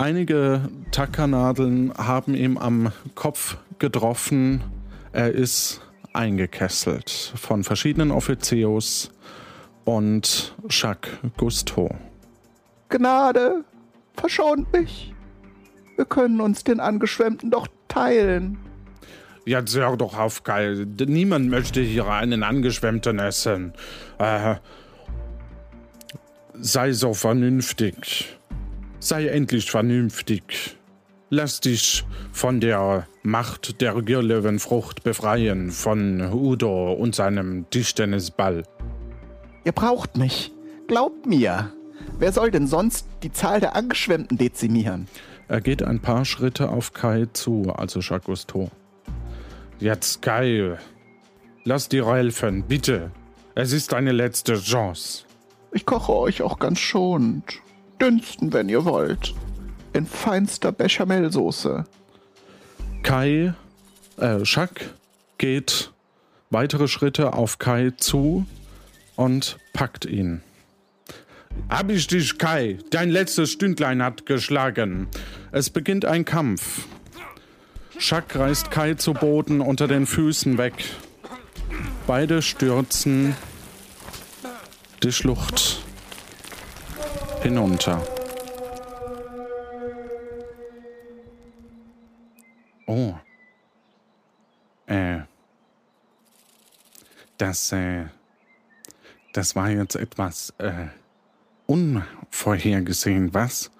Einige 0.00 0.62
Tackernadeln 0.92 1.92
haben 1.94 2.34
ihm 2.34 2.56
am 2.56 2.90
Kopf 3.14 3.58
getroffen. 3.78 4.62
Er 5.12 5.30
ist 5.30 5.82
eingekesselt 6.14 7.34
von 7.36 7.64
verschiedenen 7.64 8.10
Offizios 8.10 9.10
und 9.84 10.56
Jacques 10.70 11.10
Gusteau. 11.36 11.94
Gnade, 12.88 13.62
verschont 14.14 14.72
mich. 14.72 15.12
Wir 15.96 16.06
können 16.06 16.40
uns 16.40 16.64
den 16.64 16.80
Angeschwemmten 16.80 17.50
doch 17.50 17.68
teilen. 17.86 18.56
Jetzt 19.44 19.76
hör 19.76 19.98
doch 19.98 20.18
auf, 20.18 20.44
Kai. 20.44 20.86
Niemand 20.98 21.50
möchte 21.50 21.82
hier 21.82 22.06
einen 22.06 22.42
Angeschwemmten 22.42 23.18
essen. 23.18 23.74
Äh, 24.16 24.54
sei 26.54 26.92
so 26.94 27.12
vernünftig. 27.12 28.39
Sei 29.02 29.28
endlich 29.28 29.70
vernünftig. 29.70 30.76
Lass 31.30 31.60
dich 31.60 32.04
von 32.32 32.60
der 32.60 33.06
Macht 33.22 33.80
der 33.80 33.94
Girlöwenfrucht 34.02 35.02
befreien, 35.02 35.70
von 35.70 36.20
Udo 36.30 36.92
und 36.92 37.14
seinem 37.14 37.64
Tischtennisball. 37.70 38.64
Ihr 39.64 39.72
braucht 39.72 40.18
mich. 40.18 40.52
Glaubt 40.86 41.24
mir. 41.24 41.72
Wer 42.18 42.32
soll 42.32 42.50
denn 42.50 42.66
sonst 42.66 43.06
die 43.22 43.32
Zahl 43.32 43.60
der 43.60 43.74
Angeschwemmten 43.74 44.36
dezimieren? 44.36 45.08
Er 45.48 45.62
geht 45.62 45.82
ein 45.82 46.00
paar 46.00 46.26
Schritte 46.26 46.68
auf 46.68 46.92
Kai 46.92 47.26
zu, 47.32 47.72
also 47.74 48.00
Jacques 48.00 48.26
Cousteau. 48.26 48.70
Jetzt, 49.78 50.20
Kai. 50.20 50.76
Lass 51.64 51.88
dir 51.88 52.06
helfen, 52.06 52.64
bitte. 52.68 53.12
Es 53.54 53.72
ist 53.72 53.92
deine 53.92 54.12
letzte 54.12 54.60
Chance. 54.60 55.24
Ich 55.72 55.86
koche 55.86 56.12
euch 56.12 56.42
auch 56.42 56.58
ganz 56.58 56.80
schonend 56.80 57.62
dünsten, 58.00 58.52
wenn 58.52 58.68
ihr 58.68 58.84
wollt. 58.84 59.34
In 59.92 60.06
feinster 60.06 60.72
Bechamelsoße. 60.72 61.84
Kai, 63.02 63.54
äh, 64.18 64.44
Schack 64.44 64.94
geht 65.38 65.90
weitere 66.50 66.88
Schritte 66.88 67.32
auf 67.32 67.58
Kai 67.58 67.92
zu 67.96 68.46
und 69.16 69.58
packt 69.72 70.04
ihn. 70.04 70.42
Hab 71.68 71.90
ich 71.90 72.06
dich, 72.06 72.38
Kai. 72.38 72.78
Dein 72.90 73.10
letztes 73.10 73.50
Stündlein 73.50 74.02
hat 74.02 74.26
geschlagen. 74.26 75.08
Es 75.52 75.70
beginnt 75.70 76.04
ein 76.04 76.24
Kampf. 76.24 76.86
Schack 77.98 78.36
reißt 78.36 78.70
Kai 78.70 78.94
zu 78.94 79.12
Boden 79.12 79.60
unter 79.60 79.88
den 79.88 80.06
Füßen 80.06 80.58
weg. 80.58 80.84
Beide 82.06 82.42
stürzen 82.42 83.34
die 85.02 85.12
Schlucht 85.12 85.82
hinunter. 87.42 88.02
Oh. 92.86 93.14
Äh. 94.86 95.20
Das, 97.38 97.72
äh. 97.72 98.06
Das 99.32 99.56
war 99.56 99.70
jetzt 99.70 99.96
etwas, 99.96 100.54
äh. 100.58 100.86
Unvorhergesehen, 101.66 103.32
was? 103.32 103.70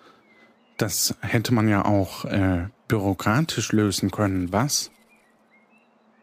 Das 0.77 1.17
hätte 1.21 1.53
man 1.53 1.69
ja 1.69 1.85
auch, 1.85 2.25
äh, 2.25 2.69
bürokratisch 2.87 3.73
lösen 3.73 4.11
können, 4.11 4.53
was? 4.53 4.93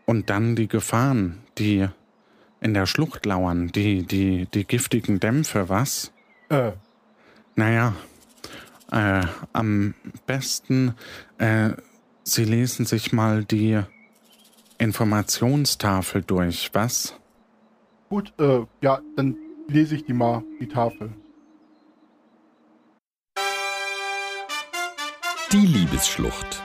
Und 0.05 0.29
dann 0.29 0.55
die 0.55 0.69
Gefahren, 0.69 1.43
die 1.57 1.87
in 2.61 2.73
der 2.73 2.85
Schlucht 2.85 3.25
lauern, 3.25 3.67
die, 3.67 4.03
die, 4.03 4.45
die 4.45 4.65
giftigen 4.65 5.19
Dämpfe, 5.19 5.67
was? 5.67 6.13
Äh, 6.49 6.71
naja, 7.57 7.93
äh, 8.91 9.25
am 9.51 9.93
besten, 10.25 10.93
äh, 11.39 11.71
Sie 12.23 12.43
lesen 12.43 12.85
sich 12.85 13.13
mal 13.13 13.45
die 13.45 13.81
Informationstafel 14.77 16.23
durch, 16.23 16.69
was? 16.73 17.15
Gut, 18.09 18.33
äh, 18.37 18.65
ja, 18.81 18.99
dann 19.15 19.37
lese 19.67 19.95
ich 19.95 20.05
die 20.05 20.13
mal, 20.13 20.43
die 20.59 20.67
Tafel. 20.67 21.09
Die 25.53 25.65
Liebesschlucht. 25.65 26.61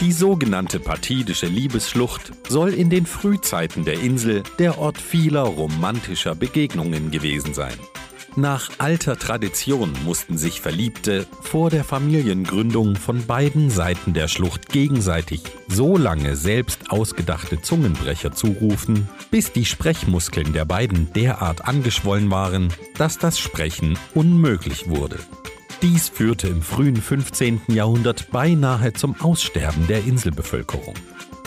Die 0.00 0.12
sogenannte 0.12 0.78
partidische 0.78 1.46
Liebesschlucht 1.46 2.32
soll 2.48 2.72
in 2.72 2.88
den 2.88 3.06
Frühzeiten 3.06 3.84
der 3.84 4.00
Insel 4.00 4.44
der 4.58 4.78
Ort 4.78 4.98
vieler 4.98 5.42
romantischer 5.42 6.34
Begegnungen 6.34 7.10
gewesen 7.10 7.54
sein. 7.54 7.76
Nach 8.38 8.68
alter 8.76 9.18
Tradition 9.18 9.94
mussten 10.04 10.36
sich 10.36 10.60
Verliebte 10.60 11.26
vor 11.40 11.70
der 11.70 11.84
Familiengründung 11.84 12.94
von 12.96 13.24
beiden 13.24 13.70
Seiten 13.70 14.12
der 14.12 14.28
Schlucht 14.28 14.68
gegenseitig 14.68 15.40
so 15.68 15.96
lange 15.96 16.36
selbst 16.36 16.90
ausgedachte 16.90 17.62
Zungenbrecher 17.62 18.32
zurufen, 18.32 19.08
bis 19.30 19.52
die 19.52 19.64
Sprechmuskeln 19.64 20.52
der 20.52 20.66
beiden 20.66 21.10
derart 21.14 21.66
angeschwollen 21.66 22.30
waren, 22.30 22.68
dass 22.98 23.16
das 23.16 23.38
Sprechen 23.38 23.98
unmöglich 24.14 24.90
wurde. 24.90 25.18
Dies 25.80 26.10
führte 26.10 26.48
im 26.48 26.60
frühen 26.60 26.96
15. 26.96 27.62
Jahrhundert 27.68 28.30
beinahe 28.30 28.92
zum 28.92 29.18
Aussterben 29.18 29.86
der 29.86 30.04
Inselbevölkerung. 30.04 30.94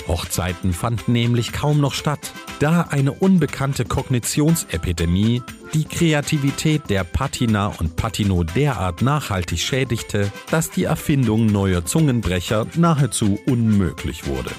Hochzeiten 0.07 0.73
fanden 0.73 1.11
nämlich 1.11 1.51
kaum 1.51 1.81
noch 1.81 1.93
statt, 1.93 2.31
da 2.59 2.81
eine 2.89 3.11
unbekannte 3.11 3.85
Kognitionsepidemie 3.85 5.41
die 5.73 5.85
Kreativität 5.85 6.89
der 6.89 7.03
Patina 7.03 7.67
und 7.67 7.95
Patino 7.95 8.43
derart 8.43 9.01
nachhaltig 9.01 9.59
schädigte, 9.59 10.31
dass 10.49 10.71
die 10.71 10.85
Erfindung 10.85 11.45
neuer 11.45 11.85
Zungenbrecher 11.85 12.65
nahezu 12.75 13.39
unmöglich 13.45 14.25
wurde. 14.25 14.51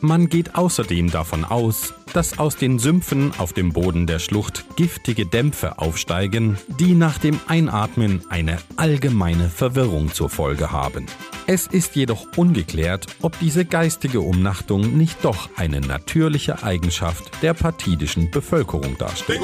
Man 0.00 0.28
geht 0.28 0.54
außerdem 0.54 1.10
davon 1.10 1.44
aus, 1.44 1.94
dass 2.14 2.38
aus 2.38 2.56
den 2.56 2.78
Sümpfen 2.78 3.32
auf 3.38 3.52
dem 3.52 3.72
Boden 3.72 4.06
der 4.06 4.20
Schlucht 4.20 4.64
giftige 4.76 5.26
Dämpfe 5.26 5.78
aufsteigen, 5.78 6.56
die 6.80 6.94
nach 6.94 7.18
dem 7.18 7.40
Einatmen 7.48 8.24
eine 8.30 8.58
allgemeine 8.76 9.50
Verwirrung 9.50 10.12
zur 10.12 10.30
Folge 10.30 10.70
haben. 10.70 11.06
Es 11.46 11.66
ist 11.66 11.96
jedoch 11.96 12.26
ungeklärt, 12.36 13.06
ob 13.20 13.38
diese 13.40 13.64
geistige 13.64 14.20
Umnachtung 14.20 14.96
nicht 14.96 15.24
doch 15.24 15.50
eine 15.56 15.80
natürliche 15.80 16.62
Eigenschaft 16.62 17.42
der 17.42 17.52
partidischen 17.52 18.30
Bevölkerung 18.30 18.96
darstellt. 18.96 19.40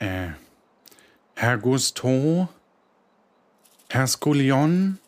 Äh, 0.00 0.28
Herr 1.36 1.58
Gusto? 1.58 2.48
Herr 3.88 4.06
Skullion? 4.06 4.98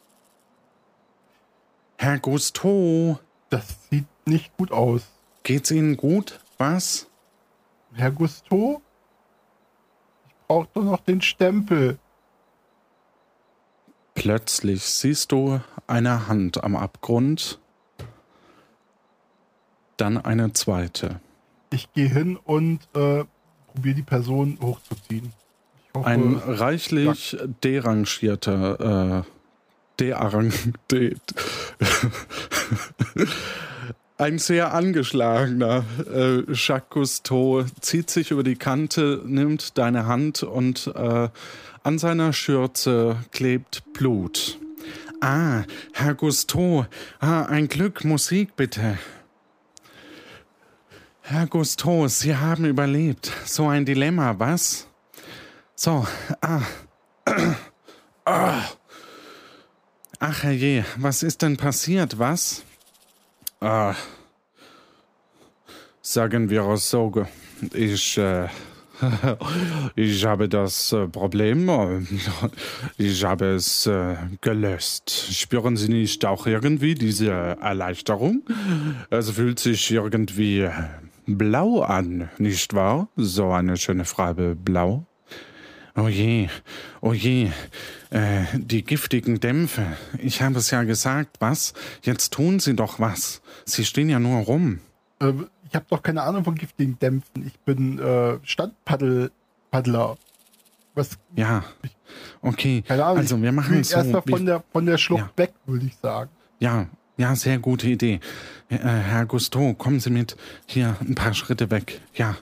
Herr 2.00 2.18
Gusteau? 2.18 3.20
Das 3.50 3.76
sieht 3.90 4.06
nicht 4.24 4.56
gut 4.56 4.72
aus. 4.72 5.02
Geht's 5.42 5.70
Ihnen 5.70 5.98
gut? 5.98 6.40
Was? 6.56 7.10
Herr 7.92 8.10
Gusteau? 8.10 8.80
Ich 10.26 10.34
brauche 10.48 10.68
doch 10.72 10.82
noch 10.82 11.00
den 11.00 11.20
Stempel. 11.20 11.98
Plötzlich 14.14 14.82
siehst 14.82 15.30
du 15.30 15.60
eine 15.86 16.26
Hand 16.26 16.64
am 16.64 16.74
Abgrund, 16.74 17.60
dann 19.98 20.16
eine 20.16 20.54
zweite. 20.54 21.20
Ich 21.68 21.92
gehe 21.92 22.08
hin 22.08 22.38
und 22.38 22.80
äh, 22.94 23.24
probiere 23.66 23.96
die 23.96 24.02
Person 24.02 24.58
hochzuziehen. 24.62 25.34
Hoffe, 25.94 26.06
Ein 26.06 26.36
reichlich 26.36 27.36
derangierter, 27.62 29.26
äh, 29.26 29.39
derang, 30.00 30.52
de, 30.90 31.14
ein 34.18 34.38
sehr 34.38 34.74
angeschlagener 34.74 35.84
äh, 36.12 36.42
Jacques 36.52 36.90
Cousteau 36.90 37.64
zieht 37.80 38.10
sich 38.10 38.30
über 38.30 38.42
die 38.42 38.56
Kante, 38.56 39.22
nimmt 39.24 39.78
deine 39.78 40.06
Hand 40.06 40.42
und 40.42 40.88
äh, 40.94 41.28
an 41.82 41.98
seiner 41.98 42.32
Schürze 42.32 43.16
klebt 43.32 43.82
Blut. 43.92 44.58
Ah, 45.20 45.64
Herr 45.92 46.14
Cousteau, 46.14 46.86
ah, 47.20 47.44
ein 47.44 47.68
Glück, 47.68 48.04
Musik 48.04 48.56
bitte. 48.56 48.98
Herr 51.22 51.46
Cousteau, 51.46 52.08
Sie 52.08 52.36
haben 52.36 52.64
überlebt. 52.64 53.30
So 53.44 53.68
ein 53.68 53.84
Dilemma, 53.84 54.38
was? 54.38 54.88
So, 55.74 56.06
ah. 56.40 56.62
ah. 58.24 58.79
Ach 60.22 60.42
herrje, 60.42 60.84
was 60.98 61.22
ist 61.22 61.40
denn 61.40 61.56
passiert, 61.56 62.18
was? 62.18 62.62
Ah. 63.58 63.94
Sagen 66.02 66.50
wir 66.50 66.68
es 66.68 66.90
so, 66.90 67.26
ich, 67.72 68.18
äh, 68.18 68.48
ich 69.96 70.26
habe 70.26 70.50
das 70.50 70.92
äh, 70.92 71.08
Problem, 71.08 71.70
äh, 71.70 72.00
ich 72.98 73.24
habe 73.24 73.54
es 73.54 73.86
äh, 73.86 74.16
gelöst. 74.42 75.10
Spüren 75.10 75.78
Sie 75.78 75.88
nicht 75.88 76.26
auch 76.26 76.46
irgendwie 76.46 76.94
diese 76.94 77.30
Erleichterung? 77.30 78.42
Es 79.08 79.30
fühlt 79.30 79.58
sich 79.58 79.90
irgendwie 79.90 80.60
äh, 80.60 80.72
blau 81.26 81.80
an, 81.80 82.28
nicht 82.36 82.74
wahr? 82.74 83.08
So 83.16 83.52
eine 83.52 83.78
schöne 83.78 84.04
Farbe 84.04 84.54
blau. 84.54 85.06
Oh 85.96 86.08
je, 86.08 86.48
oh 87.00 87.12
je, 87.12 87.50
äh, 88.10 88.44
die 88.54 88.82
giftigen 88.84 89.40
Dämpfe. 89.40 89.84
Ich 90.18 90.40
habe 90.40 90.58
es 90.58 90.70
ja 90.70 90.84
gesagt, 90.84 91.36
was? 91.40 91.74
Jetzt 92.02 92.32
tun 92.32 92.60
Sie 92.60 92.74
doch 92.74 93.00
was. 93.00 93.42
Sie 93.64 93.84
stehen 93.84 94.08
ja 94.08 94.18
nur 94.18 94.40
rum. 94.42 94.78
Äh, 95.20 95.32
ich 95.68 95.74
habe 95.74 95.86
doch 95.90 96.02
keine 96.02 96.22
Ahnung 96.22 96.44
von 96.44 96.54
giftigen 96.54 96.98
Dämpfen. 96.98 97.46
Ich 97.46 97.58
bin 97.60 97.98
äh, 97.98 98.38
Standpaddler. 98.44 100.16
Was? 100.94 101.10
Ja, 101.36 101.64
okay. 102.42 102.82
Keine 102.86 103.04
Ahnung. 103.04 103.18
Also 103.18 103.40
wir 103.40 103.52
machen 103.52 103.78
es 103.80 103.90
so. 103.90 103.96
erst 103.96 104.10
mal 104.10 104.22
wie- 104.24 104.32
von 104.32 104.46
der 104.46 104.62
von 104.72 104.86
der 104.86 104.98
Schlucht 104.98 105.20
Ja. 105.22 105.30
weg, 105.36 105.52
würde 105.66 105.86
ich 105.86 105.96
sagen. 105.96 106.30
Ja, 106.58 106.86
ja, 107.16 107.34
sehr 107.36 107.58
gute 107.58 107.88
Idee. 107.88 108.20
Äh, 108.68 108.78
Herr 108.78 109.26
Gusteau, 109.26 109.74
kommen 109.74 110.00
Sie 110.00 110.10
mit 110.10 110.36
hier 110.66 110.96
ein 111.00 111.14
paar 111.14 111.34
Schritte 111.34 111.70
weg. 111.70 112.00
Ja. 112.14 112.36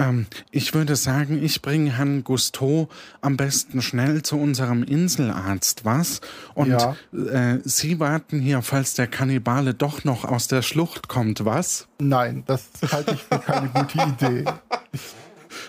Ähm, 0.00 0.26
ich 0.52 0.74
würde 0.74 0.94
sagen, 0.94 1.42
ich 1.42 1.60
bringe 1.60 1.96
Herrn 1.96 2.22
Gusteau 2.22 2.88
am 3.20 3.36
besten 3.36 3.82
schnell 3.82 4.22
zu 4.22 4.36
unserem 4.38 4.84
Inselarzt, 4.84 5.84
was? 5.84 6.20
Und 6.54 6.68
Ja. 6.68 6.96
äh, 7.12 7.58
Sie 7.64 7.98
warten 7.98 8.38
hier, 8.40 8.62
falls 8.62 8.94
der 8.94 9.08
Kannibale 9.08 9.74
doch 9.74 10.04
noch 10.04 10.24
aus 10.24 10.46
der 10.46 10.62
Schlucht 10.62 11.08
kommt, 11.08 11.44
was? 11.44 11.88
Nein, 11.98 12.44
das 12.46 12.68
halte 12.92 13.14
ich 13.14 13.22
für 13.24 13.38
keine 13.40 13.68
gute 13.70 13.98
Idee. 13.98 14.44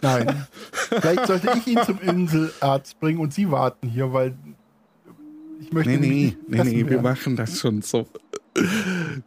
Nein. 0.04 0.46
Vielleicht 0.72 1.26
sollte 1.26 1.52
ich 1.58 1.66
ihn 1.68 1.80
zum 1.84 2.00
Inselarzt 2.00 3.00
bringen 3.00 3.20
und 3.20 3.34
Sie 3.34 3.50
warten 3.50 3.88
hier, 3.90 4.14
weil 4.14 4.36
ich 5.60 5.74
möchte 5.74 5.92
Nee, 5.98 5.98
nee, 5.98 6.38
nee, 6.48 6.64
nee, 6.84 6.90
wir 6.90 7.02
machen 7.02 7.36
das 7.36 7.60
schon 7.60 7.82
so. 7.82 8.08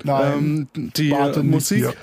Nein, 0.05 0.69
Ähm, 0.75 0.93
die 0.97 1.11
äh, 1.11 1.43
Musik 1.43 1.79
hier. 1.79 1.95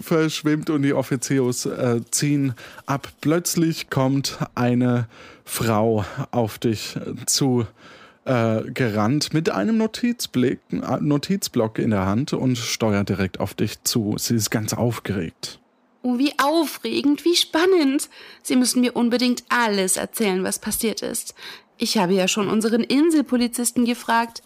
Verschwimmt 0.00 0.70
und 0.70 0.82
die 0.82 0.94
Offizios 0.94 1.66
äh, 1.66 2.00
ziehen 2.10 2.54
ab. 2.86 3.08
Plötzlich 3.20 3.90
kommt 3.90 4.38
eine 4.54 5.08
Frau 5.44 6.04
auf 6.30 6.58
dich 6.58 6.96
zu 7.26 7.66
äh, 8.24 8.62
gerannt 8.70 9.34
mit 9.34 9.50
einem 9.50 9.78
Notizblick, 9.78 10.60
äh, 10.70 10.98
Notizblock 11.00 11.78
in 11.78 11.90
der 11.90 12.06
Hand 12.06 12.32
und 12.32 12.56
steuert 12.56 13.08
direkt 13.08 13.40
auf 13.40 13.54
dich 13.54 13.82
zu. 13.82 14.14
Sie 14.18 14.36
ist 14.36 14.50
ganz 14.50 14.72
aufgeregt. 14.74 15.58
Oh, 16.02 16.18
wie 16.18 16.32
aufregend, 16.38 17.24
wie 17.24 17.36
spannend. 17.36 18.08
Sie 18.42 18.56
müssen 18.56 18.80
mir 18.80 18.96
unbedingt 18.96 19.44
alles 19.48 19.96
erzählen, 19.96 20.42
was 20.42 20.58
passiert 20.58 21.02
ist. 21.02 21.34
Ich 21.78 21.98
habe 21.98 22.12
ja 22.12 22.28
schon 22.28 22.48
unseren 22.48 22.82
Inselpolizisten 22.82 23.84
gefragt, 23.84 24.42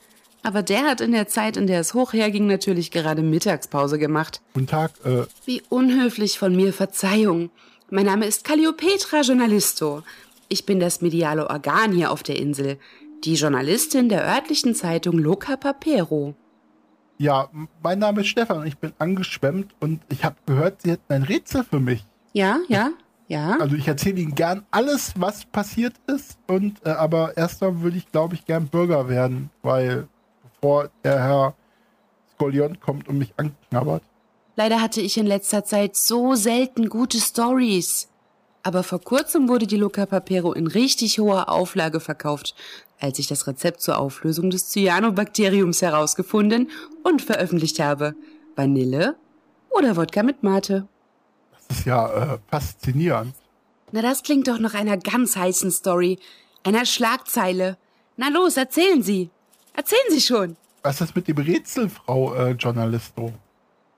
aber 0.47 0.62
der 0.62 0.84
hat 0.84 1.01
in 1.01 1.12
der 1.12 1.26
Zeit, 1.26 1.57
in 1.57 1.66
der 1.66 1.80
es 1.80 1.92
hoch 1.92 2.12
herging, 2.12 2.47
natürlich 2.47 2.90
gerade 2.92 3.22
Mittagspause 3.22 3.99
gemacht. 3.99 4.40
Guten 4.55 4.68
Tag. 4.68 4.92
Äh, 5.05 5.24
Wie 5.44 5.62
unhöflich 5.68 6.38
von 6.38 6.55
mir, 6.55 6.72
Verzeihung. 6.72 7.51
Mein 7.90 8.07
Name 8.07 8.26
ist 8.26 8.44
Calliopetra 8.44 9.22
Journalisto. 9.22 10.03
Ich 10.49 10.64
bin 10.64 10.78
das 10.80 11.01
mediale 11.01 11.51
Organ 11.51 11.92
hier 11.92 12.12
auf 12.12 12.22
der 12.22 12.36
Insel. 12.36 12.78
Die 13.24 13.34
Journalistin 13.34 14.09
der 14.09 14.24
örtlichen 14.24 14.74
Zeitung 14.74 15.18
Loca 15.18 15.57
Papero. 15.57 16.34
ja, 17.18 17.49
mein 17.82 17.99
Name 17.99 18.20
ist 18.20 18.28
Stefan 18.28 18.59
und 18.59 18.66
ich 18.66 18.78
bin 18.78 18.92
angeschwemmt 18.99 19.74
und 19.80 20.01
ich 20.11 20.24
habe 20.24 20.36
gehört, 20.47 20.82
Sie 20.82 20.90
hätten 20.92 21.12
ein 21.12 21.22
Rätsel 21.22 21.64
für 21.64 21.80
mich. 21.80 22.05
Ja, 22.34 22.59
ja, 22.68 22.90
ja. 23.26 23.57
Also 23.59 23.74
ich 23.74 23.88
erzähle 23.88 24.20
Ihnen 24.20 24.34
gern 24.34 24.64
alles, 24.70 25.14
was 25.16 25.44
passiert 25.47 25.94
ist. 26.07 26.38
Und 26.47 26.84
äh, 26.84 26.90
aber 26.90 27.36
erstmal 27.36 27.80
würde 27.80 27.97
ich, 27.97 28.12
glaube 28.12 28.34
ich, 28.34 28.44
gern 28.44 28.68
Bürger 28.68 29.09
werden, 29.09 29.51
weil 29.62 30.07
bevor 30.66 30.90
der 31.04 31.22
Herr 31.22 31.54
Skollion 32.34 32.80
kommt 32.80 33.08
und 33.08 33.18
mich 33.18 33.32
anknabbert. 33.36 34.02
Leider 34.56 34.80
hatte 34.80 35.00
ich 35.00 35.16
in 35.16 35.26
letzter 35.26 35.64
Zeit 35.64 35.94
so 35.94 36.34
selten 36.34 36.88
gute 36.88 37.20
Stories. 37.20 38.08
Aber 38.64 38.82
vor 38.82 39.00
kurzem 39.00 39.48
wurde 39.48 39.68
die 39.68 39.76
Loca 39.76 40.06
Papero 40.06 40.52
in 40.52 40.66
richtig 40.66 41.20
hoher 41.20 41.48
Auflage 41.50 42.00
verkauft, 42.00 42.56
als 42.98 43.20
ich 43.20 43.28
das 43.28 43.46
Rezept 43.46 43.80
zur 43.80 43.98
Auflösung 43.98 44.50
des 44.50 44.68
Cyanobakteriums 44.70 45.82
herausgefunden 45.82 46.68
und 47.04 47.22
veröffentlicht 47.22 47.78
habe. 47.78 48.16
Vanille 48.56 49.14
oder 49.70 49.96
Wodka 49.96 50.24
mit 50.24 50.42
Mate. 50.42 50.88
Das 51.52 51.78
ist 51.78 51.86
ja 51.86 52.08
äh, 52.08 52.38
faszinierend. 52.48 53.34
Na, 53.92 54.02
das 54.02 54.24
klingt 54.24 54.48
doch 54.48 54.58
nach 54.58 54.74
einer 54.74 54.96
ganz 54.96 55.36
heißen 55.36 55.70
Story, 55.70 56.18
einer 56.64 56.86
Schlagzeile. 56.86 57.76
Na 58.16 58.30
los, 58.30 58.56
erzählen 58.56 59.02
Sie. 59.02 59.30
Erzählen 59.76 60.10
Sie 60.10 60.20
schon. 60.20 60.56
Was 60.82 61.00
ist 61.00 61.14
mit 61.14 61.28
dem 61.28 61.38
Rätsel, 61.38 61.88
Frau 61.88 62.34
äh, 62.34 62.52
Journalisto? 62.52 63.32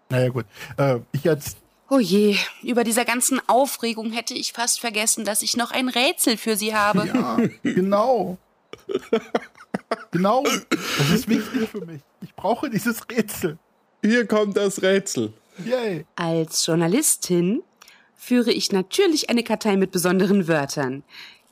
Naja 0.09 0.29
gut. 0.29 0.47
Äh, 0.77 1.01
ich 1.13 1.29
als 1.29 1.57
Oh 1.91 1.99
je, 1.99 2.37
über 2.63 2.85
dieser 2.85 3.07
ganzen 3.07 3.41
Aufregung 3.49 4.13
hätte 4.13 4.35
ich 4.35 4.53
fast 4.53 4.79
vergessen, 4.79 5.25
dass 5.25 5.41
ich 5.41 5.57
noch 5.57 5.71
ein 5.71 5.89
Rätsel 5.89 6.37
für 6.37 6.55
Sie 6.55 6.75
habe. 6.75 7.07
Ja, 7.07 7.39
genau. 7.63 8.37
genau. 10.11 10.45
Das 10.45 11.11
ist 11.11 11.29
wichtig 11.29 11.69
für 11.71 11.85
mich. 11.87 12.03
Ich 12.21 12.35
brauche 12.35 12.69
dieses 12.69 13.09
Rätsel. 13.09 13.57
Hier 14.03 14.27
kommt 14.27 14.59
das 14.59 14.83
Rätsel. 14.83 15.33
Yay. 15.65 16.05
Als 16.15 16.67
Journalistin 16.67 17.63
führe 18.17 18.51
ich 18.53 18.71
natürlich 18.71 19.31
eine 19.31 19.43
Kartei 19.43 19.77
mit 19.77 19.91
besonderen 19.91 20.47
Wörtern. 20.47 21.05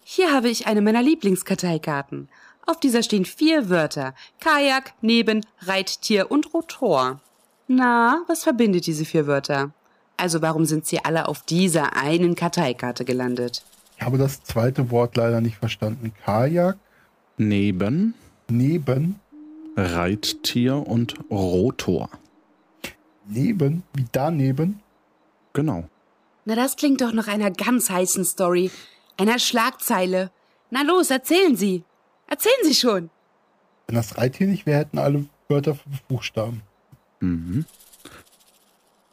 Hier 0.05 0.33
habe 0.33 0.51
ich 0.51 0.67
eine 0.67 0.83
meiner 0.83 1.03
Lieblingskarteikarten. 1.03 2.29
Auf 2.67 2.81
dieser 2.81 3.03
stehen 3.03 3.25
vier 3.25 3.69
Wörter. 3.71 4.15
Kajak, 4.41 4.93
Neben, 5.01 5.45
Reittier 5.61 6.31
und 6.31 6.53
Rotor. 6.53 7.21
Na, 7.69 8.23
was 8.27 8.43
verbindet 8.43 8.87
diese 8.87 9.05
vier 9.05 9.27
Wörter? 9.27 9.71
Also 10.17 10.43
warum 10.43 10.65
sind 10.65 10.87
sie 10.87 11.05
alle 11.05 11.29
auf 11.29 11.43
dieser 11.43 11.97
einen 11.97 12.35
Karteikarte 12.35 13.05
gelandet? 13.05 13.65
Ich 13.97 14.03
habe 14.03 14.19
das 14.19 14.43
zweite 14.43 14.91
Wort 14.91 15.17
leider 15.17 15.41
nicht 15.41 15.57
verstanden. 15.57 16.13
Kajak, 16.25 16.77
Neben, 17.39 18.15
neben, 18.49 19.21
Reittier 19.77 20.87
und 20.87 21.15
Rotor. 21.31 22.09
neben, 23.27 23.83
wie 23.95 24.07
daneben. 24.11 24.81
Genau. 25.53 25.85
Na, 26.47 26.55
das 26.55 26.77
klingt 26.77 27.01
doch 27.03 27.13
nach 27.13 27.29
einer 27.29 27.51
ganz 27.51 27.91
heißen 27.91 28.25
Story, 28.25 28.71
einer 29.19 29.39
Schlagzeile. 29.39 30.31
Na 30.71 30.83
los, 30.83 31.11
erzählen 31.11 31.57
Sie. 31.57 31.85
Erzählen 32.29 32.65
Sie 32.65 32.75
schon. 32.75 33.11
Wenn 33.87 33.97
das 33.97 34.19
Reittier 34.19 34.47
nicht 34.47 34.67
wäre, 34.67 34.79
hätten 34.79 34.99
alle 34.99 35.27
Wörter 35.49 35.75
fünf 35.75 36.03
Buchstaben. 36.03 36.63
Mhm. 37.21 37.65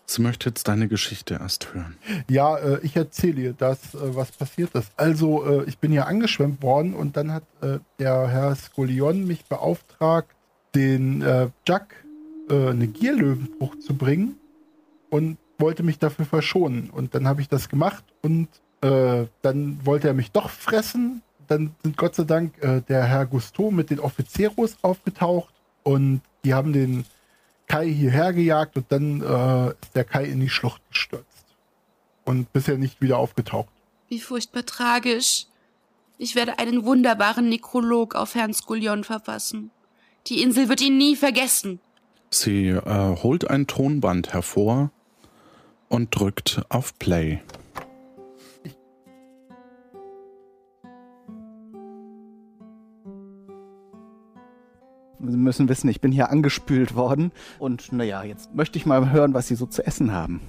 Sie 0.06 0.22
möchte 0.22 0.50
jetzt 0.50 0.68
deine 0.68 0.88
Geschichte 0.88 1.36
erst 1.36 1.74
hören. 1.74 1.98
Ja, 2.30 2.58
äh, 2.58 2.80
ich 2.84 2.96
erzähle 2.96 3.42
ihr 3.42 3.54
das, 3.54 3.96
äh, 3.96 4.16
was 4.16 4.32
passiert 4.32 4.76
ist. 4.76 4.92
Also, 4.96 5.46
äh, 5.46 5.64
ich 5.66 5.80
bin 5.80 5.92
hier 5.92 6.08
angeschwemmt 6.08 6.62
worden 6.62 6.94
und 6.94 7.18
dann 7.18 7.32
hat 7.32 7.44
äh, 7.62 7.80
der 8.00 8.28
Herr 8.28 8.56
Skolion 8.56 9.26
mich 9.26 9.46
beauftragt, 9.46 10.30
den 10.76 11.22
äh, 11.22 11.50
Jack 11.68 11.96
äh, 12.50 12.70
eine 12.70 12.88
Gierlöwenfrucht 12.88 13.82
zu 13.82 13.96
bringen 13.96 14.38
und 15.10 15.38
wollte 15.58 15.84
mich 15.84 16.00
dafür 16.00 16.26
verschonen. 16.26 16.90
Und 16.90 17.16
dann 17.16 17.28
habe 17.28 17.42
ich 17.42 17.48
das 17.48 17.70
gemacht 17.70 18.04
und 18.22 18.50
äh, 18.82 19.26
dann 19.42 19.86
wollte 19.86 20.10
er 20.10 20.14
mich 20.14 20.32
doch 20.32 20.50
fressen. 20.50 21.22
Dann 21.54 21.76
sind 21.84 21.98
Gott 21.98 22.16
sei 22.16 22.24
Dank 22.24 22.62
äh, 22.64 22.82
der 22.82 23.04
Herr 23.04 23.28
Gusteau 23.28 23.70
mit 23.70 23.92
den 23.92 24.00
Offizieros 24.00 24.76
aufgetaucht 24.82 25.54
und 25.84 26.22
die 26.44 26.56
haben 26.56 26.74
den 26.74 27.06
Kai 27.68 27.88
hierher 27.88 28.34
gejagt 28.34 28.76
und 28.76 28.92
dann 28.92 29.22
äh, 29.22 29.70
ist 29.70 29.96
der 29.96 30.04
Kai 30.04 30.26
in 30.26 30.40
die 30.40 30.50
Schlucht 30.50 30.82
gestürzt. 30.90 31.46
Und 32.26 32.52
bisher 32.54 32.80
nicht 32.80 33.02
wieder 33.02 33.20
aufgetaucht. 33.20 33.70
Wie 34.10 34.20
furchtbar 34.20 34.66
tragisch. 34.66 35.46
Ich 36.18 36.34
werde 36.34 36.58
einen 36.58 36.86
wunderbaren 36.86 37.50
Nekrolog 37.50 38.16
auf 38.16 38.34
Herrn 38.34 38.54
Skullion 38.54 39.04
verfassen. 39.04 39.70
Die 40.26 40.42
Insel 40.42 40.70
wird 40.70 40.82
ihn 40.82 40.98
nie 40.98 41.16
vergessen. 41.16 41.80
Sie 42.32 42.70
äh, 42.70 43.16
holt 43.22 43.48
ein 43.48 43.68
Tonband 43.68 44.34
hervor 44.34 44.90
und 45.88 46.16
drückt 46.16 46.64
auf 46.70 46.98
Play. 46.98 47.42
Sie 55.32 55.38
müssen 55.38 55.70
wissen, 55.70 55.88
ich 55.90 56.02
bin 56.02 56.12
hier 56.12 56.30
angespült 56.30 56.96
worden. 56.96 57.32
Und 57.60 57.92
naja, 57.92 58.24
jetzt 58.24 58.54
möchte 58.54 58.78
ich 58.78 58.86
mal 58.86 59.12
hören, 59.12 59.34
was 59.34 59.48
Sie 59.48 59.56
so 59.56 59.66
zu 59.66 59.86
essen 59.86 60.12
haben. 60.12 60.42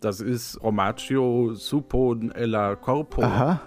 Das 0.00 0.20
ist 0.20 0.60
Romaccio 0.62 1.54
Supo 1.54 2.16
Ella 2.34 2.74
Corpo. 2.74 3.22
Aha, 3.22 3.60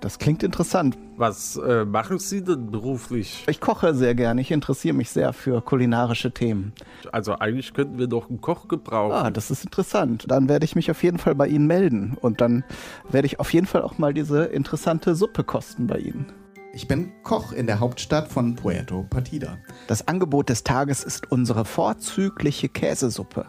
das 0.00 0.18
klingt 0.18 0.42
interessant. 0.42 0.96
Was 1.16 1.56
äh, 1.56 1.84
machen 1.84 2.18
Sie 2.18 2.42
denn 2.42 2.70
beruflich? 2.70 3.44
Ich 3.48 3.60
koche 3.60 3.94
sehr 3.94 4.14
gerne. 4.14 4.40
Ich 4.40 4.50
interessiere 4.50 4.94
mich 4.94 5.10
sehr 5.10 5.32
für 5.32 5.60
kulinarische 5.60 6.32
Themen. 6.32 6.72
Also 7.12 7.38
eigentlich 7.38 7.72
könnten 7.72 7.98
wir 7.98 8.06
doch 8.06 8.28
einen 8.28 8.40
Koch 8.40 8.68
gebrauchen. 8.68 9.12
Ah, 9.12 9.30
das 9.30 9.50
ist 9.50 9.64
interessant. 9.64 10.24
Dann 10.28 10.48
werde 10.48 10.64
ich 10.64 10.74
mich 10.74 10.90
auf 10.90 11.02
jeden 11.02 11.18
Fall 11.18 11.34
bei 11.34 11.46
Ihnen 11.46 11.66
melden. 11.66 12.16
Und 12.20 12.40
dann 12.40 12.64
werde 13.10 13.26
ich 13.26 13.38
auf 13.38 13.52
jeden 13.52 13.66
Fall 13.66 13.82
auch 13.82 13.98
mal 13.98 14.12
diese 14.12 14.44
interessante 14.44 15.14
Suppe 15.14 15.44
kosten 15.44 15.86
bei 15.86 15.98
Ihnen. 15.98 16.26
Ich 16.74 16.88
bin 16.88 17.12
Koch 17.22 17.52
in 17.52 17.68
der 17.68 17.78
Hauptstadt 17.78 18.26
von 18.26 18.56
Puerto 18.56 19.06
Partida. 19.08 19.58
Das 19.86 20.08
Angebot 20.08 20.48
des 20.48 20.64
Tages 20.64 21.04
ist 21.04 21.30
unsere 21.30 21.64
vorzügliche 21.64 22.68
Käsesuppe. 22.68 23.46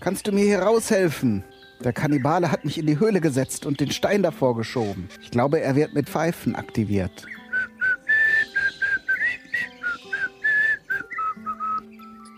Kannst 0.00 0.26
du 0.26 0.32
mir 0.32 0.44
hier 0.44 0.60
raushelfen? 0.60 1.44
Der 1.84 1.92
Kannibale 1.92 2.50
hat 2.50 2.64
mich 2.64 2.78
in 2.78 2.86
die 2.86 2.98
Höhle 2.98 3.20
gesetzt 3.20 3.66
und 3.66 3.80
den 3.80 3.90
Stein 3.90 4.22
davor 4.22 4.56
geschoben. 4.56 5.10
Ich 5.20 5.30
glaube, 5.30 5.60
er 5.60 5.76
wird 5.76 5.92
mit 5.92 6.08
Pfeifen 6.08 6.56
aktiviert. 6.56 7.26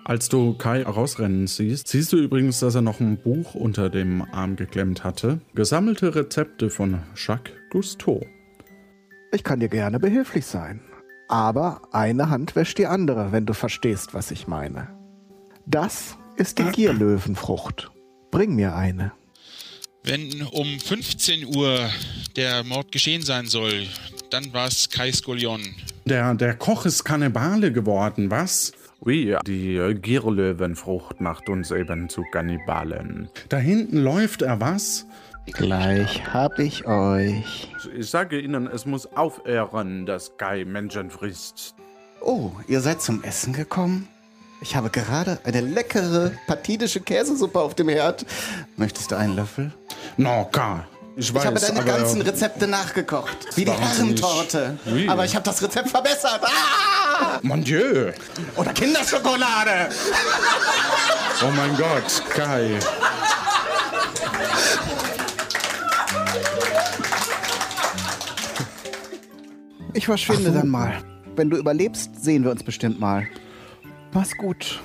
Als 0.05 0.29
du 0.29 0.55
Kai 0.55 0.83
rausrennen 0.83 1.47
siehst, 1.47 1.87
siehst 1.87 2.12
du 2.12 2.16
übrigens, 2.16 2.59
dass 2.59 2.75
er 2.75 2.83
noch 2.83 2.99
ein 2.99 3.19
Buch 3.19 3.55
unter 3.55 3.89
dem 3.89 4.23
Arm 4.33 4.57
geklemmt 4.57 5.05
hatte. 5.05 5.41
Gesammelte 5.55 6.16
Rezepte 6.16 6.71
von 6.71 7.03
Jacques 7.14 7.53
Cousteau. 7.71 8.27
Ich 9.31 9.45
kann 9.45 9.61
dir 9.61 9.68
gerne 9.68 10.01
behilflich 10.01 10.47
sein. 10.47 10.81
Aber 11.29 11.83
eine 11.93 12.31
Hand 12.31 12.57
wäscht 12.57 12.79
die 12.79 12.87
andere, 12.87 13.33
wenn 13.33 13.45
du 13.45 13.53
verstehst, 13.53 14.14
was 14.14 14.31
ich 14.31 14.49
meine. 14.49 14.89
Das 15.66 16.16
ist 16.37 16.59
die 16.59 16.64
Gierlöwenfrucht. 16.72 17.91
Bring 18.31 18.55
mir 18.55 18.74
eine. 18.74 19.12
Wenn 20.05 20.43
um 20.53 20.81
15 20.81 21.45
Uhr 21.55 21.91
der 22.37 22.64
Mord 22.64 22.93
geschehen 22.93 23.22
sein 23.22 23.47
soll, 23.47 23.87
dann 24.31 24.53
war 24.55 24.68
es 24.68 24.89
Kai 24.89 25.12
Skolion. 25.12 25.61
Der, 26.07 26.35
der 26.35 26.55
Koch 26.55 26.87
ist 26.87 27.05
Kannibale 27.05 27.72
geworden, 27.72 28.31
was? 28.31 28.72
Oui, 29.01 29.37
die 29.47 29.95
Gierlöwenfrucht 30.01 31.20
macht 31.20 31.49
uns 31.51 31.70
eben 31.70 32.09
zu 32.09 32.24
Kannibalen. 32.33 33.29
Da 33.49 33.59
hinten 33.59 33.99
läuft 33.99 34.43
er, 34.43 34.61
was? 34.61 35.07
Gleich 35.53 36.22
hab 36.32 36.59
ich 36.59 36.86
euch. 36.86 37.68
Ich 37.96 38.11
sage 38.11 38.40
Ihnen, 38.40 38.66
es 38.66 38.86
muss 38.86 39.07
aufhören, 39.14 40.07
dass 40.07 40.36
Kai 40.36 40.64
Menschen 40.64 41.11
frisst. 41.11 41.74
Oh, 42.20 42.51
ihr 42.66 42.80
seid 42.80 43.01
zum 43.01 43.22
Essen 43.22 43.53
gekommen? 43.53 44.09
Ich 44.61 44.74
habe 44.74 44.90
gerade 44.90 45.38
eine 45.44 45.61
leckere 45.61 46.32
patidische 46.46 47.01
Käsesuppe 47.01 47.61
auf 47.61 47.74
dem 47.74 47.88
Herd. 47.88 48.26
Möchtest 48.76 49.11
du 49.11 49.16
einen 49.16 49.36
Löffel? 49.36 49.72
No, 50.16 50.49
Kai. 50.51 50.84
Ich, 51.16 51.34
weiß, 51.34 51.42
ich 51.42 51.46
habe 51.49 51.61
deine 51.61 51.84
ganzen 51.84 52.22
Rezepte 52.22 52.68
nachgekocht. 52.68 53.57
Wie 53.57 53.64
die. 53.64 53.72
Herrentorte. 53.72 54.78
Oui. 54.86 55.09
Aber 55.09 55.24
ich 55.24 55.34
habe 55.34 55.44
das 55.44 55.61
Rezept 55.61 55.90
verbessert. 55.90 56.40
Ah! 56.44 57.40
Mon 57.42 57.62
Dieu! 57.62 58.12
Oder 58.55 58.72
Kinderschokolade. 58.72 59.88
Oh 61.42 61.51
mein 61.57 61.76
Gott, 61.76 62.22
Kai. 62.30 62.78
Ich 69.99 70.07
verschwinde 70.07 70.53
dann 70.53 70.68
mal. 70.68 71.03
Wenn 71.34 71.51
du 71.51 71.57
überlebst, 71.57 72.22
sehen 72.22 72.44
wir 72.44 72.53
uns 72.53 72.62
bestimmt 72.62 73.01
mal. 73.01 73.26
Mach's 74.12 74.36
gut. 74.36 74.80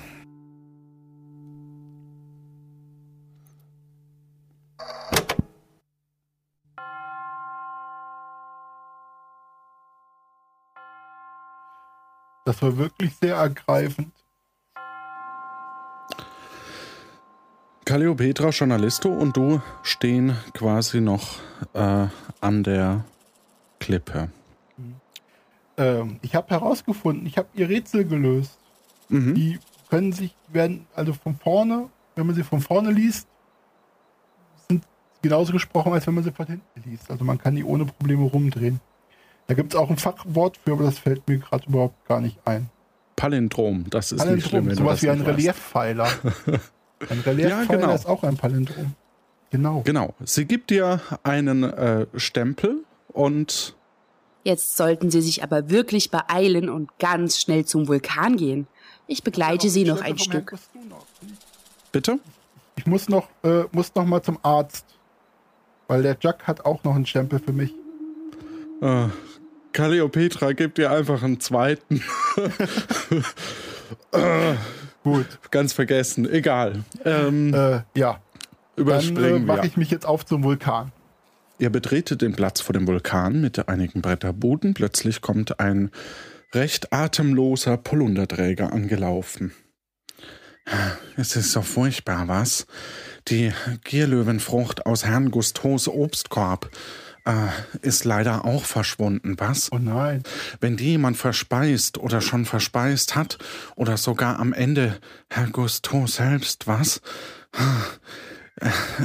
Das 12.44 12.60
war 12.60 12.76
wirklich 12.76 13.14
sehr 13.22 13.36
ergreifend. 13.36 14.12
Calliopetra, 17.84 18.48
Journalisto 18.48 19.10
und 19.10 19.36
du 19.36 19.62
stehen 19.84 20.36
quasi 20.54 21.00
noch 21.00 21.36
äh, 21.72 22.08
an 22.40 22.64
der 22.64 23.04
Klippe. 23.78 24.30
Ähm, 25.76 26.18
ich 26.22 26.34
habe 26.34 26.48
herausgefunden, 26.50 27.26
ich 27.26 27.38
habe 27.38 27.48
ihr 27.54 27.68
Rätsel 27.68 28.04
gelöst. 28.04 28.58
Mhm. 29.08 29.34
Die 29.34 29.58
können 29.90 30.12
sich, 30.12 30.34
werden 30.48 30.86
also 30.94 31.12
von 31.12 31.36
vorne, 31.36 31.88
wenn 32.16 32.26
man 32.26 32.34
sie 32.34 32.42
von 32.44 32.60
vorne 32.60 32.90
liest, 32.90 33.28
sind 34.68 34.84
genauso 35.22 35.52
gesprochen, 35.52 35.92
als 35.92 36.06
wenn 36.06 36.14
man 36.14 36.24
sie 36.24 36.32
von 36.32 36.46
hinten 36.46 36.90
liest. 36.90 37.10
Also 37.10 37.24
man 37.24 37.38
kann 37.38 37.54
die 37.54 37.64
ohne 37.64 37.84
Probleme 37.84 38.24
rumdrehen. 38.24 38.80
Da 39.46 39.54
gibt 39.54 39.74
es 39.74 39.78
auch 39.78 39.90
ein 39.90 39.98
Fachwort 39.98 40.56
für, 40.56 40.72
aber 40.72 40.84
das 40.84 40.98
fällt 40.98 41.26
mir 41.28 41.38
gerade 41.38 41.66
überhaupt 41.68 42.06
gar 42.06 42.20
nicht 42.20 42.38
ein. 42.46 42.70
Palindrom, 43.16 43.84
das 43.90 44.10
ist 44.10 44.24
nicht 44.24 44.48
schlimm. 44.48 44.64
Palindrom, 44.64 44.68
wenn 44.68 44.76
sowas 44.76 45.02
wie 45.02 45.10
ein. 45.10 45.20
Reliefpfeiler. 45.20 46.08
Ein 47.10 47.20
Reliefpfeiler 47.20 47.62
Ja, 47.62 47.64
genau. 47.64 47.94
ist 47.94 48.06
auch 48.06 48.22
ein 48.22 48.36
Palindrom. 48.36 48.94
Genau. 49.50 49.82
Genau. 49.84 50.14
Sie 50.24 50.46
gibt 50.46 50.70
dir 50.70 51.00
einen 51.22 51.64
äh, 51.64 52.06
Stempel 52.16 52.84
und 53.08 53.76
Jetzt 54.44 54.76
sollten 54.76 55.10
Sie 55.10 55.20
sich 55.22 55.42
aber 55.42 55.70
wirklich 55.70 56.10
beeilen 56.10 56.68
und 56.68 56.96
ganz 56.98 57.40
schnell 57.40 57.64
zum 57.64 57.88
Vulkan 57.88 58.36
gehen. 58.36 58.66
Ich 59.06 59.22
begleite 59.22 59.68
Sie 59.70 59.84
noch 59.84 60.00
ein 60.02 60.18
Stück. 60.18 60.54
bitte? 61.92 62.18
Ich 62.76 62.86
muss 62.86 63.08
noch, 63.08 63.28
äh, 63.42 63.64
muss 63.72 63.94
noch 63.94 64.04
mal 64.04 64.22
zum 64.22 64.38
Arzt. 64.42 64.84
Weil 65.88 66.02
der 66.02 66.16
Jack 66.20 66.46
hat 66.46 66.64
auch 66.64 66.82
noch 66.84 66.94
einen 66.94 67.06
Stempel 67.06 67.38
für 67.38 67.52
mich. 67.52 67.72
Äh, 68.80 69.06
Calliopetra 69.72 70.52
gibt 70.52 70.78
dir 70.78 70.90
einfach 70.90 71.22
einen 71.22 71.40
zweiten. 71.40 72.02
äh, 74.12 74.54
Gut. 75.04 75.26
Ganz 75.50 75.72
vergessen. 75.72 76.30
Egal. 76.30 76.84
Ähm, 77.04 77.52
Äh, 77.52 77.80
ja. 77.94 78.18
überspringen 78.76 79.14
Dann 79.16 79.24
äh, 79.24 79.32
wir. 79.34 79.40
mache 79.56 79.66
ich 79.66 79.76
mich 79.76 79.90
jetzt 79.90 80.06
auf 80.06 80.24
zum 80.24 80.42
Vulkan. 80.42 80.92
Ihr 81.58 81.70
betretet 81.70 82.22
den 82.22 82.34
Platz 82.34 82.60
vor 82.60 82.72
dem 82.72 82.86
Vulkan 82.86 83.40
mit 83.40 83.68
einigen 83.68 84.02
Bretterbuden. 84.02 84.74
Plötzlich 84.74 85.20
kommt 85.20 85.60
ein 85.60 85.90
recht 86.52 86.92
atemloser 86.92 87.76
Polunderträger 87.76 88.72
angelaufen. 88.72 89.52
Es 91.16 91.36
ist 91.36 91.52
so 91.52 91.62
furchtbar, 91.62 92.26
was? 92.26 92.66
Die 93.28 93.52
Gierlöwenfrucht 93.84 94.86
aus 94.86 95.04
Herrn 95.04 95.30
Gusteaus 95.30 95.88
Obstkorb 95.88 96.70
äh, 97.24 97.48
ist 97.82 98.04
leider 98.04 98.44
auch 98.44 98.64
verschwunden, 98.64 99.36
was? 99.38 99.70
Oh 99.72 99.78
nein. 99.78 100.22
Wenn 100.60 100.76
die 100.76 100.90
jemand 100.90 101.16
verspeist 101.16 101.98
oder 101.98 102.20
schon 102.20 102.44
verspeist 102.44 103.14
hat 103.14 103.38
oder 103.76 103.96
sogar 103.96 104.38
am 104.38 104.52
Ende 104.52 104.98
Herr 105.30 105.48
Gusteau 105.48 106.06
selbst, 106.06 106.66
was? 106.66 107.00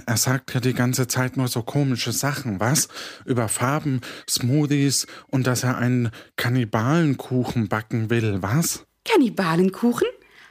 Er 0.05 0.17
sagt 0.17 0.53
ja 0.53 0.59
die 0.59 0.73
ganze 0.73 1.07
Zeit 1.07 1.35
nur 1.35 1.47
so 1.47 1.63
komische 1.63 2.11
Sachen, 2.11 2.59
was? 2.59 2.87
Über 3.25 3.47
Farben, 3.47 4.01
Smoothies 4.29 5.07
und 5.27 5.47
dass 5.47 5.63
er 5.63 5.77
einen 5.77 6.11
Kannibalenkuchen 6.35 7.67
backen 7.67 8.09
will, 8.09 8.41
was? 8.41 8.85
Kannibalenkuchen? 9.05 10.07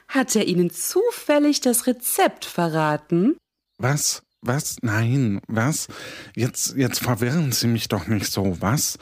Hat 0.09 0.35
er 0.35 0.47
Ihnen 0.47 0.69
zufällig 0.69 1.61
das 1.61 1.87
Rezept 1.87 2.43
verraten? 2.43 3.37
Was? 3.77 4.23
Was? 4.41 4.77
Nein, 4.81 5.39
was? 5.47 5.87
Jetzt, 6.35 6.75
jetzt 6.75 6.99
verwirren 6.99 7.51
Sie 7.51 7.67
mich 7.67 7.87
doch 7.87 8.07
nicht 8.07 8.31
so, 8.31 8.57
was? 8.59 8.97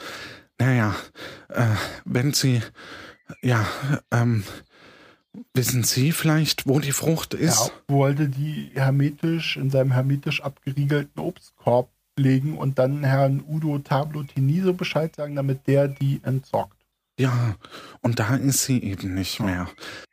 Naja, 0.58 0.94
äh, 1.48 1.66
wenn 2.04 2.32
Sie, 2.34 2.60
ja, 3.42 3.66
ähm, 4.10 4.44
wissen 5.54 5.84
Sie 5.84 6.12
vielleicht, 6.12 6.66
wo 6.66 6.80
die 6.80 6.92
Frucht 6.92 7.34
ist? 7.34 7.72
Ja, 7.88 7.94
wollte 7.94 8.28
die 8.28 8.70
hermetisch 8.74 9.56
in 9.56 9.70
seinem 9.70 9.92
hermetisch 9.92 10.42
abgeriegelten 10.42 11.20
Obstkorb 11.20 11.90
legen 12.16 12.58
und 12.58 12.78
dann 12.78 13.04
Herrn 13.04 13.42
Udo 13.46 13.78
Tablotiniso 13.78 14.74
Bescheid 14.74 15.14
sagen, 15.14 15.36
damit 15.36 15.66
der 15.66 15.88
die 15.88 16.20
entsorgt. 16.24 16.76
Ja, 17.18 17.56
und 18.00 18.18
da 18.18 18.36
ist 18.36 18.64
sie 18.64 18.82
eben 18.82 19.14
nicht 19.14 19.40
mehr. 19.40 19.68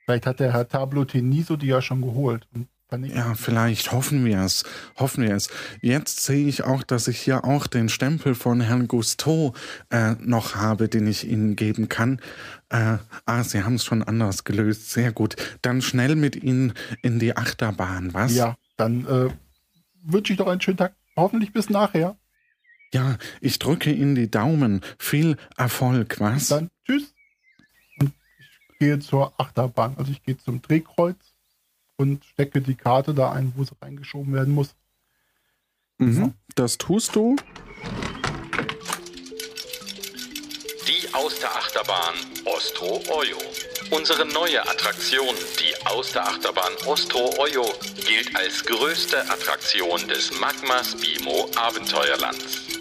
Vielleicht 0.05 0.26
hat 0.26 0.39
der 0.39 0.53
Herr 0.53 0.68
Tablotiniso 0.68 1.55
die 1.55 1.68
ja 1.68 1.82
schon 1.82 2.01
geholt. 2.01 2.47
Und 2.53 2.68
Ja, 2.91 3.33
vielleicht 3.33 3.91
hoffen 3.91 4.23
wir 4.25 4.41
es. 4.41 4.63
Hoffen 4.97 5.23
wir 5.23 5.36
es. 5.36 5.49
Jetzt 5.81 6.23
sehe 6.23 6.47
ich 6.47 6.63
auch, 6.63 6.83
dass 6.83 7.07
ich 7.07 7.19
hier 7.19 7.43
auch 7.43 7.65
den 7.65 7.89
Stempel 7.89 8.36
von 8.36 8.61
Herrn 8.61 8.88
Gusteau 8.88 9.53
äh, 9.89 10.13
noch 10.19 10.55
habe, 10.55 10.88
den 10.88 11.07
ich 11.07 11.27
Ihnen 11.27 11.55
geben 11.55 11.89
kann. 11.89 12.21
Äh, 12.69 12.97
ah, 13.25 13.43
Sie 13.43 13.63
haben 13.63 13.75
es 13.75 13.86
schon 13.86 14.03
anders 14.03 14.43
gelöst. 14.43 14.91
Sehr 14.91 15.11
gut. 15.11 15.36
Dann 15.63 15.81
schnell 15.81 16.15
mit 16.15 16.36
Ihnen 16.36 16.73
in 17.01 17.17
die 17.17 17.36
Achterbahn, 17.36 18.13
was? 18.13 18.36
Ja, 18.36 18.55
dann 18.77 19.05
äh, 19.07 19.29
wünsche 20.03 20.33
ich 20.33 20.38
doch 20.38 20.47
einen 20.47 20.61
schönen 20.61 20.77
Tag. 20.77 20.95
Hoffentlich 21.17 21.53
bis 21.53 21.69
nachher. 21.69 22.17
Ja, 22.93 23.17
ich 23.41 23.57
drücke 23.57 23.91
Ihnen 23.91 24.13
die 24.15 24.29
Daumen. 24.29 24.81
Viel 24.99 25.38
Erfolg, 25.57 26.19
was? 26.19 26.47
Dann 26.47 26.69
tschüss. 26.86 27.13
Und 27.99 28.13
ich 28.38 28.79
gehe 28.79 28.99
zur 28.99 29.39
Achterbahn. 29.39 29.95
Also 29.97 30.11
ich 30.11 30.21
gehe 30.21 30.38
zum 30.38 30.61
Drehkreuz 30.61 31.34
und 31.97 32.25
stecke 32.25 32.61
die 32.61 32.75
Karte 32.75 33.13
da 33.13 33.31
ein, 33.31 33.53
wo 33.55 33.63
sie 33.63 33.75
reingeschoben 33.81 34.33
werden 34.33 34.53
muss. 34.53 34.75
Mhm, 35.97 36.33
das 36.55 36.77
tust 36.77 37.15
du. 37.15 37.35
Die 40.87 41.13
Austerachterbahn 41.13 42.15
Ostro 42.45 43.01
Oyo. 43.09 43.37
Unsere 43.91 44.25
neue 44.25 44.61
Attraktion, 44.67 45.35
die 45.59 45.85
Austerachterbahn 45.87 46.73
Ostro 46.85 47.33
Oyo, 47.39 47.65
gilt 48.05 48.35
als 48.35 48.63
größte 48.65 49.21
Attraktion 49.29 50.07
des 50.07 50.37
Magmas 50.39 50.95
Bimo 50.95 51.49
Abenteuerlands. 51.55 52.74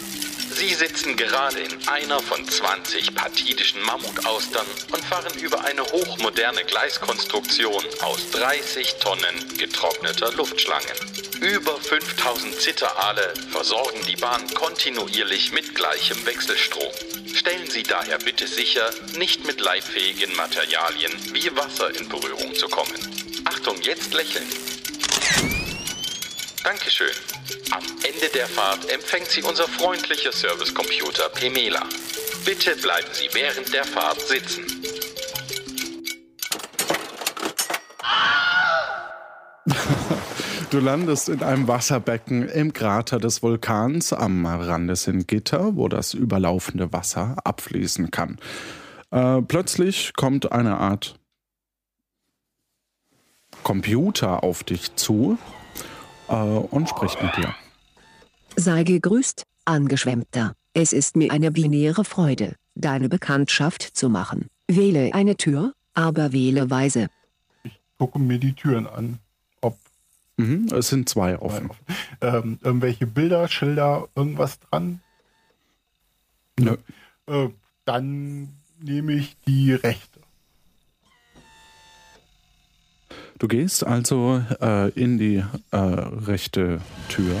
Sie 0.55 0.73
sitzen 0.73 1.17
gerade 1.17 1.59
in 1.59 1.87
einer 1.89 2.21
von 2.21 2.47
20 2.47 3.13
patidischen 3.13 3.81
Mammutaustern 3.81 4.65
und 4.93 5.03
fahren 5.03 5.37
über 5.41 5.65
eine 5.65 5.83
hochmoderne 5.83 6.63
Gleiskonstruktion 6.63 7.83
aus 8.01 8.31
30 8.31 8.95
Tonnen 8.95 9.57
getrockneter 9.57 10.31
Luftschlangen. 10.31 10.95
Über 11.41 11.75
5000 11.75 12.55
Zitterale 12.55 13.33
versorgen 13.51 13.99
die 14.07 14.15
Bahn 14.15 14.47
kontinuierlich 14.53 15.51
mit 15.51 15.75
gleichem 15.75 16.25
Wechselstrom. 16.25 16.91
Stellen 17.33 17.69
Sie 17.69 17.83
daher 17.83 18.17
bitte 18.19 18.47
sicher, 18.47 18.89
nicht 19.17 19.45
mit 19.45 19.59
leitfähigen 19.59 20.33
Materialien 20.37 21.11
wie 21.33 21.53
Wasser 21.57 21.93
in 21.99 22.07
Berührung 22.07 22.55
zu 22.55 22.69
kommen. 22.69 22.95
Achtung, 23.43 23.81
jetzt 23.81 24.13
lächeln. 24.13 24.47
Dankeschön. 26.65 27.11
Am 27.69 27.83
Ende 28.03 28.27
der 28.33 28.47
Fahrt 28.47 28.91
empfängt 28.91 29.27
Sie 29.27 29.43
unser 29.43 29.67
freundlicher 29.67 30.31
Servicecomputer 30.31 31.29
Pemela. 31.29 31.83
Bitte 32.43 32.75
bleiben 32.77 33.07
Sie 33.11 33.29
während 33.33 33.71
der 33.71 33.83
Fahrt 33.83 34.19
sitzen. 34.19 34.65
Du 40.71 40.79
landest 40.79 41.29
in 41.29 41.43
einem 41.43 41.67
Wasserbecken 41.67 42.49
im 42.49 42.73
Krater 42.73 43.19
des 43.19 43.43
Vulkans. 43.43 44.11
Am 44.11 44.47
Rande 44.47 44.95
sind 44.95 45.27
Gitter, 45.27 45.75
wo 45.75 45.87
das 45.87 46.15
überlaufende 46.15 46.91
Wasser 46.91 47.35
abfließen 47.43 48.09
kann. 48.09 48.39
Äh, 49.11 49.43
plötzlich 49.43 50.13
kommt 50.15 50.51
eine 50.51 50.79
Art 50.79 51.19
Computer 53.61 54.43
auf 54.43 54.63
dich 54.63 54.95
zu 54.95 55.37
äh, 56.29 56.33
und 56.33 56.89
spricht 56.89 57.21
mit 57.21 57.35
dir. 57.37 57.53
Sei 58.55 58.83
gegrüßt, 58.83 59.43
Angeschwemmter. 59.65 60.55
Es 60.73 60.93
ist 60.93 61.15
mir 61.15 61.31
eine 61.31 61.51
binäre 61.51 62.03
Freude, 62.05 62.55
deine 62.75 63.09
Bekanntschaft 63.09 63.81
zu 63.97 64.09
machen. 64.09 64.47
Wähle 64.67 65.13
eine 65.13 65.35
Tür, 65.37 65.73
aber 65.93 66.31
wähle 66.33 66.69
weise. 66.69 67.09
Gucke 67.97 68.19
mir 68.19 68.39
die 68.39 68.53
Türen 68.53 68.87
an. 68.87 69.19
Ob 69.61 69.77
Mhm, 70.37 70.67
es 70.73 70.89
sind 70.89 71.07
zwei 71.07 71.39
offen. 71.39 71.69
ähm, 72.21 72.59
irgendwelche 72.61 73.07
Bilder, 73.07 73.47
Schilder, 73.47 74.07
irgendwas 74.15 74.59
dran. 74.59 74.99
Nö. 76.59 76.77
Äh, 77.27 77.49
dann 77.85 78.49
nehme 78.79 79.13
ich 79.13 79.35
die 79.47 79.73
rechte. 79.73 80.14
Du 83.37 83.47
gehst 83.47 83.85
also 83.85 84.41
äh, 84.61 84.89
in 84.91 85.17
die 85.17 85.43
äh, 85.71 85.77
rechte 85.77 86.79
Tür. 87.09 87.35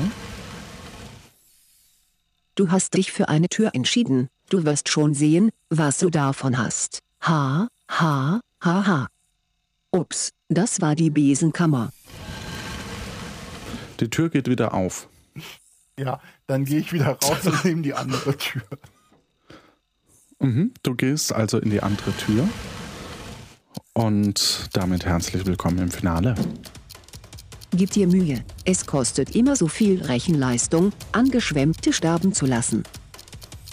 Du 2.55 2.69
hast 2.69 2.95
dich 2.95 3.11
für 3.11 3.29
eine 3.29 3.47
Tür 3.47 3.71
entschieden. 3.73 4.29
Du 4.49 4.65
wirst 4.65 4.89
schon 4.89 5.13
sehen, 5.13 5.51
was 5.69 5.99
du 5.99 6.09
davon 6.09 6.57
hast. 6.57 6.99
Ha, 7.21 7.67
ha, 7.89 8.41
ha, 8.61 8.87
ha. 8.87 9.07
Ups, 9.91 10.31
das 10.49 10.81
war 10.81 10.95
die 10.95 11.09
Besenkammer. 11.09 11.91
Die 14.01 14.09
Tür 14.09 14.29
geht 14.29 14.49
wieder 14.49 14.73
auf. 14.73 15.07
Ja, 15.97 16.19
dann 16.47 16.65
gehe 16.65 16.79
ich 16.79 16.91
wieder 16.91 17.17
raus 17.23 17.45
und 17.45 17.63
nehme 17.63 17.81
die 17.81 17.93
andere 17.93 18.37
Tür. 18.37 18.63
Mhm, 20.39 20.73
du 20.83 20.95
gehst 20.95 21.31
also 21.31 21.57
in 21.57 21.69
die 21.69 21.81
andere 21.81 22.11
Tür. 22.11 22.47
Und 23.97 24.67
damit 24.73 25.05
herzlich 25.05 25.45
willkommen 25.45 25.77
im 25.77 25.89
Finale. 25.89 26.35
Gib 27.71 27.91
dir 27.91 28.07
Mühe, 28.07 28.43
es 28.65 28.85
kostet 28.85 29.37
immer 29.37 29.55
so 29.55 29.69
viel 29.69 30.03
Rechenleistung, 30.03 30.91
Angeschwemmte 31.13 31.93
sterben 31.93 32.33
zu 32.33 32.45
lassen. 32.45 32.83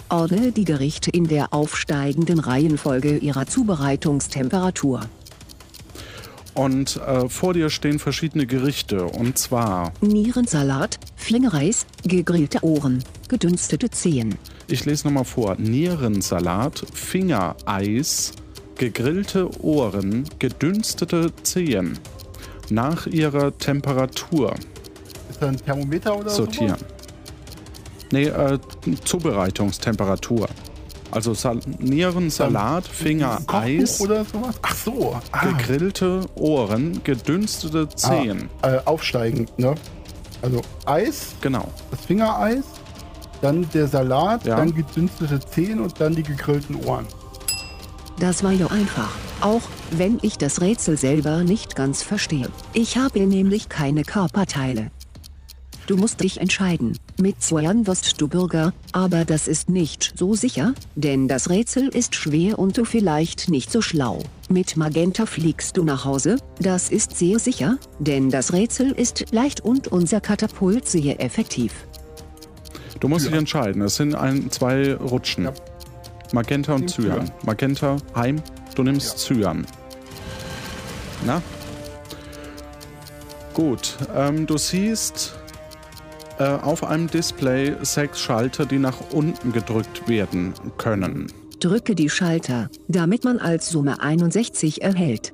Ordne 0.09 0.53
die 0.53 0.65
Gerichte 0.65 1.11
in 1.11 1.27
der 1.27 1.53
aufsteigenden 1.53 2.39
Reihenfolge 2.39 3.17
ihrer 3.17 3.47
Zubereitungstemperatur. 3.47 5.01
Und 6.55 6.99
äh, 6.99 7.29
vor 7.29 7.55
dir 7.55 7.69
stehen 7.69 7.99
verschiedene 7.99 8.47
Gerichte. 8.47 9.07
Und 9.07 9.39
zwar, 9.39 9.93
Nierensalat, 10.03 11.01
Flingereis, 11.17 11.85
gegrillte 12.05 12.63
Ohren, 12.63 13.03
gedünstete 13.27 13.91
Zehen. 13.91 14.37
ich 14.69 14.85
lese 14.85 15.09
nochmal 15.09 15.25
vor: 15.25 15.57
Nierensalat, 15.57 16.85
Fingereis, 16.93 18.35
gegrillte 18.77 19.49
Ohren, 19.63 20.25
gedünstete 20.39 21.33
Zehen. 21.43 21.99
Nach 22.71 23.07
ihrer 23.07 23.57
Temperatur 23.59 24.55
Ist 25.31 25.41
da 25.43 25.49
ein 25.49 25.57
Thermometer 25.57 26.17
oder 26.17 26.31
sortieren. 26.31 26.77
Nee, 28.13 28.25
äh, 28.27 28.59
Zubereitungstemperatur. 29.05 30.49
Also 31.11 31.35
Sal 31.35 31.61
Nierensalat, 31.79 32.87
Fingereis, 32.87 34.01
oder 34.01 34.25
sowas? 34.25 34.55
Ach 34.63 34.75
so. 34.75 35.17
Ah. 35.33 35.47
gegrillte 35.47 36.25
Ohren, 36.37 37.03
gedünstete 37.05 37.89
Zehen. 37.91 38.49
Ah, 38.63 38.75
äh, 38.77 38.81
aufsteigend, 38.87 39.59
ne? 39.59 39.75
Also 40.41 40.63
Eis, 40.87 41.35
Genau. 41.43 41.69
das 41.91 42.01
Fingereis, 42.07 42.65
dann 43.43 43.69
der 43.75 43.87
Salat, 43.89 44.45
Ja. 44.47 44.57
dann 44.57 44.75
gedünstete 44.75 45.39
Zehen 45.41 45.81
und 45.81 46.01
dann 46.01 46.15
die 46.15 46.23
gegrillten 46.23 46.77
Ohren. 46.87 47.07
Das 48.19 48.45
war 48.45 48.53
ja 48.53 48.69
einfach, 48.69 49.11
auch 49.41 49.63
wenn 49.91 50.19
ich 50.23 50.39
das 50.39 50.61
Rätsel 50.61 50.97
selber 50.97 51.43
nicht 51.43 51.77
ganz 51.77 52.03
verstehe. 52.03 52.49
Ich 52.73 52.97
habe 52.97 53.21
nämlich 53.27 53.69
keine 53.69 54.05
Körperteile. 54.05 54.91
Du 55.87 55.97
musst 55.97 56.21
dich 56.23 56.41
entscheiden. 56.41 56.97
Mit 57.21 57.43
Zwan 57.43 57.89
wirst 57.89 58.21
du 58.21 58.29
Bürger, 58.29 58.73
aber 58.93 59.25
das 59.25 59.49
ist 59.49 59.69
nicht 59.69 60.15
so 60.17 60.35
sicher, 60.35 60.75
denn 60.95 61.27
das 61.27 61.51
Rätsel 61.51 61.89
ist 61.89 62.15
schwer 62.15 62.59
und 62.59 62.79
du 62.79 62.85
vielleicht 62.85 63.49
nicht 63.49 63.71
so 63.71 63.83
schlau. 63.83 64.21
Mit 64.49 64.77
Magenta 64.77 65.27
fliegst 65.27 65.77
du 65.77 65.83
nach 65.83 66.05
Hause, 66.05 66.37
das 66.61 66.89
ist 66.89 67.19
sehr 67.19 67.41
sicher, 67.41 67.79
denn 67.99 68.31
das 68.31 68.53
Rätsel 68.53 68.93
ist 68.93 69.33
leicht 69.33 69.61
und 69.61 69.89
unser 69.89 70.21
Katapult 70.21 70.87
sehr 70.87 71.21
effektiv. 71.21 71.73
Du 73.01 73.09
musst 73.09 73.27
dich 73.27 73.35
entscheiden. 73.35 73.83
Es 73.83 73.97
sind 73.97 74.15
ein, 74.15 74.49
zwei 74.53 74.95
Rutschen. 74.95 75.51
Magenta 76.33 76.75
und 76.75 76.89
Cyan. 76.89 77.31
Magenta, 77.45 77.97
Heim, 78.15 78.43
du 78.75 78.83
nimmst 78.83 79.19
Cyan. 79.19 79.67
Na? 81.27 81.43
Gut, 83.55 83.97
ähm, 84.15 84.47
du 84.47 84.57
siehst 84.57 85.35
äh, 86.39 86.45
auf 86.45 86.85
einem 86.85 87.09
Display 87.09 87.75
sechs 87.83 88.19
Schalter, 88.21 88.65
die 88.65 88.79
nach 88.79 88.97
unten 89.13 89.53
gedrückt 89.53 90.09
werden 90.09 90.55
können. 90.79 91.31
Drücke 91.61 91.95
die 91.95 92.09
Schalter, 92.09 92.71
damit 92.89 93.25
man 93.25 93.39
als 93.39 93.69
Summe 93.69 94.01
61 94.01 94.83
erhält. 94.83 95.33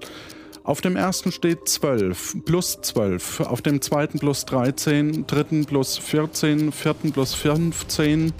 Auf 0.64 0.82
dem 0.82 0.96
ersten 0.96 1.32
steht 1.32 1.66
12, 1.66 2.44
plus 2.44 2.78
12. 2.82 3.40
Auf 3.40 3.62
dem 3.62 3.80
zweiten 3.80 4.18
plus 4.18 4.44
13, 4.44 5.26
dritten 5.26 5.64
plus 5.64 5.96
14, 5.96 6.72
vierten 6.72 7.12
plus 7.12 7.32
15, 7.32 8.34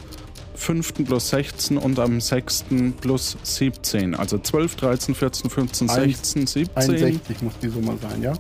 fünften 0.59 1.05
plus 1.05 1.31
16 1.31 1.79
und 1.79 1.99
am 1.99 2.21
sechsten 2.21 2.93
plus 2.93 3.37
17. 3.43 4.15
Also 4.15 4.39
12, 4.39 4.77
13, 4.77 5.15
14, 5.15 5.51
15, 5.51 5.89
16, 5.89 6.47
17. 6.47 6.77
61 6.77 7.43
muss 7.43 7.59
die 7.63 7.69
Summe 7.69 7.97
sein, 8.03 8.23
ja? 8.23 8.35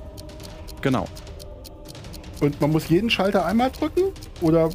Genau. 0.82 1.06
Und 2.40 2.60
man 2.60 2.70
muss 2.70 2.88
jeden 2.88 3.10
Schalter 3.10 3.46
einmal 3.46 3.70
drücken? 3.70 4.12
Oder 4.40 4.70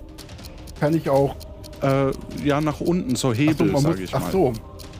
kann 0.80 0.96
ich 0.96 1.10
auch. 1.10 1.36
Äh, 1.82 2.12
ja, 2.44 2.62
nach 2.62 2.80
unten, 2.80 3.16
so 3.16 3.34
Hebel, 3.34 3.72
ach 3.74 3.80
so, 3.80 3.82
sage 3.82 4.04
ich 4.04 4.12
mal. 4.12 4.22
Ach 4.24 4.32
so. 4.32 4.54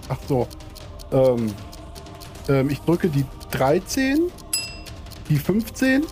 Ach 0.10 0.18
so. 0.28 0.48
Ähm, 1.12 1.54
ähm, 2.50 2.70
ich 2.70 2.80
drücke 2.82 3.10
die 3.10 3.26
13, 3.52 4.20
die 5.30 5.38
15, 5.38 6.04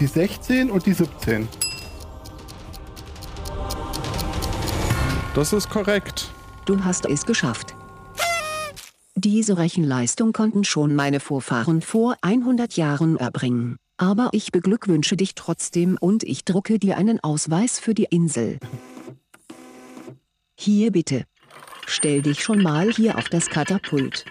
die 0.00 0.06
16 0.06 0.70
und 0.70 0.86
die 0.86 0.92
17. 0.92 1.48
Das 5.32 5.52
ist 5.52 5.70
korrekt. 5.70 6.28
Du 6.64 6.82
hast 6.84 7.06
es 7.06 7.24
geschafft. 7.24 7.76
Diese 9.14 9.58
Rechenleistung 9.58 10.32
konnten 10.32 10.64
schon 10.64 10.96
meine 10.96 11.20
Vorfahren 11.20 11.82
vor 11.82 12.16
100 12.22 12.76
Jahren 12.76 13.16
erbringen. 13.16 13.76
Aber 13.96 14.30
ich 14.32 14.50
beglückwünsche 14.50 15.16
dich 15.16 15.36
trotzdem 15.36 15.96
und 16.00 16.24
ich 16.24 16.44
drucke 16.44 16.80
dir 16.80 16.96
einen 16.96 17.20
Ausweis 17.20 17.78
für 17.78 17.94
die 17.94 18.08
Insel. 18.10 18.58
Hier 20.58 20.90
bitte. 20.90 21.24
Stell 21.86 22.22
dich 22.22 22.42
schon 22.42 22.62
mal 22.62 22.90
hier 22.90 23.16
auf 23.16 23.28
das 23.28 23.46
Katapult. 23.46 24.24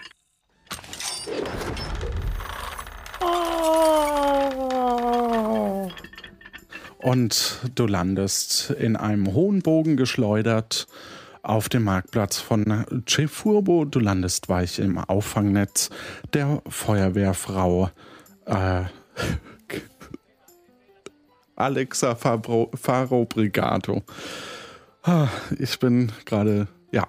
Und 7.02 7.60
du 7.74 7.86
landest 7.86 8.70
in 8.70 8.96
einem 8.96 9.32
hohen 9.32 9.62
Bogen 9.62 9.96
geschleudert 9.96 10.86
auf 11.42 11.68
dem 11.70 11.84
Marktplatz 11.84 12.38
von 12.38 12.84
Cefurbo. 13.08 13.86
Du 13.86 14.00
landest 14.00 14.48
weich 14.48 14.78
im 14.78 14.98
Auffangnetz 14.98 15.88
der 16.34 16.62
Feuerwehrfrau 16.68 17.90
äh, 18.44 18.82
Alexa 21.56 22.14
Fabro, 22.14 22.70
Faro 22.74 23.24
Brigato. 23.24 24.02
Ah, 25.02 25.28
Ich 25.58 25.78
bin 25.78 26.12
gerade, 26.26 26.68
ja, 26.92 27.06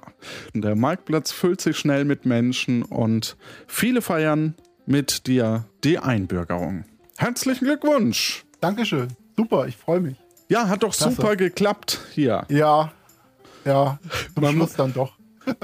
der 0.53 0.75
Marktplatz 0.75 1.31
füllt 1.31 1.59
sich 1.59 1.77
schnell 1.77 2.05
mit 2.05 2.25
Menschen 2.25 2.83
und 2.83 3.35
viele 3.67 4.01
feiern 4.01 4.55
mit 4.85 5.27
dir 5.27 5.65
die 5.83 5.99
Einbürgerung. 5.99 6.85
Herzlichen 7.17 7.65
Glückwunsch! 7.65 8.45
Dankeschön. 8.61 9.09
Super, 9.41 9.65
ich 9.65 9.75
freue 9.75 9.99
mich. 10.01 10.17
Ja, 10.49 10.67
hat 10.69 10.83
doch 10.83 10.95
Klasse. 10.95 11.15
super 11.15 11.35
geklappt 11.35 11.99
hier. 12.13 12.45
Ja, 12.47 12.91
ja, 13.65 13.97
zum 14.35 14.43
Man 14.43 14.53
Schluss 14.53 14.73
dann 14.73 14.93
doch. 14.93 15.13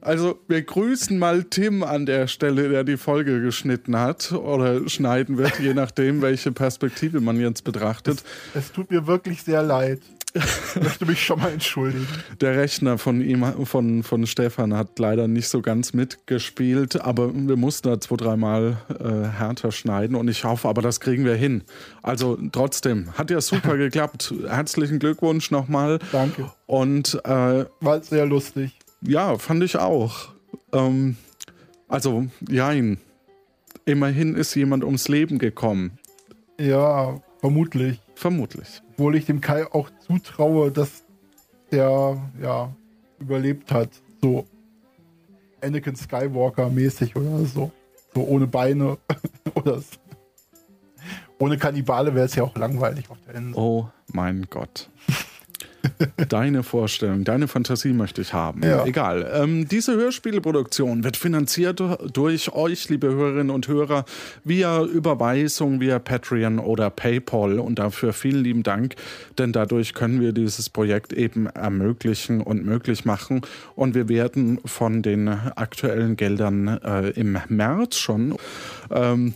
Also, 0.00 0.40
wir 0.48 0.62
grüßen 0.62 1.16
mal 1.16 1.44
Tim 1.44 1.84
an 1.84 2.06
der 2.06 2.26
Stelle, 2.26 2.68
der 2.68 2.82
die 2.82 2.96
Folge 2.96 3.40
geschnitten 3.40 3.96
hat 3.96 4.32
oder 4.32 4.88
schneiden 4.88 5.38
wird, 5.38 5.60
je 5.60 5.74
nachdem, 5.74 6.22
welche 6.22 6.50
Perspektive 6.50 7.20
man 7.20 7.38
jetzt 7.38 7.62
betrachtet. 7.62 8.24
Es 8.52 8.72
tut 8.72 8.90
mir 8.90 9.06
wirklich 9.06 9.44
sehr 9.44 9.62
leid. 9.62 10.00
Möchte 10.80 11.06
mich 11.06 11.24
schon 11.24 11.40
mal 11.40 11.50
entschuldigen. 11.52 12.06
Der 12.40 12.56
Rechner 12.56 12.98
von 12.98 13.20
ihm, 13.20 13.44
von, 13.64 14.02
von 14.02 14.26
Stefan, 14.26 14.74
hat 14.74 14.98
leider 14.98 15.26
nicht 15.26 15.48
so 15.48 15.60
ganz 15.60 15.92
mitgespielt, 15.92 17.00
aber 17.00 17.34
wir 17.34 17.56
mussten 17.56 17.88
da 17.88 18.00
zwei, 18.00 18.16
dreimal 18.16 18.76
äh, 18.88 19.28
härter 19.28 19.72
schneiden 19.72 20.14
und 20.16 20.28
ich 20.28 20.44
hoffe, 20.44 20.68
aber 20.68 20.82
das 20.82 21.00
kriegen 21.00 21.24
wir 21.24 21.34
hin. 21.34 21.62
Also 22.02 22.38
trotzdem, 22.52 23.12
hat 23.18 23.30
ja 23.30 23.40
super 23.40 23.76
geklappt. 23.78 24.32
Herzlichen 24.48 24.98
Glückwunsch 25.00 25.50
nochmal. 25.50 25.98
Danke. 26.12 26.50
Und 26.66 27.20
äh, 27.24 27.64
War 27.80 28.02
sehr 28.02 28.26
lustig. 28.26 28.72
ja, 29.02 29.36
fand 29.38 29.64
ich 29.64 29.76
auch. 29.78 30.28
Ähm, 30.72 31.16
also, 31.88 32.26
jein. 32.48 32.98
Immerhin 33.84 34.36
ist 34.36 34.54
jemand 34.54 34.84
ums 34.84 35.08
Leben 35.08 35.38
gekommen. 35.38 35.98
Ja, 36.60 37.20
vermutlich. 37.40 38.00
Vermutlich. 38.14 38.82
Obwohl 38.92 39.16
ich 39.16 39.24
dem 39.24 39.40
Kai 39.40 39.66
auch 39.72 39.90
zutraue, 40.10 40.70
dass 40.70 41.04
der 41.70 42.20
ja 42.40 42.72
überlebt 43.18 43.70
hat. 43.72 43.90
So 44.20 44.44
Anakin 45.62 45.94
Skywalker 45.96 46.68
mäßig 46.68 47.14
oder 47.16 47.44
so. 47.44 47.70
So 48.14 48.22
ohne 48.22 48.46
Beine 48.46 48.98
oder 49.54 49.80
so. 49.80 49.96
Ohne 51.38 51.56
Kannibale 51.56 52.14
wäre 52.14 52.26
es 52.26 52.34
ja 52.34 52.42
auch 52.42 52.56
langweilig 52.56 53.08
auf 53.08 53.18
der 53.26 53.36
Insel. 53.36 53.54
Oh 53.58 53.88
mein 54.12 54.46
Gott. 54.50 54.90
Deine 56.28 56.62
Vorstellung, 56.62 57.24
deine 57.24 57.48
Fantasie 57.48 57.92
möchte 57.92 58.20
ich 58.20 58.32
haben. 58.32 58.62
Ja. 58.62 58.84
Egal. 58.84 59.30
Ähm, 59.34 59.68
diese 59.68 59.94
Hörspielproduktion 59.96 61.04
wird 61.04 61.16
finanziert 61.16 61.82
durch 62.12 62.52
euch, 62.52 62.88
liebe 62.88 63.08
Hörerinnen 63.08 63.50
und 63.50 63.68
Hörer, 63.68 64.04
via 64.44 64.82
Überweisung, 64.82 65.80
via 65.80 65.98
Patreon 65.98 66.58
oder 66.58 66.90
PayPal. 66.90 67.58
Und 67.58 67.78
dafür 67.78 68.12
vielen 68.12 68.44
lieben 68.44 68.62
Dank, 68.62 68.96
denn 69.38 69.52
dadurch 69.52 69.94
können 69.94 70.20
wir 70.20 70.32
dieses 70.32 70.68
Projekt 70.70 71.12
eben 71.12 71.46
ermöglichen 71.46 72.40
und 72.40 72.64
möglich 72.64 73.04
machen. 73.04 73.42
Und 73.74 73.94
wir 73.94 74.08
werden 74.08 74.60
von 74.64 75.02
den 75.02 75.28
aktuellen 75.28 76.16
Geldern 76.16 76.68
äh, 76.68 77.10
im 77.10 77.38
März 77.48 77.96
schon 77.96 78.36
ähm, 78.90 79.34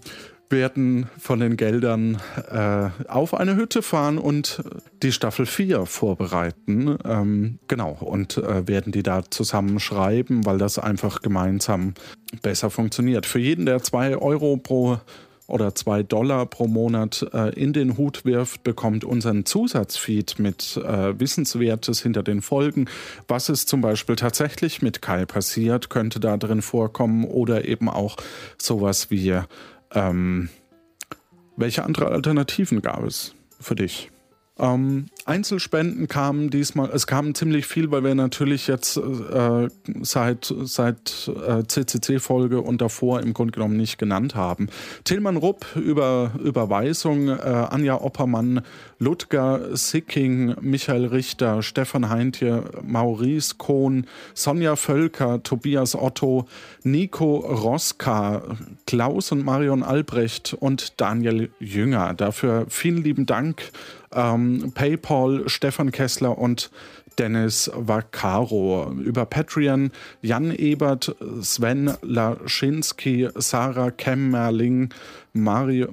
werden 0.54 1.10
von 1.18 1.40
den 1.40 1.56
Geldern 1.58 2.22
äh, 2.50 2.88
auf 3.08 3.34
eine 3.34 3.56
Hütte 3.56 3.82
fahren 3.82 4.16
und 4.16 4.62
die 5.02 5.12
Staffel 5.12 5.44
4 5.44 5.84
vorbereiten. 5.84 6.96
Ähm, 7.04 7.58
genau, 7.68 7.98
und 8.00 8.38
äh, 8.38 8.66
werden 8.66 8.92
die 8.92 9.02
da 9.02 9.22
zusammen 9.28 9.80
schreiben, 9.80 10.46
weil 10.46 10.56
das 10.56 10.78
einfach 10.78 11.20
gemeinsam 11.20 11.94
besser 12.40 12.70
funktioniert. 12.70 13.26
Für 13.26 13.40
jeden, 13.40 13.66
der 13.66 13.82
2 13.82 14.16
Euro 14.16 14.56
pro 14.56 14.98
oder 15.46 15.74
2 15.74 16.04
Dollar 16.04 16.46
pro 16.46 16.66
Monat 16.66 17.26
äh, 17.34 17.50
in 17.50 17.72
den 17.72 17.98
Hut 17.98 18.24
wirft, 18.24 18.64
bekommt 18.64 19.04
unseren 19.04 19.44
Zusatzfeed 19.44 20.38
mit 20.38 20.76
äh, 20.78 21.18
Wissenswertes 21.18 22.00
hinter 22.00 22.22
den 22.22 22.40
Folgen. 22.40 22.86
Was 23.28 23.48
ist 23.48 23.68
zum 23.68 23.80
Beispiel 23.80 24.16
tatsächlich 24.16 24.80
mit 24.80 25.02
Kai 25.02 25.26
passiert, 25.26 25.90
könnte 25.90 26.20
da 26.20 26.36
drin 26.36 26.62
vorkommen 26.62 27.24
oder 27.24 27.66
eben 27.66 27.90
auch 27.90 28.16
sowas 28.56 29.10
wie 29.10 29.40
ähm, 29.94 30.48
welche 31.56 31.84
andere 31.84 32.08
Alternativen 32.08 32.82
gab 32.82 33.04
es 33.04 33.34
für 33.60 33.74
dich? 33.74 34.10
Ähm, 34.56 35.06
Einzelspenden 35.24 36.06
kamen 36.06 36.48
diesmal, 36.48 36.90
es 36.92 37.08
kamen 37.08 37.34
ziemlich 37.34 37.66
viel, 37.66 37.90
weil 37.90 38.04
wir 38.04 38.14
natürlich 38.14 38.68
jetzt 38.68 38.96
äh, 38.96 39.68
seit, 40.02 40.54
seit 40.62 41.28
äh, 41.28 41.64
CCC-Folge 41.66 42.60
und 42.60 42.80
davor 42.80 43.20
im 43.20 43.34
Grunde 43.34 43.52
genommen 43.52 43.76
nicht 43.76 43.98
genannt 43.98 44.36
haben. 44.36 44.68
Tillmann 45.02 45.36
Rupp 45.36 45.66
über 45.74 46.32
Überweisung, 46.38 47.30
äh, 47.30 47.32
Anja 47.32 48.00
Oppermann, 48.00 48.60
Ludger 49.00 49.76
Sicking, 49.76 50.54
Michael 50.60 51.06
Richter, 51.06 51.62
Stefan 51.62 52.08
Heintje, 52.08 52.64
Maurice 52.84 53.56
Kohn, 53.58 54.06
Sonja 54.34 54.76
Völker, 54.76 55.42
Tobias 55.42 55.96
Otto, 55.96 56.46
Nico 56.84 57.38
Roska, 57.38 58.42
Klaus 58.86 59.32
und 59.32 59.44
Marion 59.44 59.82
Albrecht 59.82 60.54
und 60.58 61.00
Daniel 61.00 61.50
Jünger. 61.58 62.14
Dafür 62.14 62.66
vielen 62.68 63.02
lieben 63.02 63.26
Dank. 63.26 63.72
Ähm, 64.14 64.72
PayPal, 64.74 65.44
Stefan 65.48 65.92
Kessler 65.92 66.38
und 66.38 66.70
Dennis 67.18 67.70
Vaccaro. 67.74 68.92
Über 68.92 69.26
Patreon 69.26 69.90
Jan 70.22 70.50
Ebert, 70.50 71.14
Sven 71.40 71.94
Laschinski, 72.02 73.28
Sarah 73.36 73.90
Kemmerling, 73.90 74.90
Mario, 75.32 75.88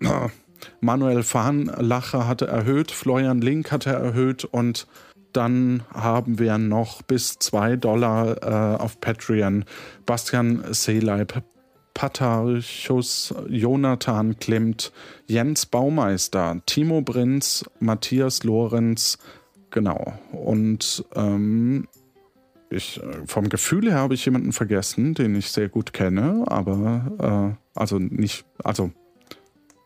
Manuel 0.80 1.22
Fahnlacher 1.22 2.26
hatte 2.26 2.46
erhöht, 2.46 2.90
Florian 2.90 3.40
Link 3.40 3.72
hatte 3.72 3.90
erhöht 3.90 4.44
und 4.44 4.86
dann 5.32 5.84
haben 5.94 6.38
wir 6.38 6.58
noch 6.58 7.02
bis 7.02 7.38
2 7.38 7.76
Dollar 7.76 8.42
äh, 8.42 8.76
auf 8.76 9.00
Patreon 9.00 9.64
Bastian 10.04 10.64
Seeleib, 10.72 11.42
Patarchus, 12.00 13.34
Jonathan 13.50 14.38
Klimt, 14.38 14.90
Jens 15.26 15.66
Baumeister, 15.66 16.62
Timo 16.64 17.02
Prinz, 17.02 17.62
Matthias 17.78 18.42
Lorenz, 18.42 19.18
genau. 19.68 20.14
Und 20.32 21.04
ähm, 21.14 21.88
ich, 22.70 23.02
vom 23.26 23.50
Gefühl 23.50 23.90
her 23.90 23.98
habe 23.98 24.14
ich 24.14 24.24
jemanden 24.24 24.52
vergessen, 24.52 25.12
den 25.12 25.34
ich 25.34 25.50
sehr 25.50 25.68
gut 25.68 25.92
kenne, 25.92 26.46
aber 26.46 27.56
äh, 27.58 27.78
also 27.78 27.98
nicht, 27.98 28.46
also 28.64 28.92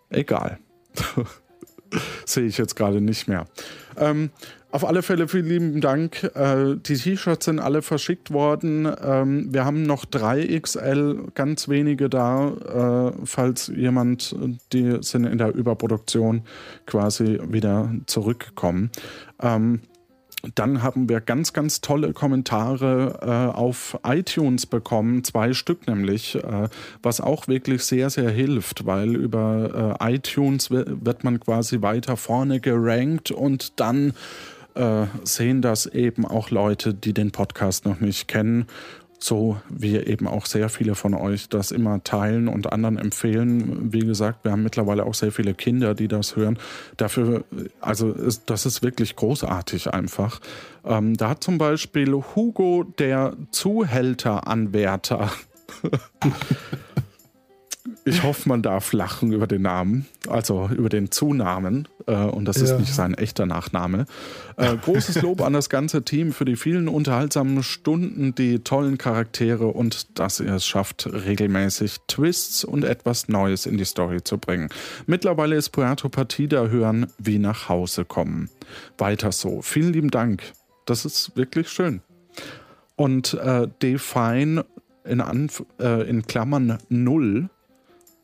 egal. 0.08 0.60
Sehe 2.26 2.46
ich 2.46 2.58
jetzt 2.58 2.76
gerade 2.76 3.00
nicht 3.00 3.26
mehr. 3.26 3.48
Ähm, 3.96 4.30
Auf 4.74 4.84
alle 4.84 5.04
Fälle 5.04 5.28
vielen 5.28 5.46
lieben 5.46 5.80
Dank. 5.80 6.24
Äh, 6.34 6.74
die 6.74 6.96
T-Shirts 6.96 7.44
sind 7.44 7.60
alle 7.60 7.80
verschickt 7.80 8.32
worden. 8.32 8.92
Ähm, 9.04 9.54
wir 9.54 9.64
haben 9.64 9.84
noch 9.84 10.04
drei 10.04 10.44
XL, 10.60 11.28
ganz 11.34 11.68
wenige 11.68 12.08
da. 12.10 13.12
Äh, 13.14 13.24
falls 13.24 13.68
jemand, 13.68 14.34
die 14.72 14.98
sind 15.00 15.26
in 15.26 15.38
der 15.38 15.54
Überproduktion 15.54 16.42
quasi 16.86 17.38
wieder 17.48 17.94
zurückkommen. 18.06 18.90
Ähm, 19.40 19.82
dann 20.56 20.82
haben 20.82 21.08
wir 21.08 21.20
ganz, 21.20 21.52
ganz 21.52 21.80
tolle 21.80 22.12
Kommentare 22.12 23.20
äh, 23.22 23.56
auf 23.56 23.98
iTunes 24.04 24.66
bekommen, 24.66 25.22
zwei 25.22 25.52
Stück 25.52 25.86
nämlich, 25.86 26.34
äh, 26.34 26.68
was 27.00 27.20
auch 27.20 27.46
wirklich 27.46 27.84
sehr, 27.84 28.10
sehr 28.10 28.30
hilft, 28.30 28.86
weil 28.86 29.14
über 29.14 29.96
äh, 30.00 30.16
iTunes 30.16 30.70
wird 30.70 31.22
man 31.22 31.38
quasi 31.38 31.80
weiter 31.80 32.16
vorne 32.16 32.58
gerankt 32.58 33.30
und 33.30 33.78
dann 33.80 34.14
äh, 34.74 35.06
sehen 35.24 35.62
das 35.62 35.86
eben 35.86 36.24
auch 36.26 36.50
Leute, 36.50 36.94
die 36.94 37.12
den 37.12 37.30
Podcast 37.30 37.84
noch 37.84 38.00
nicht 38.00 38.28
kennen. 38.28 38.66
So 39.18 39.56
wie 39.70 39.96
eben 39.96 40.26
auch 40.26 40.44
sehr 40.44 40.68
viele 40.68 40.94
von 40.94 41.14
euch 41.14 41.48
das 41.48 41.70
immer 41.70 42.04
teilen 42.04 42.46
und 42.46 42.72
anderen 42.72 42.98
empfehlen. 42.98 43.90
Wie 43.92 44.00
gesagt, 44.00 44.44
wir 44.44 44.52
haben 44.52 44.62
mittlerweile 44.62 45.06
auch 45.06 45.14
sehr 45.14 45.32
viele 45.32 45.54
Kinder, 45.54 45.94
die 45.94 46.08
das 46.08 46.36
hören. 46.36 46.58
Dafür, 46.98 47.44
also 47.80 48.10
ist, 48.10 48.50
das 48.50 48.66
ist 48.66 48.82
wirklich 48.82 49.16
großartig 49.16 49.94
einfach. 49.94 50.40
Ähm, 50.84 51.16
da 51.16 51.30
hat 51.30 51.42
zum 51.42 51.56
Beispiel 51.56 52.12
Hugo, 52.12 52.84
der 52.98 53.34
Zuhälteranwärter, 53.50 55.30
Ich 58.06 58.22
hoffe, 58.22 58.48
man 58.48 58.60
darf 58.60 58.92
lachen 58.92 59.32
über 59.32 59.46
den 59.46 59.62
Namen, 59.62 60.06
also 60.28 60.68
über 60.76 60.90
den 60.90 61.10
Zunamen. 61.10 61.88
Äh, 62.06 62.16
und 62.16 62.44
das 62.44 62.58
ja. 62.58 62.64
ist 62.64 62.78
nicht 62.78 62.92
sein 62.92 63.14
echter 63.14 63.46
Nachname. 63.46 64.04
Äh, 64.58 64.76
großes 64.76 65.22
Lob 65.22 65.40
an 65.40 65.54
das 65.54 65.70
ganze 65.70 66.04
Team 66.04 66.32
für 66.32 66.44
die 66.44 66.56
vielen 66.56 66.88
unterhaltsamen 66.88 67.62
Stunden, 67.62 68.34
die 68.34 68.58
tollen 68.58 68.98
Charaktere 68.98 69.68
und 69.68 70.18
dass 70.18 70.38
ihr 70.40 70.52
es 70.52 70.66
schafft, 70.66 71.08
regelmäßig 71.10 71.96
Twists 72.06 72.62
und 72.62 72.84
etwas 72.84 73.28
Neues 73.28 73.64
in 73.64 73.78
die 73.78 73.86
Story 73.86 74.22
zu 74.22 74.36
bringen. 74.36 74.68
Mittlerweile 75.06 75.56
ist 75.56 75.70
Puerto 75.70 76.10
Partida 76.10 76.66
hören 76.66 77.06
wie 77.16 77.38
nach 77.38 77.70
Hause 77.70 78.04
kommen. 78.04 78.50
Weiter 78.98 79.32
so. 79.32 79.62
Vielen 79.62 79.94
lieben 79.94 80.10
Dank. 80.10 80.42
Das 80.84 81.06
ist 81.06 81.34
wirklich 81.36 81.70
schön. 81.70 82.02
Und 82.96 83.32
äh, 83.34 83.66
Define 83.80 84.66
in, 85.04 85.22
Anf 85.22 85.64
äh, 85.80 86.08
in 86.08 86.26
Klammern 86.26 86.78
0 86.90 87.48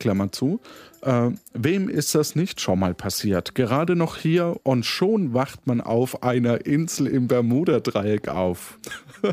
Klammer 0.01 0.31
zu. 0.31 0.59
Äh, 1.01 1.29
wem 1.53 1.87
ist 1.87 2.15
das 2.15 2.35
nicht 2.35 2.59
schon 2.59 2.79
mal 2.79 2.93
passiert? 2.93 3.55
Gerade 3.55 3.95
noch 3.95 4.17
hier 4.17 4.57
und 4.63 4.85
schon 4.85 5.33
wacht 5.33 5.67
man 5.67 5.79
auf 5.79 6.23
einer 6.23 6.65
Insel 6.65 7.07
im 7.07 7.27
Bermuda-Dreieck 7.27 8.27
auf. 8.27 8.79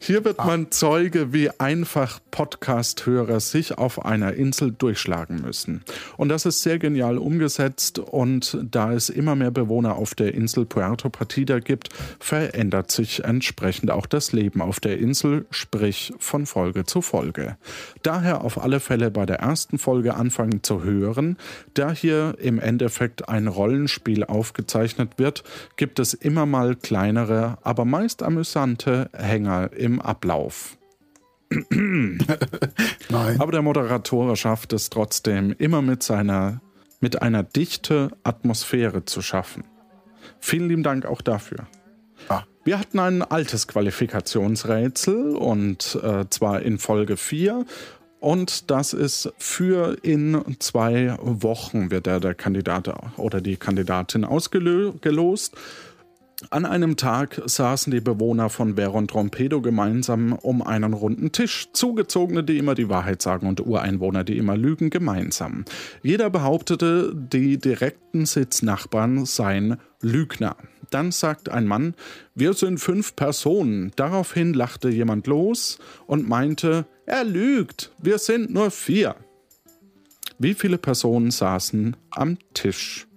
Hier 0.00 0.24
wird 0.24 0.38
man 0.38 0.70
Zeuge, 0.70 1.32
wie 1.32 1.50
einfach 1.58 2.20
Podcast-Hörer 2.30 3.40
sich 3.40 3.78
auf 3.78 4.04
einer 4.04 4.34
Insel 4.34 4.72
durchschlagen 4.72 5.40
müssen. 5.40 5.82
Und 6.16 6.28
das 6.28 6.46
ist 6.46 6.62
sehr 6.62 6.78
genial 6.78 7.18
umgesetzt 7.18 7.98
und 7.98 8.58
da 8.62 8.92
es 8.92 9.08
immer 9.08 9.36
mehr 9.36 9.50
Bewohner 9.50 9.96
auf 9.96 10.14
der 10.14 10.34
Insel 10.34 10.66
Puerto 10.66 11.08
Partida 11.08 11.60
gibt, 11.60 11.88
verändert 12.20 12.90
sich 12.90 13.24
entsprechend 13.24 13.90
auch 13.90 14.06
das 14.06 14.32
Leben 14.32 14.60
auf 14.60 14.80
der 14.80 14.98
Insel, 14.98 15.46
sprich 15.50 16.12
von 16.18 16.46
Folge 16.46 16.84
zu 16.84 17.00
Folge. 17.00 17.56
Daher 18.02 18.42
auf 18.42 18.62
alle 18.62 18.80
Fälle 18.80 19.10
bei 19.10 19.26
der 19.26 19.38
ersten 19.38 19.78
Folge 19.78 20.14
anfangen 20.14 20.62
zu 20.62 20.84
hören. 20.84 21.36
Da 21.74 21.92
hier 21.92 22.36
im 22.38 22.58
Endeffekt 22.58 23.28
ein 23.28 23.46
Rollenspiel 23.46 24.24
aufgezeichnet 24.24 25.12
wird, 25.16 25.42
gibt 25.76 25.98
es 25.98 26.14
immer 26.14 26.46
mal 26.46 26.76
kleinere, 26.76 27.58
aber 27.62 27.84
meist 27.84 28.22
amüsante 28.22 29.10
Hänger 29.12 29.70
im 29.72 29.95
Ablauf. 30.00 30.76
Aber 33.38 33.52
der 33.52 33.62
Moderator 33.62 34.36
schafft 34.36 34.72
es 34.72 34.90
trotzdem, 34.90 35.54
immer 35.58 35.82
mit 35.82 36.02
seiner, 36.02 36.60
mit 37.00 37.22
einer 37.22 37.42
dichte 37.42 38.10
Atmosphäre 38.24 39.04
zu 39.04 39.22
schaffen. 39.22 39.64
Vielen 40.40 40.68
lieben 40.68 40.82
Dank 40.82 41.06
auch 41.06 41.22
dafür. 41.22 41.66
Ah. 42.28 42.42
Wir 42.64 42.80
hatten 42.80 42.98
ein 42.98 43.22
altes 43.22 43.68
Qualifikationsrätsel 43.68 45.36
und 45.36 45.98
äh, 46.02 46.24
zwar 46.30 46.62
in 46.62 46.78
Folge 46.78 47.16
4 47.16 47.64
und 48.18 48.70
das 48.72 48.92
ist 48.92 49.32
für 49.38 49.98
in 50.02 50.56
zwei 50.58 51.16
Wochen 51.20 51.92
wird 51.92 52.06
der, 52.06 52.18
der 52.18 52.34
Kandidat 52.34 52.92
oder 53.18 53.40
die 53.40 53.56
Kandidatin 53.56 54.24
ausgelost. 54.24 55.54
An 56.50 56.64
einem 56.64 56.96
Tag 56.96 57.42
saßen 57.44 57.90
die 57.90 58.00
Bewohner 58.00 58.50
von 58.50 58.76
Veron 58.76 59.08
Trompedo 59.08 59.60
gemeinsam 59.60 60.32
um 60.32 60.62
einen 60.62 60.92
runden 60.92 61.32
Tisch. 61.32 61.68
Zugezogene, 61.72 62.44
die 62.44 62.58
immer 62.58 62.74
die 62.74 62.88
Wahrheit 62.88 63.20
sagen 63.20 63.48
und 63.48 63.66
Ureinwohner, 63.66 64.22
die 64.22 64.38
immer 64.38 64.56
lügen, 64.56 64.90
gemeinsam. 64.90 65.64
Jeder 66.02 66.30
behauptete, 66.30 67.12
die 67.14 67.58
direkten 67.58 68.26
Sitznachbarn 68.26 69.24
seien 69.26 69.76
Lügner. 70.00 70.56
Dann 70.90 71.10
sagt 71.10 71.48
ein 71.48 71.66
Mann, 71.66 71.94
wir 72.34 72.52
sind 72.52 72.78
fünf 72.78 73.16
Personen. 73.16 73.90
Daraufhin 73.96 74.54
lachte 74.54 74.88
jemand 74.88 75.26
los 75.26 75.78
und 76.06 76.28
meinte, 76.28 76.86
er 77.06 77.24
lügt, 77.24 77.90
wir 78.00 78.18
sind 78.18 78.52
nur 78.52 78.70
vier. 78.70 79.16
Wie 80.38 80.54
viele 80.54 80.78
Personen 80.78 81.32
saßen 81.32 81.96
am 82.10 82.38
Tisch? 82.54 83.08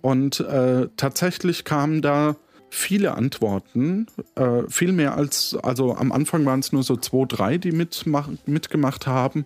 Und 0.00 0.40
äh, 0.40 0.88
tatsächlich 0.96 1.64
kamen 1.64 2.00
da 2.00 2.36
viele 2.74 3.14
Antworten, 3.14 4.06
äh, 4.34 4.62
viel 4.68 4.92
mehr 4.92 5.16
als, 5.16 5.56
also 5.62 5.94
am 5.94 6.12
Anfang 6.12 6.44
waren 6.44 6.60
es 6.60 6.72
nur 6.72 6.82
so 6.82 6.96
zwei, 6.96 7.24
drei, 7.26 7.58
die 7.58 7.72
mitmach, 7.72 8.28
mitgemacht 8.46 9.06
haben. 9.06 9.44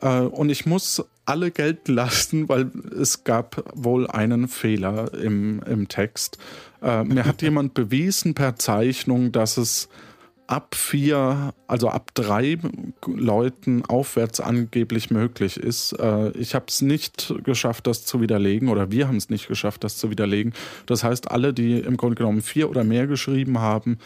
Äh, 0.00 0.20
und 0.20 0.50
ich 0.50 0.66
muss 0.66 1.04
alle 1.24 1.50
gelten 1.50 1.92
lassen, 1.94 2.48
weil 2.48 2.70
es 2.98 3.24
gab 3.24 3.64
wohl 3.74 4.06
einen 4.06 4.48
Fehler 4.48 5.12
im, 5.14 5.62
im 5.64 5.88
Text. 5.88 6.38
Äh, 6.82 7.04
mir 7.04 7.24
hat 7.24 7.42
jemand 7.42 7.74
bewiesen 7.74 8.34
per 8.34 8.56
Zeichnung, 8.56 9.32
dass 9.32 9.56
es 9.56 9.88
ab 10.46 10.74
vier, 10.74 11.54
also 11.66 11.88
ab 11.88 12.10
drei 12.14 12.58
Leuten 13.06 13.84
aufwärts 13.86 14.40
angeblich 14.40 15.10
möglich 15.10 15.56
ist. 15.56 15.92
Äh, 15.92 16.30
ich 16.32 16.54
habe 16.54 16.66
es 16.68 16.82
nicht 16.82 17.34
geschafft, 17.44 17.86
das 17.86 18.04
zu 18.04 18.20
widerlegen, 18.20 18.68
oder 18.68 18.90
wir 18.90 19.08
haben 19.08 19.16
es 19.16 19.30
nicht 19.30 19.48
geschafft, 19.48 19.84
das 19.84 19.96
zu 19.96 20.10
widerlegen. 20.10 20.52
Das 20.86 21.04
heißt, 21.04 21.30
alle, 21.30 21.54
die 21.54 21.78
im 21.78 21.96
Grunde 21.96 22.16
genommen 22.16 22.42
vier 22.42 22.68
oder 22.68 22.84
mehr 22.84 23.06
geschrieben 23.06 23.58
haben, 23.60 23.98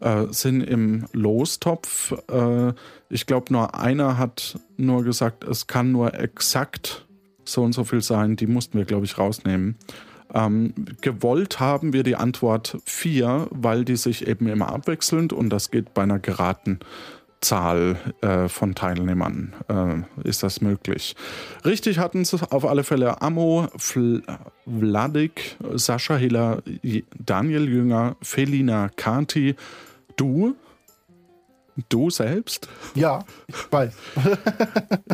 äh, 0.00 0.26
sind 0.30 0.60
im 0.60 1.06
Lostopf. 1.12 2.12
Äh, 2.30 2.72
ich 3.08 3.26
glaube, 3.26 3.52
nur 3.52 3.74
einer 3.74 4.18
hat 4.18 4.58
nur 4.76 5.04
gesagt, 5.04 5.44
es 5.44 5.66
kann 5.66 5.92
nur 5.92 6.14
exakt 6.14 7.06
so 7.44 7.62
und 7.62 7.72
so 7.72 7.84
viel 7.84 8.02
sein. 8.02 8.36
Die 8.36 8.46
mussten 8.46 8.78
wir, 8.78 8.84
glaube 8.84 9.06
ich, 9.06 9.18
rausnehmen. 9.18 9.76
Ähm, 10.34 10.74
gewollt 11.00 11.60
haben 11.60 11.92
wir 11.92 12.02
die 12.02 12.16
Antwort 12.16 12.78
4, 12.84 13.48
weil 13.50 13.84
die 13.84 13.96
sich 13.96 14.26
eben 14.26 14.48
immer 14.48 14.72
abwechselnd 14.72 15.32
und 15.32 15.48
das 15.50 15.70
geht 15.70 15.94
bei 15.94 16.02
einer 16.02 16.18
geraten 16.18 16.80
Zahl 17.40 17.96
äh, 18.22 18.48
von 18.48 18.74
Teilnehmern 18.74 19.52
äh, 19.68 20.28
ist 20.28 20.42
das 20.42 20.60
möglich. 20.60 21.14
Richtig 21.64 21.98
hatten 21.98 22.22
es 22.22 22.34
auf 22.34 22.64
alle 22.64 22.84
Fälle 22.84 23.22
Amo, 23.22 23.68
Fl 23.76 24.22
Vladik, 24.66 25.56
Sascha 25.74 26.16
Hiller, 26.16 26.62
Daniel 27.18 27.68
Jünger, 27.68 28.16
Felina 28.22 28.88
Kati, 28.96 29.54
du, 30.16 30.56
Du 31.88 32.08
selbst? 32.08 32.68
Ja, 32.94 33.24
ich 33.48 33.56
weiß. 33.72 33.94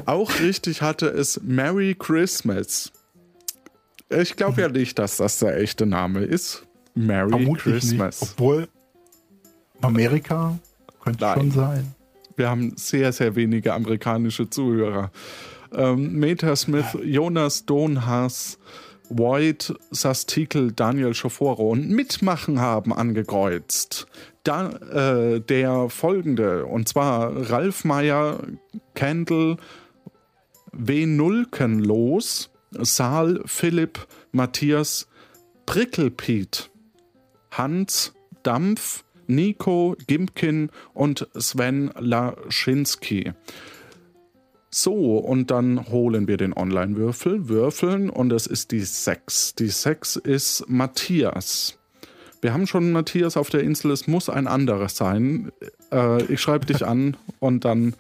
Auch 0.05 0.40
richtig 0.40 0.82
hatte 0.82 1.07
es 1.07 1.40
Merry 1.43 1.97
Christmas. 1.99 2.93
Ich 4.11 4.37
glaube 4.37 4.61
ja 4.61 4.69
nicht, 4.69 4.99
dass 4.99 5.19
das 5.19 5.39
der 5.39 5.57
echte 5.59 5.87
Name 5.87 6.20
ist. 6.20 6.66
Merry 6.95 7.31
Vermutlich 7.31 7.74
Christmas. 7.74 8.20
Nicht, 8.20 8.32
obwohl 8.32 8.69
Amerika 9.81 10.59
könnte 11.03 11.24
Nein. 11.24 11.39
schon 11.39 11.51
sein. 11.53 11.95
Wir 12.37 12.51
haben 12.51 12.73
sehr, 12.77 13.12
sehr 13.12 13.37
wenige 13.37 13.73
amerikanische 13.73 14.51
Zuhörer. 14.51 15.11
Ähm, 15.73 16.15
Meta 16.19 16.57
Smith, 16.57 16.97
Jonas 17.05 17.66
Donhaas, 17.66 18.59
White, 19.09 19.74
Sastikel, 19.91 20.73
Daniel 20.73 21.15
Schoforo 21.15 21.70
und 21.70 21.91
Mitmachen 21.91 22.61
haben 22.61 22.93
angekreuzt. 22.93 24.07
Da, 24.43 24.70
äh, 24.70 25.41
der 25.41 25.89
folgende, 25.91 26.66
und 26.66 26.89
zwar 26.89 27.51
Ralf 27.51 27.85
Meyer, 27.85 28.41
Kendall, 28.95 29.59
W. 30.73 31.07
Nulkenlos, 31.07 32.51
Saal, 32.72 33.42
Philipp, 33.44 34.06
Matthias, 34.32 35.09
Prickelpiet, 35.66 36.70
Hans, 37.51 38.12
Dampf, 38.42 39.05
Nico, 39.26 39.97
Gimkin 40.06 40.70
und 40.94 41.28
Sven 41.38 41.90
Laschinski. 41.98 43.32
So, 44.70 45.18
und 45.18 45.51
dann 45.51 45.88
holen 45.88 46.28
wir 46.28 46.36
den 46.36 46.52
Online-Würfel, 46.52 47.48
würfeln 47.48 48.09
und 48.09 48.32
es 48.32 48.47
ist 48.47 48.70
die 48.70 48.80
6. 48.80 49.56
Die 49.56 49.68
6 49.68 50.16
ist 50.16 50.64
Matthias. 50.68 51.78
Wir 52.40 52.52
haben 52.52 52.66
schon 52.66 52.92
Matthias 52.92 53.36
auf 53.36 53.51
der 53.51 53.62
Insel, 53.62 53.90
es 53.90 54.06
muss 54.06 54.30
ein 54.30 54.47
anderes 54.47 54.97
sein. 54.97 55.51
Äh, 55.92 56.22
ich 56.24 56.40
schreibe 56.40 56.66
dich 56.66 56.86
an 56.86 57.16
und 57.40 57.64
dann 57.64 57.94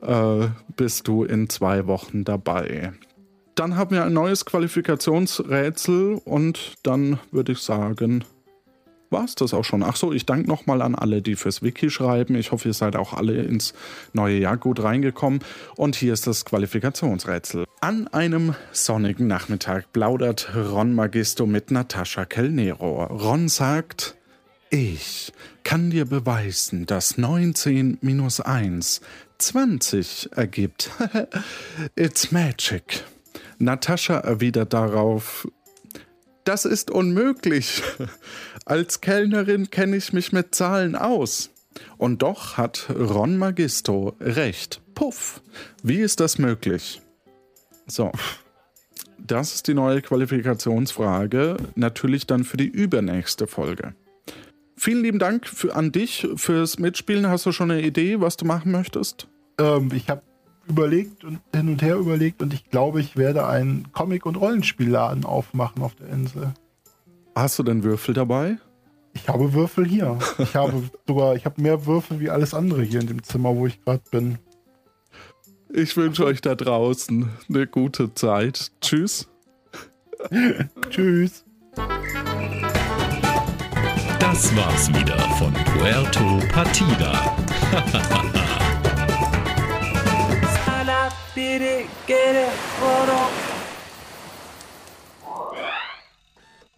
äh, 0.00 0.48
bist 0.76 1.08
du 1.08 1.24
in 1.24 1.48
zwei 1.48 1.86
Wochen 1.86 2.24
dabei. 2.24 2.92
Dann 3.54 3.76
haben 3.76 3.90
wir 3.90 4.04
ein 4.04 4.12
neues 4.12 4.44
Qualifikationsrätsel 4.44 6.20
und 6.24 6.74
dann 6.82 7.18
würde 7.30 7.52
ich 7.52 7.58
sagen, 7.58 8.24
war 9.12 9.24
es 9.24 9.34
das 9.34 9.52
auch 9.52 9.64
schon. 9.64 9.82
Ach 9.82 9.94
so, 9.94 10.12
ich 10.12 10.24
danke 10.24 10.48
nochmal 10.48 10.80
an 10.80 10.94
alle, 10.94 11.20
die 11.20 11.36
fürs 11.36 11.62
Wiki 11.62 11.90
schreiben. 11.90 12.34
Ich 12.34 12.50
hoffe, 12.50 12.68
ihr 12.68 12.74
seid 12.74 12.96
auch 12.96 13.12
alle 13.12 13.42
ins 13.42 13.74
neue 14.14 14.38
Jahr 14.38 14.56
gut 14.56 14.82
reingekommen. 14.82 15.40
Und 15.76 15.94
hier 15.94 16.14
ist 16.14 16.26
das 16.26 16.46
Qualifikationsrätsel. 16.46 17.66
An 17.80 18.08
einem 18.08 18.54
sonnigen 18.72 19.26
Nachmittag 19.26 19.92
plaudert 19.92 20.50
Ron 20.56 20.94
Magisto 20.94 21.46
mit 21.46 21.70
Natascha 21.70 22.24
Kelnero. 22.24 23.04
Ron 23.04 23.48
sagt, 23.48 24.16
ich 24.70 25.32
kann 25.62 25.90
dir 25.90 26.06
beweisen, 26.06 26.86
dass 26.86 27.18
19 27.18 27.98
minus 28.00 28.40
1 28.40 29.02
20 29.38 30.30
ergibt. 30.36 30.90
It's 31.96 32.30
magic. 32.32 33.04
Natascha 33.62 34.18
erwidert 34.18 34.72
darauf, 34.72 35.48
das 36.44 36.64
ist 36.64 36.90
unmöglich. 36.90 37.82
Als 38.64 39.00
Kellnerin 39.00 39.70
kenne 39.70 39.96
ich 39.96 40.12
mich 40.12 40.32
mit 40.32 40.54
Zahlen 40.54 40.96
aus. 40.96 41.50
Und 41.96 42.22
doch 42.22 42.56
hat 42.56 42.88
Ron 42.90 43.38
Magisto 43.38 44.16
recht. 44.20 44.82
Puff. 44.94 45.40
Wie 45.82 46.00
ist 46.00 46.20
das 46.20 46.38
möglich? 46.38 47.00
So. 47.86 48.10
Das 49.18 49.54
ist 49.54 49.68
die 49.68 49.74
neue 49.74 50.02
Qualifikationsfrage. 50.02 51.56
Natürlich 51.76 52.26
dann 52.26 52.42
für 52.42 52.56
die 52.56 52.66
übernächste 52.66 53.46
Folge. 53.46 53.94
Vielen 54.76 55.04
lieben 55.04 55.20
Dank 55.20 55.46
für, 55.46 55.76
an 55.76 55.92
dich 55.92 56.26
fürs 56.34 56.80
Mitspielen. 56.80 57.28
Hast 57.28 57.46
du 57.46 57.52
schon 57.52 57.70
eine 57.70 57.82
Idee, 57.82 58.20
was 58.20 58.36
du 58.36 58.44
machen 58.44 58.72
möchtest? 58.72 59.28
Ähm, 59.58 59.90
ich 59.94 60.10
habe 60.10 60.22
überlegt 60.68 61.24
und 61.24 61.40
hin 61.54 61.68
und 61.68 61.82
her 61.82 61.96
überlegt 61.96 62.42
und 62.42 62.54
ich 62.54 62.70
glaube, 62.70 63.00
ich 63.00 63.16
werde 63.16 63.46
einen 63.46 63.92
Comic- 63.92 64.26
und 64.26 64.36
Rollenspielladen 64.36 65.24
aufmachen 65.24 65.82
auf 65.82 65.94
der 65.94 66.08
Insel. 66.08 66.54
Hast 67.34 67.58
du 67.58 67.62
denn 67.62 67.82
Würfel 67.82 68.14
dabei? 68.14 68.58
Ich 69.14 69.28
habe 69.28 69.52
Würfel 69.52 69.86
hier. 69.86 70.18
Ich 70.38 70.54
habe 70.54 70.82
sogar, 71.06 71.34
ich 71.36 71.44
habe 71.44 71.60
mehr 71.60 71.86
Würfel 71.86 72.20
wie 72.20 72.30
alles 72.30 72.54
andere 72.54 72.82
hier 72.82 73.00
in 73.00 73.06
dem 73.06 73.22
Zimmer, 73.22 73.54
wo 73.56 73.66
ich 73.66 73.82
gerade 73.84 74.02
bin. 74.10 74.38
Ich 75.72 75.96
wünsche 75.96 76.24
euch 76.24 76.40
da 76.40 76.54
draußen 76.54 77.28
eine 77.48 77.66
gute 77.66 78.12
Zeit. 78.14 78.72
Tschüss. 78.80 79.28
Tschüss. 80.90 81.44
Das 84.18 84.56
war's 84.56 84.88
wieder 84.90 85.18
von 85.38 85.52
Puerto 85.52 86.40
Partida. 86.52 87.36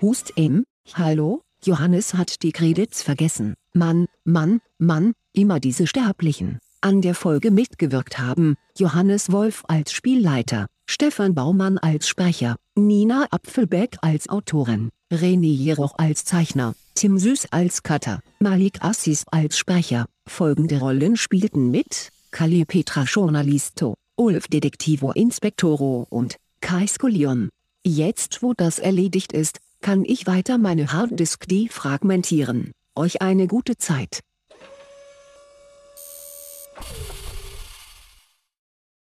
Hust 0.01 0.31
im, 0.37 0.65
hallo, 0.93 1.43
Johannes 1.65 2.15
hat 2.15 2.45
die 2.45 2.53
Credits 2.53 3.03
vergessen. 3.03 3.55
Mann, 3.73 4.07
Mann, 4.23 4.61
Mann, 4.79 5.15
immer 5.33 5.59
diese 5.59 5.89
Sterblichen. 5.89 6.61
An 6.81 7.03
der 7.03 7.17
Folge 7.17 7.51
mitgewirkt 7.51 8.21
haben, 8.21 8.55
Johannes 8.79 9.33
Wolf 9.33 9.65
als 9.67 9.93
Spielleiter, 9.93 10.67
Stefan 10.87 11.35
Baumann 11.35 11.79
als 11.79 12.07
Sprecher, 12.07 12.55
Nina 12.77 13.27
Apfelbeck 13.33 13.97
als 14.03 14.29
Autorin, 14.29 14.91
René 15.13 15.53
Jeroch 15.53 15.95
als 15.99 16.25
Zeichner, 16.25 16.77
Tim 16.95 17.19
Süß 17.19 17.49
als 17.51 17.83
Cutter, 17.83 18.21
Malik 18.39 18.85
Assis 18.85 19.25
als 19.33 19.59
Sprecher. 19.59 20.07
Folgende 20.29 20.79
Rollen 20.79 21.17
spielten 21.17 21.73
mit, 21.73 22.11
Kali 22.31 22.65
Petra 22.65 23.03
Journalisto, 23.03 23.95
Ulf 24.17 24.47
Detektivo 24.47 25.11
Inspektoro 25.11 26.07
und 26.09 26.37
Kai 26.61 26.87
Skolion. 26.87 27.49
Jetzt 27.85 28.45
wo 28.45 28.53
das 28.55 28.79
erledigt 28.79 29.33
ist, 29.33 29.59
kann 29.81 30.05
ich 30.05 30.29
weiter 30.29 30.57
meine 30.57 30.93
Harddisk 30.93 31.49
defragmentieren. 31.49 32.71
Euch 32.95 33.23
eine 33.23 33.49
gute 33.49 33.77
Zeit. 33.77 34.21